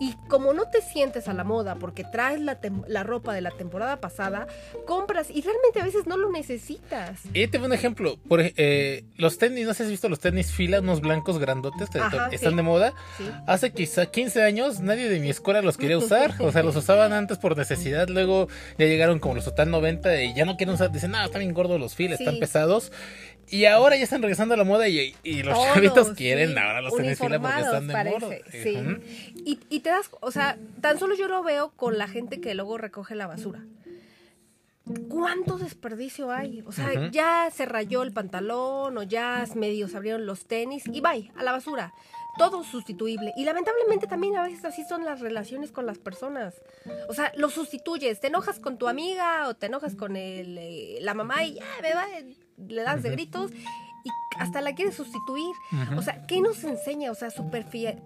Y 0.00 0.14
como 0.28 0.52
no 0.52 0.68
te 0.68 0.82
sientes 0.82 1.28
a 1.28 1.34
la 1.34 1.44
moda 1.44 1.76
porque 1.76 2.04
traes 2.04 2.40
la, 2.40 2.58
la, 2.86 3.02
ropa 3.02 3.34
de 3.34 3.40
la 3.40 3.50
temporada 3.50 4.00
pasada, 4.00 4.46
compras 4.86 5.28
y 5.30 5.42
realmente 5.42 5.80
a 5.80 5.84
veces 5.84 6.06
no 6.06 6.16
lo 6.16 6.30
necesitas. 6.30 7.20
Y 7.32 7.46
te 7.48 7.58
un 7.58 7.72
ejemplo. 7.72 8.18
Por, 8.28 8.40
eh, 8.42 9.04
los 9.16 9.38
tenis, 9.38 9.66
no 9.66 9.72
sé 9.72 9.78
si 9.78 9.82
has 9.84 9.90
visto 9.90 10.08
los 10.08 10.20
tenis 10.20 10.52
fila, 10.52 10.80
unos 10.80 11.00
blancos 11.00 11.38
grandotes 11.38 11.88
están 12.32 12.56
de 12.56 12.62
moda. 12.62 12.94
Hace 13.46 13.72
quizá 13.72 14.06
15 14.06 14.42
años 14.42 14.80
nadie 14.80 15.08
de 15.08 15.20
mi 15.20 15.30
escuela 15.30 15.62
los 15.62 15.76
quería 15.76 15.98
usar. 16.06 16.34
o 16.40 16.52
sea, 16.52 16.62
los 16.62 16.76
usaban 16.76 17.12
antes 17.12 17.38
por 17.38 17.56
necesidad. 17.56 18.08
Luego 18.08 18.48
ya 18.78 18.86
llegaron 18.86 19.18
como 19.18 19.34
los 19.34 19.44
total 19.44 19.70
90 19.70 20.22
y 20.22 20.34
ya 20.34 20.44
no 20.44 20.56
quieren 20.56 20.74
usar. 20.74 20.92
Dicen, 20.92 21.10
no, 21.10 21.24
están 21.24 21.40
bien 21.40 21.54
gordos 21.54 21.80
los 21.80 21.94
filas, 21.94 22.20
están 22.20 22.38
pesados. 22.38 22.92
Y 23.48 23.64
ahora 23.66 23.96
ya 23.96 24.04
están 24.04 24.22
regresando 24.22 24.54
a 24.54 24.56
la 24.56 24.64
moda 24.64 24.88
y, 24.88 25.14
los 25.42 25.56
chavitos 25.74 26.10
quieren 26.12 26.58
ahora 26.58 26.80
los 26.80 26.96
tenis 26.96 27.18
fila 27.18 27.40
porque 27.40 27.60
están 27.60 27.86
de 27.86 27.94
moda. 28.04 28.36
Sí. 28.50 28.76
y, 29.36 29.60
y 29.68 29.80
te 29.80 29.90
das, 29.90 30.10
o 30.20 30.30
sea, 30.30 30.58
tan 30.80 30.98
solo 30.98 31.14
yo 31.14 31.28
lo 31.28 31.42
veo 31.42 31.70
con 31.76 31.98
la 31.98 32.08
gente 32.08 32.40
que 32.40 32.54
luego 32.54 32.78
recoge 32.78 33.14
la 33.14 33.26
basura. 33.26 33.62
¿Cuánto 35.08 35.58
desperdicio 35.58 36.30
hay? 36.30 36.62
O 36.64 36.70
sea, 36.70 37.10
ya 37.10 37.50
se 37.52 37.66
rayó 37.66 38.04
el 38.04 38.12
pantalón 38.12 38.96
o 38.96 39.02
ya 39.02 39.44
medio 39.56 39.88
se 39.88 39.96
abrieron 39.96 40.26
los 40.26 40.46
tenis 40.46 40.84
y 40.86 41.00
bye, 41.00 41.32
a 41.36 41.42
la 41.42 41.50
basura. 41.50 41.92
Todo 42.38 42.62
sustituible. 42.62 43.32
Y 43.36 43.44
lamentablemente 43.44 44.06
también 44.06 44.36
a 44.36 44.42
veces 44.42 44.64
así 44.64 44.84
son 44.84 45.04
las 45.04 45.20
relaciones 45.20 45.72
con 45.72 45.86
las 45.86 45.98
personas. 45.98 46.54
O 47.08 47.14
sea, 47.14 47.32
lo 47.36 47.48
sustituyes. 47.48 48.20
Te 48.20 48.28
enojas 48.28 48.60
con 48.60 48.78
tu 48.78 48.86
amiga 48.86 49.48
o 49.48 49.54
te 49.54 49.66
enojas 49.66 49.96
con 49.96 50.16
el, 50.16 50.56
eh, 50.58 50.98
la 51.00 51.14
mamá 51.14 51.42
y 51.44 51.54
ya 51.54 51.64
me 51.82 51.94
va, 51.94 52.04
le 52.56 52.82
das 52.82 53.02
de 53.02 53.10
gritos 53.10 53.50
y 53.52 54.10
hasta 54.38 54.60
la 54.60 54.74
quieres 54.74 54.94
sustituir. 54.94 55.54
O 55.96 56.02
sea, 56.02 56.26
¿qué 56.26 56.40
nos 56.40 56.62
enseña? 56.64 57.10
O 57.10 57.14
sea, 57.14 57.30
superficialidad. 57.30 58.02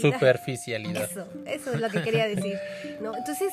Superficialidad. 0.00 1.10
Eso, 1.10 1.26
eso 1.46 1.72
es 1.72 1.80
lo 1.80 1.90
que 1.90 2.02
quería 2.02 2.26
decir. 2.26 2.56
¿no? 3.00 3.16
Entonces, 3.16 3.52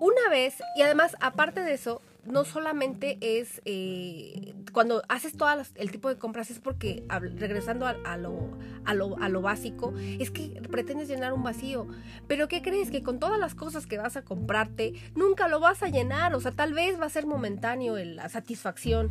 una 0.00 0.28
vez, 0.30 0.56
y 0.76 0.82
además, 0.82 1.16
aparte 1.20 1.60
de 1.60 1.74
eso, 1.74 2.02
no 2.26 2.44
solamente 2.44 3.18
es 3.20 3.60
eh, 3.64 4.54
cuando 4.72 5.02
haces 5.08 5.36
todo 5.36 5.48
el 5.76 5.90
tipo 5.90 6.08
de 6.08 6.16
compras, 6.16 6.50
es 6.50 6.58
porque, 6.58 7.04
regresando 7.36 7.86
a, 7.86 8.16
lo, 8.16 8.50
a, 8.84 8.94
lo, 8.94 9.16
a 9.18 9.28
lo 9.28 9.42
básico, 9.42 9.94
es 9.98 10.30
que 10.30 10.60
pretendes 10.70 11.08
llenar 11.08 11.32
un 11.32 11.42
vacío. 11.42 11.86
Pero 12.26 12.48
¿qué 12.48 12.62
crees? 12.62 12.90
Que 12.90 13.02
con 13.02 13.18
todas 13.18 13.38
las 13.38 13.54
cosas 13.54 13.86
que 13.86 13.98
vas 13.98 14.16
a 14.16 14.22
comprarte, 14.22 14.94
nunca 15.14 15.48
lo 15.48 15.60
vas 15.60 15.82
a 15.82 15.88
llenar. 15.88 16.34
O 16.34 16.40
sea, 16.40 16.52
tal 16.52 16.74
vez 16.74 17.00
va 17.00 17.06
a 17.06 17.10
ser 17.10 17.26
momentáneo 17.26 17.96
la 17.96 18.28
satisfacción 18.28 19.08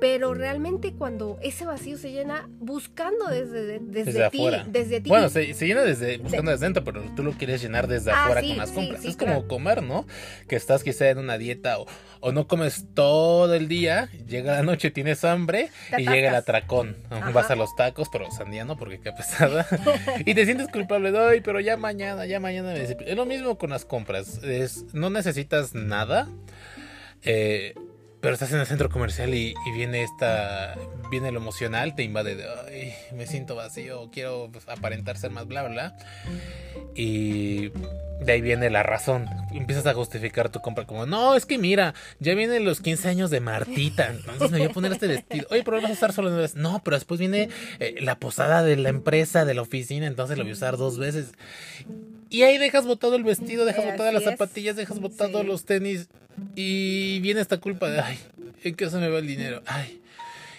pero 0.00 0.34
realmente 0.34 0.92
cuando 0.92 1.38
ese 1.42 1.64
vacío 1.64 1.96
se 1.96 2.12
llena 2.12 2.48
buscando 2.58 3.26
desde, 3.28 3.78
desde, 3.78 4.30
ti, 4.30 4.46
desde 4.68 5.00
ti. 5.00 5.08
Bueno, 5.08 5.28
se, 5.28 5.54
llena 5.54 5.82
desde 5.82 6.18
buscando 6.18 6.50
desde 6.50 6.66
dentro, 6.66 6.84
pero 6.84 7.02
tú 7.14 7.22
lo 7.22 7.32
quieres 7.32 7.62
llenar 7.62 7.86
desde 7.86 8.10
ah, 8.10 8.24
afuera 8.24 8.42
con 8.42 8.56
las 8.58 8.70
compras. 8.72 9.04
es 9.04 9.16
como 9.16 9.46
comer, 9.46 9.82
¿no? 9.82 10.06
Que 10.48 10.56
estás 10.56 10.84
quizá 10.84 11.08
en 11.08 11.18
una 11.18 11.38
dieta 11.38 11.78
o, 11.78 11.86
o, 12.20 12.32
no 12.32 12.46
comes 12.46 12.86
todo 12.94 13.54
el 13.54 13.68
día, 13.68 14.10
llega 14.26 14.54
la 14.54 14.62
noche, 14.62 14.90
tienes 14.90 15.24
hambre 15.24 15.70
y 15.96 16.02
llega 16.02 16.28
el 16.28 16.34
atracón. 16.34 16.96
Vas 17.32 17.50
a 17.50 17.56
los 17.56 17.74
tacos, 17.76 18.08
pero 18.10 18.30
sandía 18.30 18.64
no, 18.64 18.76
porque 18.76 19.00
qué 19.00 19.12
pesada. 19.12 19.66
y 20.26 20.34
te 20.34 20.44
sientes 20.44 20.68
culpable 20.68 21.12
de 21.12 21.18
hoy, 21.18 21.40
pero 21.40 21.60
ya 21.60 21.76
mañana, 21.76 22.26
ya 22.26 22.40
mañana. 22.40 22.74
Es 22.74 22.96
lo 23.16 23.24
mismo 23.24 23.56
con 23.56 23.70
las 23.70 23.84
compras. 23.84 24.42
Es, 24.42 24.94
no 24.94 25.10
necesitas 25.10 25.74
nada. 25.74 26.28
Eh, 27.22 27.74
pero 28.26 28.34
estás 28.34 28.50
en 28.50 28.58
el 28.58 28.66
centro 28.66 28.90
comercial 28.90 29.32
y, 29.34 29.54
viene 29.72 30.02
esta 30.02 30.74
viene 31.12 31.30
lo 31.30 31.38
emocional 31.38 31.94
te 31.94 32.02
invade 32.02 32.34
de 32.34 32.44
ay 32.66 32.92
me 33.14 33.24
siento 33.24 33.54
vacío 33.54 34.10
quiero 34.10 34.50
aparentar 34.66 35.16
ser 35.16 35.30
más 35.30 35.46
bla 35.46 35.62
bla 35.62 35.96
y 36.96 37.68
de 38.18 38.32
ahí 38.32 38.40
viene 38.40 38.68
la 38.70 38.82
razón. 38.82 39.28
Empiezas 39.52 39.86
a 39.86 39.94
justificar 39.94 40.48
tu 40.48 40.60
compra 40.60 40.86
como 40.86 41.06
no 41.06 41.36
es 41.36 41.46
que 41.46 41.56
mira 41.56 41.94
ya 42.18 42.34
vienen 42.34 42.64
los 42.64 42.80
15 42.80 43.08
años 43.08 43.30
de 43.30 43.38
Martita 43.38 44.08
entonces 44.08 44.50
me 44.50 44.58
voy 44.58 44.66
a 44.66 44.72
poner 44.72 44.90
este 44.90 45.06
vestido 45.06 45.46
oye 45.52 45.62
pero 45.62 45.80
vas 45.80 45.90
a 45.90 45.94
estar 45.94 46.12
solo 46.12 46.30
una 46.30 46.38
vez 46.38 46.56
no 46.56 46.82
pero 46.82 46.96
después 46.96 47.20
viene 47.20 47.48
eh, 47.78 47.94
la 48.00 48.18
posada 48.18 48.64
de 48.64 48.74
la 48.74 48.88
empresa 48.88 49.44
de 49.44 49.54
la 49.54 49.62
oficina 49.62 50.08
entonces 50.08 50.36
lo 50.36 50.42
voy 50.42 50.50
a 50.50 50.54
usar 50.54 50.76
dos 50.76 50.98
veces 50.98 51.32
y 52.28 52.42
ahí 52.42 52.58
dejas 52.58 52.86
botado 52.86 53.14
el 53.14 53.22
vestido, 53.22 53.64
dejas 53.64 53.84
botadas 53.84 54.12
las 54.12 54.24
zapatillas, 54.24 54.74
dejas 54.74 54.98
botados 54.98 55.46
los 55.46 55.64
tenis. 55.64 56.08
Y 56.54 57.20
viene 57.20 57.40
esta 57.40 57.58
culpa 57.58 57.88
de, 57.90 58.00
ay, 58.00 58.18
¿en 58.64 58.74
qué 58.74 58.88
se 58.90 58.98
me 58.98 59.08
va 59.08 59.18
el 59.18 59.26
dinero? 59.26 59.62
Ay. 59.66 60.00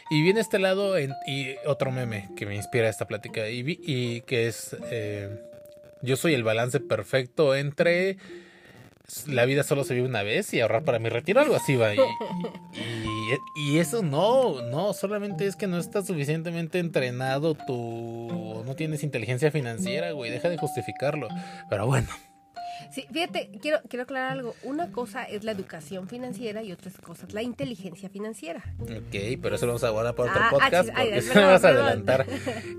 Y 0.09 0.21
viene 0.21 0.39
este 0.39 0.59
lado 0.59 0.97
y 0.99 1.55
otro 1.65 1.91
meme 1.91 2.29
que 2.37 2.45
me 2.45 2.55
inspira 2.55 2.87
esta 2.87 3.07
plática 3.07 3.49
y, 3.49 3.79
y 3.83 4.21
que 4.21 4.47
es, 4.47 4.75
eh, 4.89 5.29
yo 6.01 6.15
soy 6.15 6.33
el 6.33 6.43
balance 6.43 6.79
perfecto 6.79 7.55
entre 7.55 8.17
la 9.25 9.45
vida 9.45 9.63
solo 9.63 9.83
se 9.83 9.93
vive 9.93 10.07
una 10.07 10.23
vez 10.23 10.53
y 10.53 10.59
ahorrar 10.59 10.83
para 10.83 10.99
mi 10.99 11.09
retiro, 11.09 11.39
algo 11.39 11.55
así 11.55 11.75
va. 11.75 11.93
Y, 11.93 11.99
y, 13.55 13.79
eso 13.79 14.03
no, 14.03 14.61
no, 14.63 14.93
solamente 14.93 15.47
es 15.47 15.55
que 15.55 15.67
no 15.67 15.77
estás 15.77 16.07
suficientemente 16.07 16.79
entrenado, 16.79 17.55
tú 17.55 18.63
no 18.65 18.75
tienes 18.75 19.03
inteligencia 19.03 19.49
financiera, 19.49 20.11
güey, 20.11 20.29
deja 20.29 20.49
de 20.49 20.57
justificarlo. 20.57 21.29
Pero 21.69 21.85
bueno, 21.85 22.09
Sí, 22.91 23.05
fíjate, 23.11 23.49
quiero, 23.61 23.79
quiero 23.89 24.03
aclarar 24.03 24.31
algo. 24.33 24.55
Una 24.63 24.91
cosa 24.91 25.23
es 25.23 25.43
la 25.43 25.51
educación 25.51 26.07
financiera 26.07 26.63
y 26.63 26.71
otra 26.71 26.91
cosa 27.03 27.25
es 27.27 27.33
la 27.33 27.41
inteligencia 27.41 28.09
financiera. 28.09 28.63
Ok, 28.79 29.39
pero 29.41 29.55
eso 29.55 29.65
lo 29.65 29.73
vamos 29.73 29.83
a 29.83 29.89
guardar 29.89 30.15
para 30.15 30.31
otro 30.31 30.43
ah, 30.43 30.49
podcast 30.51 30.89
porque 30.89 31.21
se 31.21 31.39
vas 31.39 31.63
a 31.63 31.69
adelantar. 31.69 32.25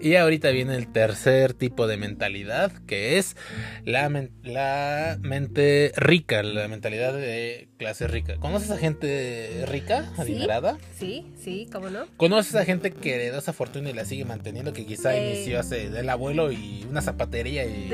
Y 0.00 0.16
ahorita 0.16 0.50
viene 0.50 0.76
el 0.76 0.90
tercer 0.92 1.54
tipo 1.54 1.86
de 1.86 1.96
mentalidad, 1.96 2.72
que 2.86 3.18
es 3.18 3.36
la, 3.84 4.08
la 4.42 5.18
mente 5.20 5.92
rica, 5.96 6.42
la 6.42 6.68
mentalidad 6.68 7.12
de 7.12 7.68
clase 7.78 8.08
rica. 8.08 8.36
¿Conoces 8.36 8.70
a 8.70 8.78
gente 8.78 9.64
rica, 9.66 10.10
adinerada? 10.16 10.78
Sí, 10.96 11.26
sí, 11.38 11.68
¿cómo 11.72 11.90
no? 11.90 12.06
¿Conoces 12.16 12.54
a 12.54 12.64
gente 12.64 12.92
que 12.92 13.14
heredó 13.14 13.38
esa 13.38 13.52
fortuna 13.52 13.90
y 13.90 13.92
la 13.92 14.04
sigue 14.04 14.24
manteniendo, 14.24 14.72
que 14.72 14.86
quizá 14.86 15.16
eh, 15.16 15.34
inició 15.34 15.60
hace 15.60 15.90
del 15.90 16.08
abuelo 16.08 16.52
y 16.52 16.86
una 16.88 17.02
zapatería 17.02 17.64
y... 17.64 17.90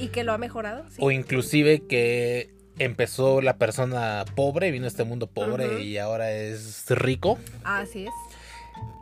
y 0.00 0.08
que 0.08 0.24
lo 0.24 0.32
ha 0.32 0.38
mejorado. 0.38 0.84
O 0.98 1.10
inclusive 1.24 1.86
que 1.86 2.54
empezó 2.78 3.40
la 3.40 3.56
persona 3.56 4.24
pobre, 4.34 4.70
vino 4.70 4.84
a 4.84 4.88
este 4.88 5.04
mundo 5.04 5.26
pobre 5.26 5.82
y 5.82 5.98
ahora 5.98 6.30
es 6.32 6.86
rico. 6.90 7.38
Así 7.64 8.06
es. 8.06 8.12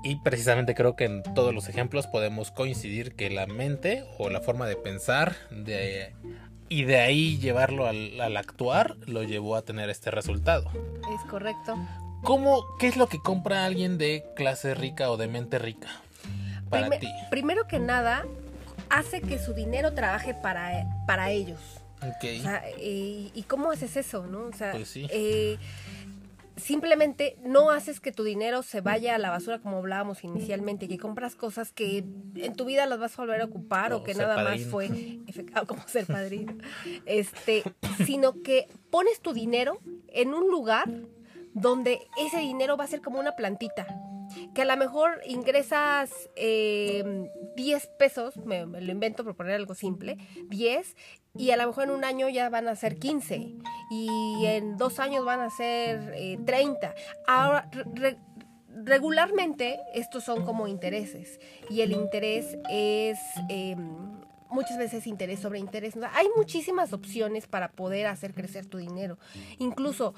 Y 0.04 0.16
precisamente 0.16 0.74
creo 0.74 0.96
que 0.96 1.04
en 1.04 1.22
todos 1.34 1.54
los 1.54 1.68
ejemplos 1.68 2.06
podemos 2.06 2.50
coincidir 2.50 3.14
que 3.14 3.30
la 3.30 3.46
mente 3.46 4.04
o 4.18 4.28
la 4.30 4.40
forma 4.40 4.66
de 4.66 4.76
pensar 4.76 5.36
de, 5.50 6.12
y 6.68 6.84
de 6.84 7.00
ahí 7.00 7.38
llevarlo 7.38 7.86
al, 7.86 8.36
actuar 8.36 8.96
lo 9.06 9.22
llevó 9.22 9.56
a 9.56 9.62
tener 9.62 9.90
este 9.90 10.10
resultado. 10.10 10.70
Es 11.14 11.30
correcto. 11.30 11.76
¿Cómo, 12.22 12.64
¿Qué 12.78 12.88
es 12.88 12.96
lo 12.96 13.08
que 13.08 13.18
compra 13.18 13.64
alguien 13.64 13.98
de 13.98 14.24
clase 14.36 14.74
rica 14.74 15.10
o 15.10 15.16
de 15.16 15.28
mente 15.28 15.58
rica 15.58 15.88
para 16.68 16.90
ti? 16.98 17.08
Primero 17.30 17.66
que 17.66 17.78
nada, 17.78 18.24
hace 18.90 19.20
que 19.20 19.38
su 19.38 19.54
dinero 19.54 19.94
trabaje 19.94 20.34
para, 20.34 20.84
para 21.06 21.30
ellos. 21.30 21.71
¿Y 22.78 23.44
cómo 23.48 23.70
haces 23.70 23.96
eso, 23.96 24.26
no? 24.26 24.46
O 24.46 24.52
sea, 24.52 24.72
pues 24.72 24.92
eh, 24.96 25.58
simplemente 26.56 27.36
no 27.44 27.70
haces 27.70 28.00
que 28.00 28.12
tu 28.12 28.24
dinero 28.24 28.62
se 28.62 28.80
vaya 28.80 29.14
a 29.14 29.18
la 29.18 29.30
basura 29.30 29.58
como 29.60 29.78
hablábamos 29.78 30.24
inicialmente, 30.24 30.88
que 30.88 30.98
compras 30.98 31.34
cosas 31.34 31.72
que 31.72 32.04
en 32.34 32.54
tu 32.54 32.64
vida 32.64 32.86
las 32.86 32.98
vas 32.98 33.18
a 33.18 33.22
volver 33.22 33.40
a 33.40 33.44
ocupar 33.46 33.92
o 33.92 34.02
que 34.02 34.14
nada 34.14 34.42
más 34.42 34.62
fue 34.64 34.88
ah, 35.54 35.64
como 35.66 35.86
ser 35.88 36.06
padrino, 36.06 36.54
este, 37.06 37.62
sino 38.04 38.42
que 38.42 38.68
pones 38.90 39.20
tu 39.20 39.32
dinero 39.32 39.80
en 40.08 40.34
un 40.34 40.50
lugar 40.50 40.88
donde 41.54 42.00
ese 42.18 42.38
dinero 42.38 42.76
va 42.76 42.84
a 42.84 42.88
ser 42.88 43.00
como 43.00 43.18
una 43.18 43.32
plantita 43.32 43.86
que 44.54 44.62
a 44.62 44.64
lo 44.64 44.76
mejor 44.76 45.20
ingresas 45.26 46.10
10 46.36 46.36
eh, 46.36 47.80
pesos, 47.98 48.36
me, 48.38 48.64
lo 48.66 48.92
invento 48.92 49.24
por 49.24 49.34
poner 49.34 49.54
algo 49.54 49.74
simple, 49.74 50.16
10, 50.48 50.96
y 51.34 51.50
a 51.50 51.56
lo 51.56 51.66
mejor 51.66 51.84
en 51.84 51.90
un 51.90 52.04
año 52.04 52.28
ya 52.28 52.48
van 52.48 52.68
a 52.68 52.76
ser 52.76 52.98
15, 52.98 53.56
y 53.90 54.46
en 54.46 54.76
dos 54.76 54.98
años 54.98 55.24
van 55.24 55.40
a 55.40 55.50
ser 55.50 56.14
30. 56.44 56.88
Eh, 56.88 56.94
Ahora, 57.26 57.70
regularmente 58.84 59.80
estos 59.94 60.24
son 60.24 60.44
como 60.44 60.68
intereses, 60.68 61.40
y 61.70 61.80
el 61.80 61.92
interés 61.92 62.56
es... 62.70 63.18
Em, 63.48 64.22
muchas 64.50 64.76
veces 64.76 65.06
interés 65.06 65.40
sobre 65.40 65.58
interés. 65.58 65.94
Hay 66.12 66.26
muchísimas 66.36 66.92
opciones 66.92 67.46
para 67.46 67.70
poder 67.70 68.06
hacer 68.06 68.34
crecer 68.34 68.66
tu 68.66 68.76
dinero. 68.76 69.18
Incluso 69.58 70.14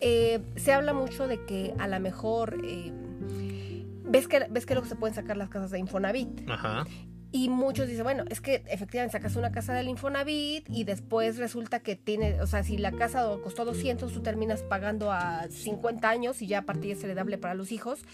eh, 0.00 0.40
se 0.56 0.72
habla 0.72 0.92
mucho 0.92 1.28
de 1.28 1.44
que 1.44 1.72
a 1.78 1.86
lo 1.86 2.00
mejor 2.00 2.60
ves 4.04 4.28
que, 4.28 4.46
ves 4.50 4.66
que 4.66 4.74
luego 4.74 4.88
se 4.88 4.96
pueden 4.96 5.14
sacar 5.14 5.36
las 5.36 5.48
casas 5.48 5.70
de 5.70 5.78
Infonavit. 5.78 6.50
Ajá. 6.50 6.84
Y 7.32 7.48
muchos 7.48 7.88
dicen, 7.88 8.04
bueno, 8.04 8.24
es 8.30 8.40
que 8.40 8.62
efectivamente 8.68 9.12
sacas 9.12 9.36
una 9.36 9.50
casa 9.50 9.74
del 9.74 9.88
Infonavit 9.88 10.68
y 10.70 10.84
después 10.84 11.38
resulta 11.38 11.80
que 11.80 11.96
tiene, 11.96 12.40
o 12.40 12.46
sea, 12.46 12.62
si 12.62 12.78
la 12.78 12.92
casa 12.92 13.28
costó 13.42 13.64
200, 13.64 14.12
tú 14.12 14.22
terminas 14.22 14.62
pagando 14.62 15.10
a 15.12 15.48
50 15.50 16.08
años 16.08 16.40
y 16.40 16.46
ya 16.46 16.60
a 16.60 16.62
partir 16.62 16.92
es 16.92 17.02
heredable 17.02 17.36
para 17.36 17.54
los 17.54 17.72
hijos, 17.72 18.04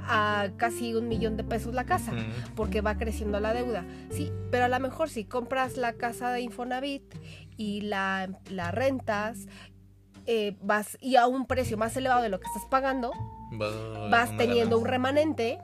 a 0.00 0.50
casi 0.56 0.94
un 0.94 1.08
millón 1.08 1.36
de 1.36 1.44
pesos 1.44 1.74
la 1.74 1.84
casa, 1.84 2.12
porque 2.54 2.80
va 2.80 2.96
creciendo 2.96 3.40
la 3.40 3.52
deuda. 3.52 3.84
Sí, 4.10 4.32
pero 4.50 4.64
a 4.64 4.68
lo 4.68 4.80
mejor 4.80 5.10
si 5.10 5.24
compras 5.24 5.76
la 5.76 5.94
casa 5.94 6.32
de 6.32 6.40
Infonavit 6.40 7.02
y 7.56 7.82
la, 7.82 8.30
la 8.48 8.70
rentas 8.70 9.46
eh, 10.26 10.56
vas 10.62 10.96
y 11.00 11.16
a 11.16 11.26
un 11.26 11.46
precio 11.46 11.76
más 11.76 11.96
elevado 11.96 12.22
de 12.22 12.28
lo 12.28 12.38
que 12.38 12.46
estás 12.46 12.64
pagando, 12.70 13.12
vas 14.10 14.36
teniendo 14.36 14.78
un 14.78 14.84
remanente 14.84 15.58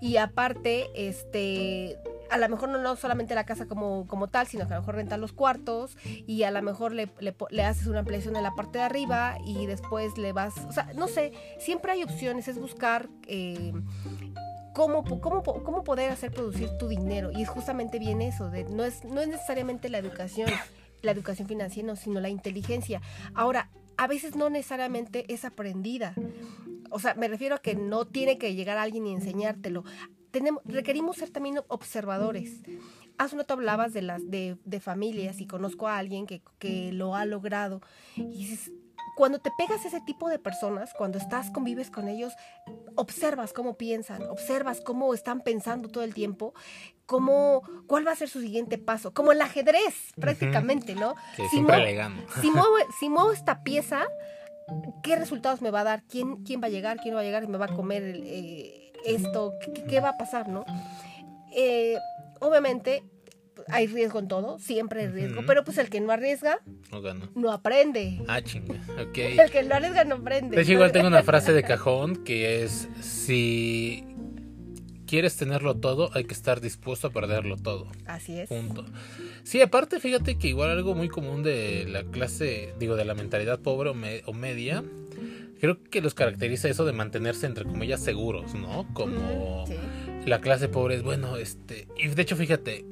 y 0.00 0.16
aparte, 0.16 0.86
este, 0.94 1.98
a 2.32 2.38
lo 2.38 2.48
mejor 2.48 2.70
no, 2.70 2.96
solamente 2.96 3.34
la 3.34 3.44
casa 3.44 3.66
como, 3.66 4.06
como 4.06 4.28
tal, 4.28 4.46
sino 4.46 4.66
que 4.66 4.72
a 4.72 4.76
lo 4.76 4.82
mejor 4.82 4.94
rentas 4.94 5.18
los 5.18 5.32
cuartos 5.32 5.98
y 6.04 6.44
a 6.44 6.50
lo 6.50 6.62
mejor 6.62 6.92
le, 6.92 7.10
le, 7.20 7.64
haces 7.64 7.86
una 7.86 8.00
ampliación 8.00 8.36
en 8.36 8.42
la 8.42 8.54
parte 8.54 8.78
de 8.78 8.84
arriba 8.84 9.36
y 9.44 9.66
después 9.66 10.16
le 10.16 10.32
vas, 10.32 10.54
o 10.66 10.72
sea, 10.72 10.90
no 10.94 11.08
sé, 11.08 11.32
siempre 11.58 11.92
hay 11.92 12.02
opciones, 12.02 12.48
es 12.48 12.58
buscar... 12.58 13.08
Eh, 13.26 13.72
Cómo, 14.74 15.04
cómo, 15.04 15.42
cómo, 15.42 15.84
poder 15.84 16.10
hacer 16.10 16.32
producir 16.32 16.70
tu 16.78 16.88
dinero. 16.88 17.30
Y 17.30 17.42
es 17.42 17.48
justamente 17.50 17.98
bien 17.98 18.22
eso, 18.22 18.48
de, 18.48 18.64
no, 18.64 18.84
es, 18.84 19.04
no 19.04 19.20
es 19.20 19.28
necesariamente 19.28 19.90
la 19.90 19.98
educación, 19.98 20.48
la 21.02 21.10
educación 21.10 21.46
financiera, 21.46 21.94
sino 21.94 22.20
la 22.20 22.30
inteligencia. 22.30 23.02
Ahora, 23.34 23.68
a 23.98 24.06
veces 24.06 24.34
no 24.34 24.48
necesariamente 24.48 25.26
es 25.30 25.44
aprendida. 25.44 26.14
O 26.90 26.98
sea, 26.98 27.12
me 27.12 27.28
refiero 27.28 27.56
a 27.56 27.58
que 27.58 27.74
no 27.74 28.06
tiene 28.06 28.38
que 28.38 28.54
llegar 28.54 28.78
alguien 28.78 29.06
y 29.06 29.12
enseñártelo. 29.12 29.84
Tenemos, 30.32 30.62
requerimos 30.64 31.16
ser 31.16 31.30
también 31.30 31.60
observadores. 31.68 32.60
Hace 33.18 33.34
un 33.36 33.40
rato 33.40 33.54
hablabas 33.54 33.92
de 33.92 34.02
las 34.02 34.28
de, 34.30 34.56
de 34.64 34.80
familias 34.80 35.40
y 35.40 35.46
conozco 35.46 35.86
a 35.86 35.98
alguien 35.98 36.26
que, 36.26 36.42
que 36.58 36.90
lo 36.92 37.14
ha 37.14 37.24
logrado. 37.26 37.80
Y 38.16 38.46
dices, 38.46 38.72
cuando 39.16 39.38
te 39.38 39.50
pegas 39.58 39.84
a 39.84 39.88
ese 39.88 40.00
tipo 40.00 40.28
de 40.30 40.38
personas, 40.38 40.94
cuando 40.94 41.18
estás, 41.18 41.50
convives 41.50 41.90
con 41.90 42.08
ellos, 42.08 42.32
observas 42.96 43.52
cómo 43.52 43.76
piensan, 43.76 44.22
observas 44.24 44.80
cómo 44.80 45.12
están 45.14 45.42
pensando 45.42 45.88
todo 45.90 46.02
el 46.04 46.14
tiempo, 46.14 46.54
cómo, 47.04 47.62
cuál 47.86 48.06
va 48.06 48.12
a 48.12 48.16
ser 48.16 48.30
su 48.30 48.40
siguiente 48.40 48.78
paso, 48.78 49.12
como 49.12 49.32
el 49.32 49.42
ajedrez, 49.42 50.12
prácticamente, 50.18 50.94
¿no? 50.94 51.14
Que 51.36 51.42
Si 51.44 51.48
siempre 51.50 51.76
muevo- 51.76 51.86
si 52.40 52.50
muevo, 52.50 52.74
si 53.00 53.08
muevo 53.10 53.32
esta 53.32 53.62
pieza, 53.62 54.06
¿qué 55.02 55.16
resultados 55.16 55.60
me 55.60 55.70
va 55.70 55.80
a 55.80 55.84
dar? 55.84 56.02
¿Quién, 56.04 56.42
quién 56.44 56.62
va 56.62 56.66
a 56.66 56.70
llegar? 56.70 56.96
¿Quién 56.98 57.12
no 57.12 57.16
va 57.16 57.20
a 57.22 57.24
llegar? 57.24 57.46
¿Me 57.48 57.58
va 57.58 57.66
a 57.66 57.74
comer 57.76 58.02
el, 58.02 58.22
eh, 58.24 58.81
esto? 59.06 59.54
¿Qué, 59.74 59.84
qué- 59.84 60.00
va 60.00 60.10
a 60.10 60.16
pasar, 60.18 60.48
no? 60.48 60.64
Eh, 61.56 61.96
obviamente 62.40 63.02
hay 63.68 63.86
riesgo 63.86 64.18
en 64.18 64.28
todo, 64.28 64.58
siempre 64.58 65.02
hay 65.02 65.08
riesgo, 65.08 65.42
pero 65.46 65.62
pues 65.64 65.78
el 65.78 65.88
que 65.90 66.00
no 66.00 66.10
arriesga, 66.12 66.58
No 67.34 67.52
aprende. 67.52 68.20
Ah, 68.28 68.40
chinga. 68.42 68.74
Ok. 69.00 69.18
El 69.18 69.50
que 69.50 69.62
no 69.62 69.74
arriesga 69.74 70.04
no 70.04 70.16
aprende. 70.16 70.56
De 70.56 70.62
hecho, 70.62 70.72
igual 70.72 70.90
tengo 70.92 71.06
una 71.08 71.22
frase 71.22 71.52
de 71.52 71.62
cajón 71.62 72.24
que 72.24 72.62
es: 72.64 72.88
si 73.00 74.04
quieres 75.06 75.36
tenerlo 75.36 75.76
todo, 75.76 76.10
hay 76.14 76.24
que 76.24 76.32
estar 76.34 76.60
dispuesto 76.60 77.08
a 77.08 77.10
perderlo 77.10 77.56
todo. 77.56 77.88
Así 78.06 78.38
es. 78.40 78.48
Punto. 78.48 78.84
Sí, 79.44 79.60
aparte, 79.60 80.00
fíjate 80.00 80.38
que 80.38 80.48
igual 80.48 80.70
algo 80.70 80.94
muy 80.94 81.08
común 81.08 81.42
de 81.42 81.84
la 81.88 82.04
clase, 82.04 82.72
digo, 82.78 82.96
de 82.96 83.04
la 83.04 83.14
mentalidad 83.14 83.58
pobre 83.60 83.90
o, 83.90 83.94
me- 83.94 84.22
o 84.26 84.32
media, 84.32 84.82
creo 85.62 85.78
que 85.80 86.00
los 86.00 86.12
caracteriza 86.12 86.68
eso 86.68 86.84
de 86.84 86.92
mantenerse, 86.92 87.46
entre 87.46 87.64
comillas, 87.64 88.00
seguros, 88.02 88.52
¿no? 88.54 88.84
Como 88.94 89.64
Sí. 89.68 89.74
la 90.26 90.40
clase 90.40 90.68
pobre 90.68 90.96
es, 90.96 91.04
bueno, 91.04 91.36
este, 91.36 91.86
y 91.96 92.08
de 92.08 92.20
hecho, 92.20 92.34
fíjate, 92.34 92.84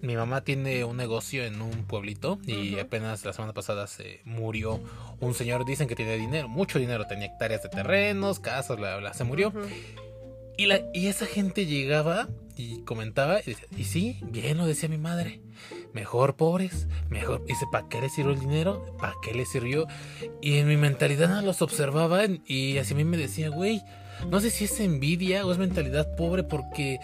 mi 0.00 0.16
mamá 0.16 0.42
tiene 0.42 0.82
un 0.84 0.96
negocio 0.96 1.44
en 1.44 1.60
un 1.60 1.84
pueblito 1.84 2.38
y 2.46 2.78
apenas 2.78 3.24
la 3.26 3.34
semana 3.34 3.52
pasada 3.52 3.86
se 3.86 4.20
murió 4.24 4.80
un 5.20 5.34
señor, 5.34 5.66
dicen 5.66 5.88
que 5.88 5.94
tiene 5.94 6.16
dinero, 6.16 6.48
mucho 6.48 6.78
dinero, 6.78 7.06
tenía 7.06 7.26
hectáreas 7.26 7.62
de 7.62 7.68
terrenos, 7.68 8.40
casas, 8.40 8.78
bla, 8.78 8.96
bla, 8.96 9.12
se 9.12 9.24
murió. 9.24 9.52
Y, 10.56 10.64
la, 10.66 10.80
y 10.94 11.08
esa 11.08 11.26
gente 11.26 11.66
llegaba 11.66 12.28
y 12.56 12.80
comentaba, 12.84 13.40
y, 13.40 13.44
decía, 13.44 13.66
y 13.76 13.84
sí, 13.84 14.20
bien 14.22 14.56
lo 14.56 14.64
decía 14.66 14.88
mi 14.88 14.96
madre, 14.96 15.40
mejor 15.96 16.36
pobres, 16.36 16.88
mejor. 17.08 17.44
Dice, 17.46 17.64
¿para 17.72 17.88
qué 17.88 18.02
le 18.02 18.10
sirvió 18.10 18.34
el 18.34 18.38
dinero? 18.38 18.94
¿Para 18.98 19.14
qué 19.22 19.32
le 19.32 19.46
sirvió? 19.46 19.86
Y 20.42 20.58
en 20.58 20.68
mi 20.68 20.76
mentalidad 20.76 21.42
los 21.42 21.62
observaba 21.62 22.20
y 22.46 22.76
hacia 22.76 22.94
mí 22.94 23.04
me 23.04 23.16
decía, 23.16 23.48
güey, 23.48 23.82
no 24.30 24.40
sé 24.40 24.50
si 24.50 24.64
es 24.66 24.78
envidia 24.78 25.46
o 25.46 25.52
es 25.52 25.58
mentalidad 25.58 26.14
pobre 26.14 26.42
porque 26.44 26.98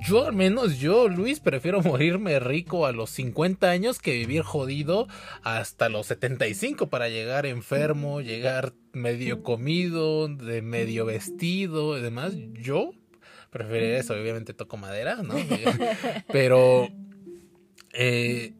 yo 0.00 0.26
al 0.26 0.32
menos 0.32 0.78
yo, 0.78 1.08
Luis, 1.08 1.38
prefiero 1.38 1.82
morirme 1.82 2.40
rico 2.40 2.86
a 2.86 2.92
los 2.92 3.10
50 3.10 3.68
años 3.68 3.98
que 3.98 4.12
vivir 4.12 4.40
jodido 4.40 5.06
hasta 5.42 5.90
los 5.90 6.06
75 6.06 6.88
para 6.88 7.10
llegar 7.10 7.44
enfermo, 7.44 8.22
llegar 8.22 8.72
medio 8.94 9.42
comido, 9.42 10.28
de 10.28 10.62
medio 10.62 11.04
vestido 11.04 11.98
y 11.98 12.00
demás. 12.00 12.32
Yo 12.54 12.92
preferiría 13.50 13.98
eso, 13.98 14.14
obviamente 14.14 14.54
toco 14.54 14.78
madera, 14.78 15.16
¿no? 15.22 15.34
Pero... 16.32 16.88
eh, 17.92 18.54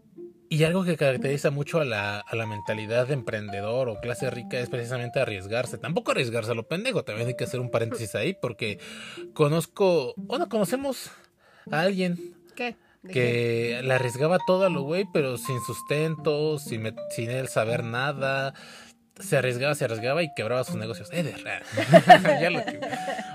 y 0.48 0.64
algo 0.64 0.84
que 0.84 0.96
caracteriza 0.96 1.52
mucho 1.52 1.80
a 1.80 1.84
la, 1.84 2.18
a 2.18 2.34
la 2.34 2.44
mentalidad 2.44 3.06
de 3.06 3.14
emprendedor 3.14 3.88
o 3.88 4.00
clase 4.00 4.30
rica 4.30 4.58
es 4.58 4.68
precisamente 4.68 5.20
arriesgarse. 5.20 5.78
Tampoco 5.78 6.10
arriesgarse 6.10 6.50
a 6.50 6.54
lo 6.54 6.66
pendejo, 6.66 7.04
también 7.04 7.28
hay 7.28 7.36
que 7.36 7.44
hacer 7.44 7.60
un 7.60 7.70
paréntesis 7.70 8.16
ahí 8.16 8.36
porque 8.40 8.80
conozco, 9.32 10.12
bueno, 10.16 10.48
conocemos 10.48 11.10
a 11.70 11.82
alguien 11.82 12.34
¿Qué? 12.56 12.76
¿De 13.02 13.12
qué? 13.12 13.12
que 13.12 13.80
le 13.84 13.94
arriesgaba 13.94 14.38
todo 14.44 14.66
a 14.66 14.70
lo 14.70 14.82
güey, 14.82 15.06
pero 15.12 15.38
sin 15.38 15.60
sustento, 15.60 16.58
sin, 16.58 16.94
sin 17.10 17.30
él 17.30 17.46
saber 17.46 17.84
nada. 17.84 18.52
Se 19.20 19.36
arriesgaba, 19.36 19.74
se 19.74 19.84
arriesgaba 19.84 20.22
y 20.22 20.32
quebraba 20.34 20.64
sus 20.64 20.76
negocios. 20.76 21.08
Eder. 21.12 21.36
Ya 22.40 22.50
lo 22.50 22.64
que- 22.64 22.80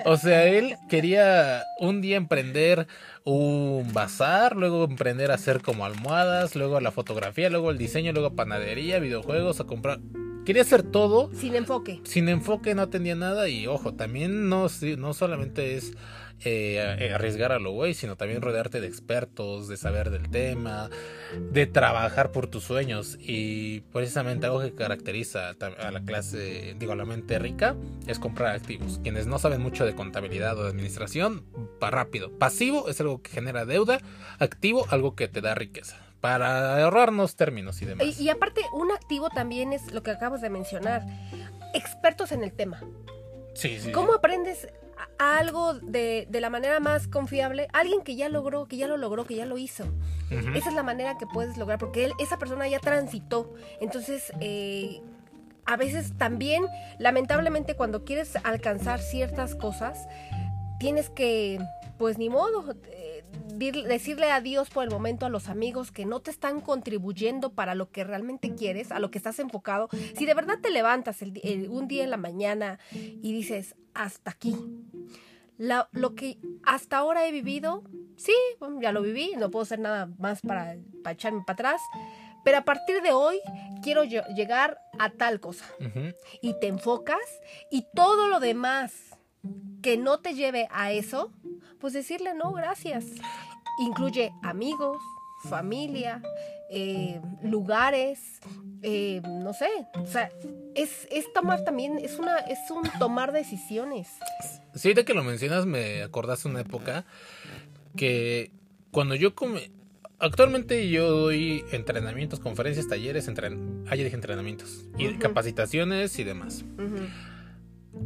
O 0.06 0.18
sea, 0.18 0.46
él 0.46 0.76
quería 0.90 1.64
un 1.80 2.02
día 2.02 2.18
emprender 2.18 2.88
un 3.24 3.92
bazar, 3.94 4.56
luego 4.56 4.84
emprender 4.86 5.32
a 5.32 5.36
hacer 5.36 5.62
como 5.62 5.86
almohadas, 5.86 6.56
luego 6.56 6.80
la 6.80 6.92
fotografía, 6.92 7.50
luego 7.50 7.72
el 7.72 7.78
diseño, 7.78 8.12
luego 8.14 8.36
panadería, 8.36 9.00
videojuegos, 9.00 9.60
a 9.60 9.64
comprar. 9.64 10.00
Quería 10.46 10.62
hacer 10.62 10.84
todo 10.84 11.32
Sin 11.34 11.56
enfoque. 11.56 12.02
sin 12.04 12.30
enfoque 12.30 12.76
no 12.76 12.84
atendía 12.84 13.16
nada 13.16 13.50
y 13.50 13.66
ojo, 13.66 13.96
también 13.96 14.48
no, 14.48 14.68
no 14.98 15.14
solamente 15.16 15.76
es 15.76 15.94
eh, 16.44 17.12
arriesgar 17.14 17.52
a 17.52 17.60
lo 17.60 17.72
güey, 17.72 17.94
sino 17.94 18.18
también 18.18 18.42
rodearte 18.42 18.82
de 18.82 18.88
expertos, 18.88 19.68
de 19.68 19.78
saber 19.78 20.10
del 20.10 20.30
tema, 20.30 20.90
de 21.52 21.66
trabajar 21.66 22.32
por 22.32 22.48
tus 22.48 22.64
sueños 22.64 23.18
y 23.20 23.82
precisamente 23.94 24.46
algo 24.46 24.62
que 24.62 24.74
caracteriza 24.74 25.50
a 25.50 25.92
la 25.92 26.04
clase, 26.04 26.76
digo, 26.78 26.92
a 26.92 26.96
la 26.96 27.06
mente 27.06 27.40
rica 27.40 27.76
es 28.08 28.20
comprar 28.20 28.56
activos. 28.56 29.00
Quienes 29.02 29.28
no 29.28 29.40
saben 29.40 29.62
mucho 29.62 29.86
de 29.86 29.96
contabilidad 29.96 30.58
o 30.60 30.64
de 30.64 30.70
administración, 30.70 31.46
pa 31.80 31.90
rápido. 31.90 32.32
Pasivo 32.38 32.90
es 32.90 33.00
algo 33.00 33.22
que 33.22 33.32
genera 33.32 33.66
deuda, 33.66 34.00
activo 34.40 34.86
algo 34.90 35.16
que 35.16 35.28
te 35.28 35.42
da 35.42 35.56
riqueza. 35.56 35.98
Para 36.22 36.84
ahorrarnos 36.84 37.36
términos 37.36 37.82
y 37.84 37.86
demás. 37.86 38.20
Y, 38.20 38.24
y 38.24 38.30
aparte, 38.30 38.62
un 38.74 38.92
activo 38.92 39.30
también 39.30 39.74
es 39.74 39.92
lo 39.94 40.02
que 40.02 40.10
acabas 40.10 40.42
de 40.42 40.50
mencionar. 40.50 41.04
Expertos 41.76 42.32
en 42.32 42.44
el 42.44 42.52
tema. 42.52 42.82
sí, 43.54 43.80
sí. 43.80 43.92
¿Cómo 43.92 44.14
aprendes 44.14 44.68
a- 45.20 45.38
algo 45.38 45.74
de, 45.76 46.28
de 46.30 46.42
la 46.42 46.50
manera 46.50 46.80
más 46.80 47.08
confiable? 47.08 47.68
Alguien 47.74 48.02
que 48.02 48.16
ya 48.16 48.30
logró, 48.30 48.66
que 48.68 48.78
ya 48.78 48.88
lo 48.88 48.98
logró, 48.98 49.26
que 49.26 49.36
ya 49.36 49.46
lo 49.46 49.58
hizo. 49.58 49.86
Esa 50.56 50.70
es 50.70 50.76
la 50.76 50.84
manera 50.84 51.18
que 51.18 51.26
puedes 51.28 51.58
lograr, 51.58 51.78
porque 51.80 52.06
él, 52.06 52.14
esa 52.20 52.38
persona 52.38 52.68
ya 52.68 52.80
transitó. 52.80 53.54
Entonces, 53.80 54.32
eh, 54.42 55.02
a 55.66 55.78
veces 55.78 56.14
también, 56.18 56.66
lamentablemente, 57.00 57.76
cuando 57.76 58.04
quieres 58.06 58.36
alcanzar 58.44 59.00
ciertas 59.00 59.56
cosas, 59.56 60.08
tienes 60.80 61.10
que, 61.10 61.60
pues 61.98 62.18
ni 62.18 62.30
modo, 62.30 62.76
eh, 62.92 63.24
decirle 63.88 64.32
adiós 64.32 64.70
por 64.70 64.84
el 64.84 64.90
momento 64.92 65.26
a 65.26 65.30
los 65.30 65.48
amigos 65.50 65.92
que 65.92 66.06
no 66.06 66.20
te 66.20 66.30
están 66.32 66.60
contribuyendo 66.62 67.54
para 67.54 67.74
lo 67.76 67.90
que 67.90 68.04
realmente 68.04 68.54
quieres, 68.56 68.92
a 68.92 69.00
lo 69.00 69.12
que 69.12 69.18
estás 69.18 69.40
enfocado. 69.40 69.90
Si 70.18 70.26
de 70.26 70.34
verdad 70.34 70.60
te 70.62 70.70
levantas 70.72 71.22
el 71.22 71.34
di- 71.34 71.42
el- 71.44 71.70
un 71.70 71.88
día 71.88 72.04
en 72.04 72.10
la 72.10 72.18
mañana 72.18 72.80
y 72.92 73.32
dices, 73.34 73.76
hasta 73.96 74.32
aquí, 74.32 74.56
la- 75.58 75.90
lo 75.92 76.16
que 76.16 76.38
hasta 76.64 76.98
ahora 76.98 77.26
he 77.26 77.32
vivido, 77.32 77.84
sí, 78.18 78.34
ya 78.82 78.92
lo 78.92 79.02
viví, 79.02 79.34
no 79.38 79.50
puedo 79.50 79.64
hacer 79.64 79.80
nada 79.80 80.08
más 80.20 80.42
para, 80.42 80.76
para 81.04 81.14
echarme 81.14 81.42
para 81.46 81.54
atrás, 81.56 81.82
pero 82.44 82.58
a 82.60 82.62
partir 82.66 83.02
de 83.02 83.12
hoy 83.12 83.40
quiero 83.82 84.04
llegar 84.04 84.78
a 85.00 85.10
tal 85.10 85.40
cosa. 85.40 85.66
Y 86.42 86.60
te 86.60 86.68
enfocas 86.68 87.20
y 87.72 87.86
todo 87.96 88.28
lo 88.28 88.40
demás 88.40 88.94
que 89.82 89.98
no 89.98 90.20
te 90.20 90.34
lleve 90.34 90.68
a 90.72 90.92
eso, 90.92 91.32
pues 91.80 91.94
decirle 91.94 92.34
no, 92.34 92.52
gracias. 92.54 93.06
Incluye 93.80 94.32
amigos, 94.44 95.02
familia, 95.46 96.22
eh, 96.70 97.22
lugares, 97.44 98.20
eh, 98.82 99.22
no 99.24 99.54
sé, 99.54 99.70
o 99.94 100.06
sea, 100.06 100.30
es, 100.76 101.08
es 101.12 101.32
tomar 101.34 101.64
también, 101.64 101.98
es 101.98 102.20
una, 102.20 102.38
es 102.40 102.60
un 102.70 102.84
tomar 103.00 103.32
decisiones. 103.32 104.10
Sí, 104.74 104.90
ahorita 104.90 105.06
que 105.06 105.14
lo 105.14 105.24
mencionas 105.24 105.66
me 105.66 106.04
acordaste 106.04 106.48
una 106.48 106.62
época 106.62 107.06
que 107.96 108.52
cuando 108.92 109.16
yo 109.16 109.36
come... 109.36 109.72
Actualmente 110.18 110.90
yo 110.90 111.12
doy 111.12 111.66
entrenamientos, 111.74 112.40
conferencias, 112.40 112.88
talleres, 112.88 113.28
entren... 113.28 113.84
ah, 113.90 113.96
ya 113.96 114.04
dije 114.06 114.16
entrenamientos, 114.16 114.86
y 114.98 115.14
capacitaciones 115.16 116.18
y 116.20 116.24
demás. 116.24 116.64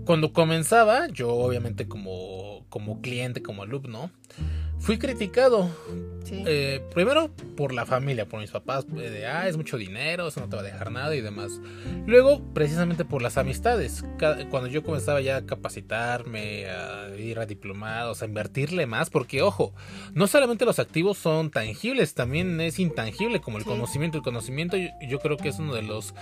Cuando 0.06 0.34
comenzaba, 0.34 1.08
yo 1.08 1.30
obviamente 1.30 1.88
como, 1.88 2.66
como 2.70 3.02
cliente, 3.02 3.44
como 3.44 3.62
alumno, 3.62 4.12
fui 4.80 4.98
criticado. 4.98 5.70
Sí. 6.24 6.44
Eh, 6.46 6.82
primero 6.94 7.32
por 7.58 7.74
la 7.74 7.86
familia, 7.88 8.28
por 8.28 8.40
mis 8.40 8.52
papás, 8.52 8.86
de, 8.88 9.26
ah, 9.26 9.48
es 9.48 9.58
mucho 9.58 9.78
dinero, 9.78 10.28
eso 10.28 10.40
no 10.40 10.48
te 10.48 10.56
va 10.56 10.62
a 10.62 10.66
dejar 10.66 10.92
nada 10.92 11.16
y 11.16 11.22
demás. 11.22 11.60
Luego, 12.06 12.42
precisamente 12.54 13.04
por 13.04 13.22
las 13.24 13.38
amistades. 13.38 14.04
Cuando 14.52 14.68
yo 14.68 14.84
comenzaba 14.84 15.22
ya 15.22 15.38
a 15.38 15.46
capacitarme, 15.46 16.68
a 16.70 17.10
ir 17.18 17.40
a 17.40 17.46
diplomados, 17.48 18.22
a 18.22 18.26
invertirle 18.26 18.86
más, 18.86 19.10
porque 19.10 19.42
ojo, 19.42 19.74
no 20.14 20.28
solamente 20.28 20.66
los 20.66 20.78
activos 20.80 21.18
son 21.18 21.50
tangibles, 21.50 22.14
también 22.14 22.62
es 22.62 22.78
intangible 22.80 23.42
como 23.42 23.58
el 23.58 23.64
Sí. 23.64 23.70
conocimiento. 23.70 24.18
El 24.18 24.24
conocimiento 24.24 24.78
yo, 24.78 24.90
yo 25.08 25.20
creo 25.20 25.38
que 25.38 25.50
es 25.50 25.58
uno 25.60 25.74
de 25.74 25.82
los 25.82 26.14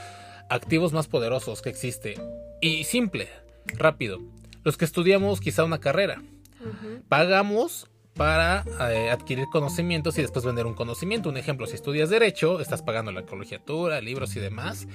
activos 0.49 0.93
más 0.93 1.07
poderosos 1.07 1.61
que 1.61 1.69
existe. 1.69 2.15
Y 2.61 2.85
simple, 2.85 3.27
rápido. 3.67 4.19
Los 4.63 4.77
que 4.77 4.85
estudiamos 4.85 5.41
quizá 5.41 5.65
una 5.65 5.79
carrera, 5.79 6.21
Ujú. 6.61 7.01
pagamos 7.09 7.89
para 8.17 8.65
eh, 8.91 9.09
adquirir 9.09 9.47
conocimientos 9.51 10.17
y 10.17 10.21
después 10.21 10.43
vender 10.43 10.65
un 10.65 10.73
conocimiento. 10.73 11.29
Un 11.29 11.37
ejemplo, 11.37 11.67
si 11.67 11.75
estudias 11.75 12.09
derecho, 12.09 12.59
estás 12.59 12.81
pagando 12.81 13.11
la 13.11 13.23
colegiatura, 13.23 14.01
libros 14.01 14.35
y 14.35 14.39
demás 14.39 14.87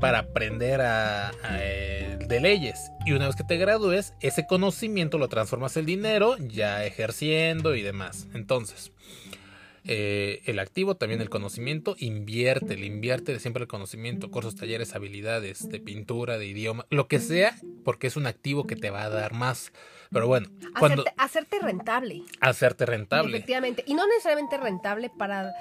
para 0.00 0.20
aprender 0.20 0.80
a, 0.82 1.32
eh, 1.50 2.18
de 2.28 2.40
leyes. 2.40 2.90
Y 3.06 3.12
una 3.12 3.26
vez 3.26 3.36
que 3.36 3.44
te 3.44 3.56
gradúes, 3.56 4.14
ese 4.20 4.46
conocimiento 4.46 5.18
lo 5.18 5.28
transformas 5.28 5.76
en 5.76 5.86
dinero, 5.86 6.36
ya 6.38 6.84
ejerciendo 6.84 7.74
y 7.74 7.82
demás. 7.82 8.28
Entonces, 8.34 8.92
eh, 9.84 10.42
el 10.44 10.60
activo, 10.60 10.96
también 10.96 11.20
el 11.20 11.30
conocimiento, 11.30 11.96
invierte, 11.98 12.76
le 12.76 12.86
invierte 12.86 13.38
siempre 13.40 13.62
el 13.62 13.68
conocimiento, 13.68 14.30
cursos, 14.30 14.54
talleres, 14.54 14.94
habilidades 14.94 15.68
de 15.68 15.80
pintura, 15.80 16.38
de 16.38 16.46
idioma, 16.46 16.86
lo 16.90 17.08
que 17.08 17.18
sea, 17.18 17.56
porque 17.84 18.06
es 18.06 18.16
un 18.16 18.26
activo 18.26 18.66
que 18.66 18.76
te 18.76 18.90
va 18.90 19.02
a 19.02 19.08
dar 19.08 19.32
más. 19.32 19.72
Pero 20.12 20.26
bueno, 20.28 20.48
cuando... 20.78 21.04
Hacerte, 21.16 21.58
rentable. 21.60 22.22
Hacerte 22.40 22.86
rentable. 22.86 23.36
Efectivamente. 23.36 23.82
Y 23.86 23.94
no 23.94 24.06
necesariamente 24.06 24.58
rentable 24.58 25.10
para, 25.10 25.52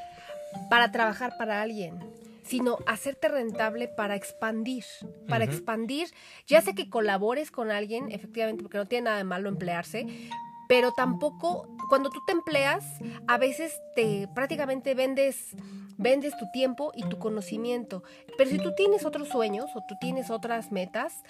para 0.69 0.91
trabajar 0.91 1.33
para 1.37 1.61
alguien 1.61 1.99
sino 2.43 2.79
hacerte 2.85 3.29
rentable 3.29 3.87
para 3.87 4.15
expandir, 4.15 4.83
para 5.29 5.45
expandir, 5.45 6.09
ya 6.47 6.59
sé 6.61 6.75
que 6.75 6.89
colabores 6.89 7.49
con 7.49 7.71
alguien, 7.71 8.11
efectivamente, 8.11 8.61
porque 8.61 8.77
no 8.77 8.87
tiene 8.87 9.05
nada 9.05 9.17
de 9.17 9.23
malo 9.23 9.47
emplearse, 9.47 10.05
pero 10.67 10.91
tampoco 10.91 11.73
cuando 11.87 12.09
tú 12.09 12.19
te 12.25 12.33
empleas, 12.33 12.83
a 13.27 13.37
veces 13.37 13.79
te 13.95 14.27
prácticamente 14.33 14.95
vendes 14.95 15.55
vendes 15.97 16.35
tu 16.37 16.49
tiempo 16.51 16.91
y 16.95 17.03
tu 17.03 17.19
conocimiento. 17.19 18.03
Pero 18.37 18.49
si 18.49 18.57
tú 18.57 18.73
tienes 18.75 19.05
otros 19.05 19.29
sueños 19.29 19.69
o 19.75 19.83
tú 19.87 19.95
tienes 20.01 20.29
otras 20.29 20.71
metas, 20.71 21.23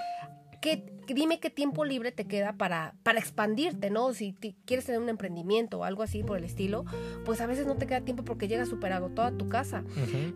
¿qué, 0.61 0.85
dime 1.07 1.39
qué 1.39 1.49
tiempo 1.49 1.83
libre 1.83 2.11
te 2.11 2.25
queda 2.25 2.53
para, 2.53 2.95
para 3.03 3.19
expandirte, 3.19 3.89
¿no? 3.89 4.13
Si 4.13 4.33
quieres 4.65 4.85
tener 4.85 5.01
un 5.01 5.09
emprendimiento 5.09 5.79
o 5.79 5.83
algo 5.83 6.03
así 6.03 6.23
por 6.23 6.37
el 6.37 6.43
estilo, 6.43 6.85
pues 7.25 7.41
a 7.41 7.47
veces 7.47 7.65
no 7.65 7.75
te 7.75 7.87
queda 7.87 8.01
tiempo 8.01 8.23
porque 8.23 8.47
llegas 8.47 8.69
súper 8.69 8.93
agotado 8.93 9.27
a 9.27 9.37
tu 9.37 9.49
casa. 9.49 9.83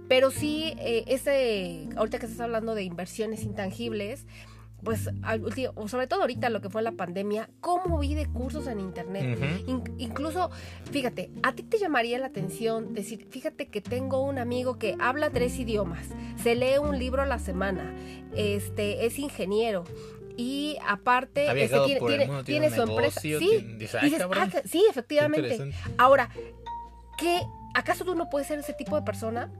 Pero 0.09 0.31
sí, 0.31 0.73
eh, 0.79 1.05
ese, 1.07 1.87
ahorita 1.95 2.19
que 2.19 2.25
estás 2.25 2.41
hablando 2.41 2.75
de 2.75 2.83
inversiones 2.83 3.43
intangibles, 3.43 4.25
pues 4.85 5.09
sobre 5.87 6.07
todo 6.07 6.21
ahorita 6.21 6.49
lo 6.49 6.61
que 6.61 6.69
fue 6.69 6.81
la 6.81 6.91
pandemia, 6.91 7.49
cómo 7.59 7.99
vi 7.99 8.13
de 8.13 8.27
cursos 8.27 8.67
en 8.67 8.79
internet. 8.79 9.37
incluso, 9.97 10.51
fíjate, 10.91 11.31
a 11.43 11.53
ti 11.53 11.63
te 11.63 11.77
llamaría 11.77 12.19
la 12.19 12.27
atención 12.27 12.93
decir, 12.93 13.27
fíjate 13.29 13.67
que 13.67 13.81
tengo 13.81 14.21
un 14.21 14.37
amigo 14.37 14.77
que 14.77 14.95
habla 14.99 15.31
tres 15.31 15.57
idiomas, 15.59 16.07
se 16.41 16.55
lee 16.55 16.77
un 16.79 16.99
libro 16.99 17.21
a 17.23 17.25
la 17.25 17.39
semana, 17.39 17.93
este, 18.35 19.05
es 19.05 19.17
ingeniero, 19.17 19.85
y 20.37 20.77
aparte 20.85 21.63
este, 21.63 21.79
tiene, 22.45 22.69
su 22.69 22.81
empresa. 22.81 23.21
Sí, 23.21 23.35
ah, 23.93 24.49
sí, 24.65 24.85
efectivamente. 24.89 25.71
Ahora, 25.97 26.29
¿qué, 27.17 27.41
¿acaso 27.73 28.05
tú 28.05 28.15
no 28.15 28.29
puedes 28.29 28.47
ser 28.47 28.59
ese 28.59 28.73
tipo 28.73 28.95
de 28.95 29.01
persona? 29.03 29.51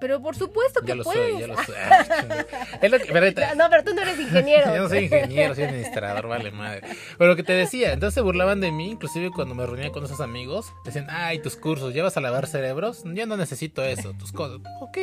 Pero 0.00 0.20
por 0.20 0.36
supuesto 0.36 0.80
que 0.80 0.88
ya 0.88 0.94
lo 0.94 1.04
puedes. 1.04 1.32
Soy, 1.32 1.40
ya 1.40 1.46
lo 1.46 1.56
soy. 1.56 1.74
Ah, 3.44 3.54
no, 3.56 3.68
pero 3.70 3.84
tú 3.84 3.94
no 3.94 4.02
eres 4.02 4.18
ingeniero. 4.18 4.66
yo 4.74 4.82
no 4.82 4.88
soy 4.88 5.04
ingeniero, 5.04 5.54
soy 5.54 5.64
administrador, 5.64 6.26
vale 6.28 6.50
madre. 6.50 6.82
Pero 7.16 7.30
lo 7.30 7.36
que 7.36 7.42
te 7.42 7.52
decía, 7.52 7.92
entonces 7.92 8.14
se 8.14 8.20
burlaban 8.20 8.60
de 8.60 8.70
mí, 8.70 8.90
inclusive 8.90 9.30
cuando 9.30 9.54
me 9.54 9.66
reunía 9.66 9.90
con 9.90 10.04
esos 10.04 10.20
amigos, 10.20 10.72
decían, 10.84 11.06
ay, 11.08 11.38
tus 11.40 11.56
cursos, 11.56 11.94
¿llevas 11.94 12.16
a 12.16 12.20
lavar 12.20 12.46
cerebros? 12.46 13.02
Yo 13.04 13.26
no 13.26 13.36
necesito 13.36 13.82
eso, 13.82 14.14
tus 14.14 14.32
cosas. 14.32 14.60
Ok. 14.80 14.98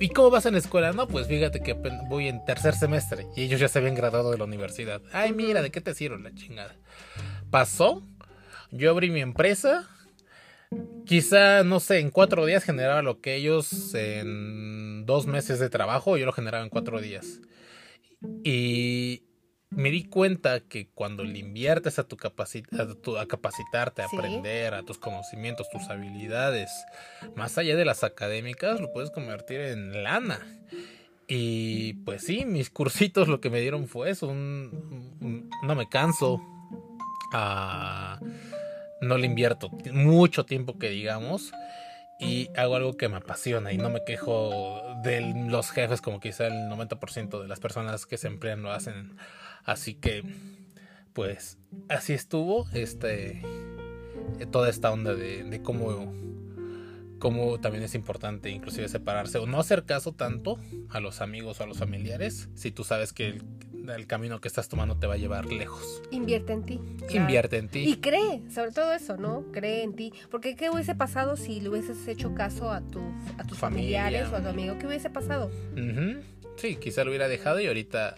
¿Y 0.00 0.08
cómo 0.10 0.30
vas 0.30 0.46
en 0.46 0.52
la 0.52 0.58
escuela? 0.58 0.92
No, 0.92 1.08
pues 1.08 1.26
fíjate 1.26 1.60
que 1.60 1.74
voy 2.08 2.28
en 2.28 2.44
tercer 2.44 2.74
semestre 2.74 3.26
y 3.36 3.44
ellos 3.44 3.60
ya 3.60 3.68
se 3.68 3.78
habían 3.78 3.94
graduado 3.94 4.30
de 4.30 4.38
la 4.38 4.44
universidad. 4.44 5.00
Ay, 5.12 5.32
mira, 5.32 5.62
¿de 5.62 5.70
qué 5.70 5.80
te 5.80 5.94
sirve 5.94 6.18
la 6.18 6.34
chingada? 6.34 6.76
Pasó, 7.50 8.02
yo 8.70 8.90
abrí 8.90 9.10
mi 9.10 9.20
empresa 9.20 9.88
Quizá, 11.04 11.64
no 11.64 11.80
sé, 11.80 11.98
en 11.98 12.10
cuatro 12.10 12.46
días 12.46 12.62
generaba 12.62 13.02
lo 13.02 13.20
que 13.20 13.34
ellos 13.34 13.94
en 13.94 15.04
dos 15.06 15.26
meses 15.26 15.58
de 15.58 15.68
trabajo, 15.68 16.16
yo 16.16 16.26
lo 16.26 16.32
generaba 16.32 16.62
en 16.62 16.70
cuatro 16.70 17.00
días. 17.00 17.40
Y 18.44 19.24
me 19.70 19.90
di 19.90 20.04
cuenta 20.04 20.60
que 20.60 20.88
cuando 20.90 21.24
le 21.24 21.38
inviertes 21.38 21.98
a 21.98 22.04
tu, 22.04 22.16
a, 22.16 23.26
capacitarte, 23.26 24.02
a 24.02 24.06
aprender, 24.06 24.74
a 24.74 24.84
tus 24.84 24.98
conocimientos, 24.98 25.68
tus 25.70 25.88
habilidades, 25.88 26.70
más 27.34 27.58
allá 27.58 27.74
de 27.74 27.84
las 27.84 28.04
académicas, 28.04 28.80
lo 28.80 28.92
puedes 28.92 29.10
convertir 29.10 29.60
en 29.60 30.04
lana. 30.04 30.38
Y 31.26 31.94
pues 32.04 32.22
sí, 32.22 32.44
mis 32.44 32.70
cursitos 32.70 33.26
lo 33.26 33.40
que 33.40 33.50
me 33.50 33.60
dieron 33.60 33.88
fue 33.88 34.10
eso, 34.10 34.32
no 34.32 35.74
me 35.74 35.88
canso. 35.88 36.40
a 37.32 38.20
no 39.00 39.18
le 39.18 39.26
invierto 39.26 39.70
mucho 39.92 40.44
tiempo 40.44 40.78
que 40.78 40.90
digamos 40.90 41.52
y 42.20 42.50
hago 42.54 42.76
algo 42.76 42.96
que 42.96 43.08
me 43.08 43.16
apasiona 43.16 43.72
y 43.72 43.78
no 43.78 43.88
me 43.88 44.04
quejo 44.04 44.82
de 45.02 45.22
los 45.48 45.70
jefes 45.70 46.02
como 46.02 46.20
quizá 46.20 46.46
el 46.46 46.68
90% 46.70 47.40
de 47.40 47.48
las 47.48 47.60
personas 47.60 48.04
que 48.04 48.18
se 48.18 48.28
emplean 48.28 48.62
lo 48.62 48.72
hacen. 48.72 49.16
Así 49.64 49.94
que, 49.94 50.22
pues, 51.14 51.58
así 51.88 52.12
estuvo 52.12 52.68
este 52.74 53.42
toda 54.52 54.68
esta 54.68 54.90
onda 54.90 55.14
de, 55.14 55.44
de 55.44 55.62
cómo, 55.62 56.12
cómo 57.18 57.58
también 57.60 57.84
es 57.84 57.94
importante 57.94 58.50
inclusive 58.50 58.88
separarse 58.88 59.38
o 59.38 59.46
no 59.46 59.58
hacer 59.58 59.84
caso 59.84 60.12
tanto 60.12 60.58
a 60.88 61.00
los 61.00 61.20
amigos 61.20 61.60
o 61.60 61.64
a 61.64 61.66
los 61.66 61.78
familiares 61.78 62.48
si 62.54 62.70
tú 62.70 62.84
sabes 62.84 63.12
que 63.12 63.38
el 63.94 64.06
camino 64.06 64.40
que 64.40 64.48
estás 64.48 64.68
tomando 64.68 64.96
te 64.96 65.06
va 65.06 65.14
a 65.14 65.16
llevar 65.16 65.46
lejos. 65.46 66.02
Invierte 66.10 66.52
en 66.52 66.64
ti. 66.64 66.80
Invierte 67.10 67.58
en 67.58 67.68
ti. 67.68 67.88
Y 67.88 67.96
cree, 67.96 68.42
sobre 68.52 68.72
todo 68.72 68.92
eso, 68.92 69.16
¿no? 69.16 69.44
Cree 69.52 69.82
en 69.82 69.94
ti. 69.94 70.12
Porque 70.30 70.56
¿qué 70.56 70.70
hubiese 70.70 70.94
pasado 70.94 71.36
si 71.36 71.60
le 71.60 71.68
hubieses 71.68 72.06
hecho 72.08 72.34
caso 72.34 72.70
a, 72.70 72.80
tus 72.80 73.02
a 73.38 73.44
tus 73.44 73.58
familiares 73.58 74.28
o 74.32 74.36
a 74.36 74.42
tu 74.42 74.48
amigo? 74.48 74.78
¿Qué 74.78 74.86
hubiese 74.86 75.10
pasado? 75.10 75.50
Sí, 76.56 76.76
quizá 76.76 77.04
lo 77.04 77.10
hubiera 77.10 77.28
dejado 77.28 77.60
y 77.60 77.66
ahorita... 77.66 78.16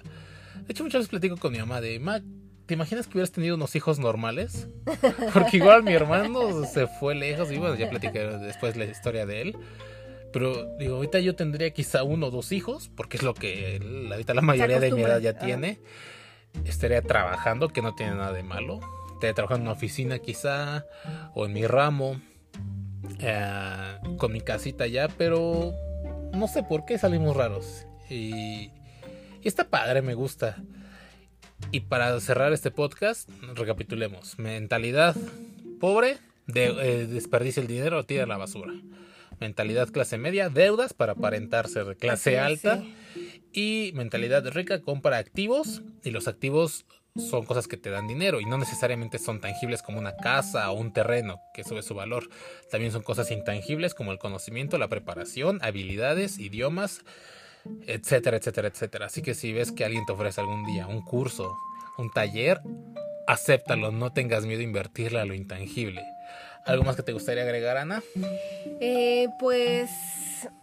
De 0.66 0.72
hecho, 0.72 0.84
muchas 0.84 1.00
veces 1.00 1.08
platico 1.08 1.36
con 1.36 1.52
mi 1.52 1.58
mamá 1.58 1.80
de, 1.80 1.98
Ma, 1.98 2.20
¿te 2.66 2.74
imaginas 2.74 3.06
que 3.06 3.12
hubieras 3.12 3.32
tenido 3.32 3.56
unos 3.56 3.74
hijos 3.76 3.98
normales? 3.98 4.68
Porque 5.34 5.56
igual 5.56 5.82
mi 5.82 5.92
hermano 5.92 6.64
se 6.64 6.86
fue 6.86 7.14
lejos 7.14 7.50
y 7.50 7.58
bueno, 7.58 7.74
ya 7.74 7.90
platiqué 7.90 8.20
después 8.20 8.76
la 8.76 8.84
historia 8.84 9.26
de 9.26 9.42
él. 9.42 9.56
Pero 10.32 10.76
digo, 10.78 10.96
ahorita 10.96 11.20
yo 11.20 11.34
tendría 11.34 11.70
quizá 11.72 12.02
uno 12.02 12.28
o 12.28 12.30
dos 12.30 12.52
hijos, 12.52 12.90
porque 12.96 13.18
es 13.18 13.22
lo 13.22 13.34
que 13.34 13.80
ahorita 14.10 14.34
la 14.34 14.40
mayoría 14.40 14.80
de 14.80 14.92
mi 14.92 15.02
edad 15.02 15.20
ya 15.20 15.38
tiene. 15.38 15.80
Estaría 16.64 17.02
trabajando, 17.02 17.68
que 17.68 17.82
no 17.82 17.94
tiene 17.94 18.14
nada 18.14 18.32
de 18.32 18.42
malo. 18.42 18.80
Estaría 19.14 19.34
trabajando 19.34 19.64
en 19.64 19.68
una 19.68 19.76
oficina 19.76 20.18
quizá, 20.18 20.86
o 21.34 21.46
en 21.46 21.52
mi 21.52 21.66
ramo, 21.66 22.20
eh, 23.20 23.98
con 24.16 24.32
mi 24.32 24.40
casita 24.40 24.86
ya, 24.86 25.08
pero 25.08 25.74
no 26.32 26.48
sé 26.48 26.62
por 26.62 26.84
qué 26.86 26.98
salimos 26.98 27.36
raros. 27.36 27.86
Y, 28.08 28.70
y 29.42 29.44
está 29.44 29.64
padre, 29.64 30.02
me 30.02 30.14
gusta. 30.14 30.56
Y 31.70 31.80
para 31.80 32.18
cerrar 32.20 32.52
este 32.52 32.70
podcast, 32.70 33.28
recapitulemos. 33.54 34.38
Mentalidad 34.38 35.14
pobre, 35.78 36.18
de, 36.46 36.66
eh, 36.66 37.06
desperdicia 37.06 37.60
el 37.60 37.68
dinero, 37.68 38.04
tira 38.04 38.26
la 38.26 38.36
basura 38.36 38.72
mentalidad 39.42 39.90
clase 39.90 40.16
media, 40.16 40.48
deudas 40.48 40.94
para 40.94 41.12
aparentar 41.12 41.68
ser 41.68 41.96
clase 41.96 42.38
alta 42.38 42.82
y 43.52 43.92
mentalidad 43.94 44.46
rica, 44.50 44.80
compra 44.80 45.18
activos 45.18 45.82
y 46.02 46.10
los 46.10 46.26
activos 46.28 46.86
son 47.16 47.44
cosas 47.44 47.68
que 47.68 47.76
te 47.76 47.90
dan 47.90 48.08
dinero 48.08 48.40
y 48.40 48.46
no 48.46 48.56
necesariamente 48.56 49.18
son 49.18 49.40
tangibles 49.40 49.82
como 49.82 49.98
una 49.98 50.16
casa 50.16 50.70
o 50.70 50.74
un 50.74 50.92
terreno 50.92 51.42
que 51.52 51.62
sube 51.62 51.82
su 51.82 51.94
valor. 51.94 52.30
También 52.70 52.92
son 52.92 53.02
cosas 53.02 53.30
intangibles 53.30 53.94
como 53.94 54.12
el 54.12 54.18
conocimiento, 54.18 54.78
la 54.78 54.88
preparación, 54.88 55.58
habilidades, 55.62 56.38
idiomas, 56.38 57.02
etcétera, 57.86 58.38
etcétera, 58.38 58.68
etcétera. 58.68 59.06
Así 59.06 59.20
que 59.20 59.34
si 59.34 59.52
ves 59.52 59.72
que 59.72 59.84
alguien 59.84 60.06
te 60.06 60.12
ofrece 60.12 60.40
algún 60.40 60.64
día 60.64 60.86
un 60.86 61.02
curso, 61.02 61.54
un 61.98 62.10
taller, 62.10 62.62
acéptalo, 63.26 63.92
no 63.92 64.12
tengas 64.12 64.46
miedo 64.46 64.60
a 64.60 64.64
invertirle 64.64 65.20
a 65.20 65.26
lo 65.26 65.34
intangible. 65.34 66.02
¿Algo 66.66 66.84
más 66.84 66.96
que 66.96 67.02
te 67.02 67.12
gustaría 67.12 67.42
agregar, 67.42 67.76
Ana? 67.76 68.02
Eh, 68.80 69.28
pues 69.38 69.90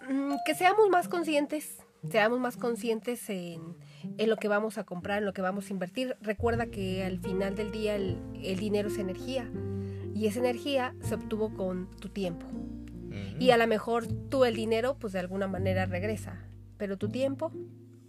mm, 0.10 0.34
que 0.46 0.56
seamos 0.56 0.90
más 0.90 1.08
conscientes, 1.08 1.78
seamos 2.10 2.40
más 2.40 2.58
conscientes 2.58 3.30
en, 3.30 3.76
lo 4.18 4.38
que 4.38 4.48
vamos 4.48 4.78
a 4.78 4.86
comprar, 4.86 5.20
en 5.20 5.26
lo 5.26 5.34
que 5.34 5.42
vamos 5.42 5.70
a 5.70 5.74
invertir. 5.74 6.16
Recuerda 6.22 6.68
que 6.68 7.04
al 7.04 7.20
final 7.20 7.56
del 7.56 7.72
día 7.72 7.96
el, 7.96 8.18
dinero 8.58 8.88
es 8.88 8.98
energía 8.98 9.50
y 10.16 10.28
esa 10.28 10.40
energía 10.40 10.96
se 11.02 11.16
obtuvo 11.16 11.54
con 11.54 11.90
tu 12.00 12.10
tiempo. 12.10 12.46
Y 13.40 13.52
a 13.52 13.58
lo 13.58 13.66
mejor 13.68 14.06
tú 14.08 14.46
el 14.46 14.56
dinero, 14.56 14.98
pues 15.00 15.14
de 15.14 15.20
alguna 15.20 15.48
manera 15.48 15.86
regresa, 15.86 16.46
pero 16.78 16.98
tu 16.98 17.10
tiempo... 17.10 17.52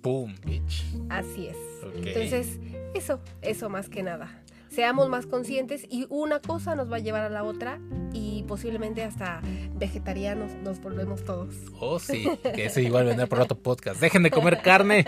¡Pum, 0.03 0.35
bitch! 0.45 0.85
Así 1.09 1.47
es. 1.47 1.57
Entonces, 1.95 2.59
eso, 2.95 3.21
eso 3.43 3.69
más 3.71 3.89
que 3.89 4.03
nada 4.03 4.43
seamos 4.71 5.09
más 5.09 5.27
conscientes 5.27 5.87
y 5.91 6.07
una 6.09 6.41
cosa 6.41 6.75
nos 6.75 6.91
va 6.91 6.97
a 6.97 7.01
llevar 7.01 7.23
a 7.23 7.29
la 7.29 7.43
otra 7.43 7.81
y 8.13 8.45
posiblemente 8.45 9.03
hasta 9.03 9.41
vegetarianos 9.75 10.53
nos 10.63 10.81
volvemos 10.81 11.25
todos. 11.25 11.55
Oh, 11.79 11.99
sí, 11.99 12.29
que 12.55 12.67
eso 12.67 12.81
igual 12.81 13.07
vendrá 13.07 13.27
por 13.27 13.41
otro 13.41 13.59
podcast. 13.59 14.01
Dejen 14.01 14.23
de 14.23 14.31
comer 14.31 14.63
carne. 14.63 15.05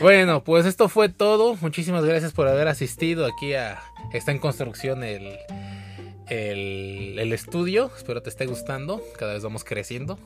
Bueno, 0.00 0.44
pues 0.44 0.66
esto 0.66 0.88
fue 0.88 1.08
todo. 1.08 1.56
Muchísimas 1.60 2.04
gracias 2.04 2.32
por 2.32 2.48
haber 2.48 2.68
asistido 2.68 3.26
aquí 3.26 3.54
a 3.54 3.80
Está 4.12 4.32
en 4.32 4.38
construcción 4.38 5.02
el 5.02 5.38
el, 6.28 7.18
el 7.18 7.32
estudio. 7.32 7.90
Espero 7.96 8.22
te 8.22 8.30
esté 8.30 8.46
gustando. 8.46 9.02
Cada 9.18 9.34
vez 9.34 9.42
vamos 9.42 9.64
creciendo. 9.64 10.18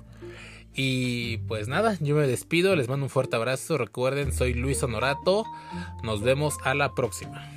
Y 0.74 1.38
pues 1.48 1.66
nada, 1.66 1.96
yo 2.00 2.14
me 2.14 2.26
despido, 2.26 2.76
les 2.76 2.88
mando 2.88 3.06
un 3.06 3.10
fuerte 3.10 3.36
abrazo. 3.36 3.78
Recuerden, 3.78 4.32
soy 4.32 4.54
Luis 4.54 4.82
Honorato. 4.82 5.44
Nos 6.02 6.22
vemos 6.22 6.56
a 6.64 6.74
la 6.74 6.94
próxima. 6.94 7.50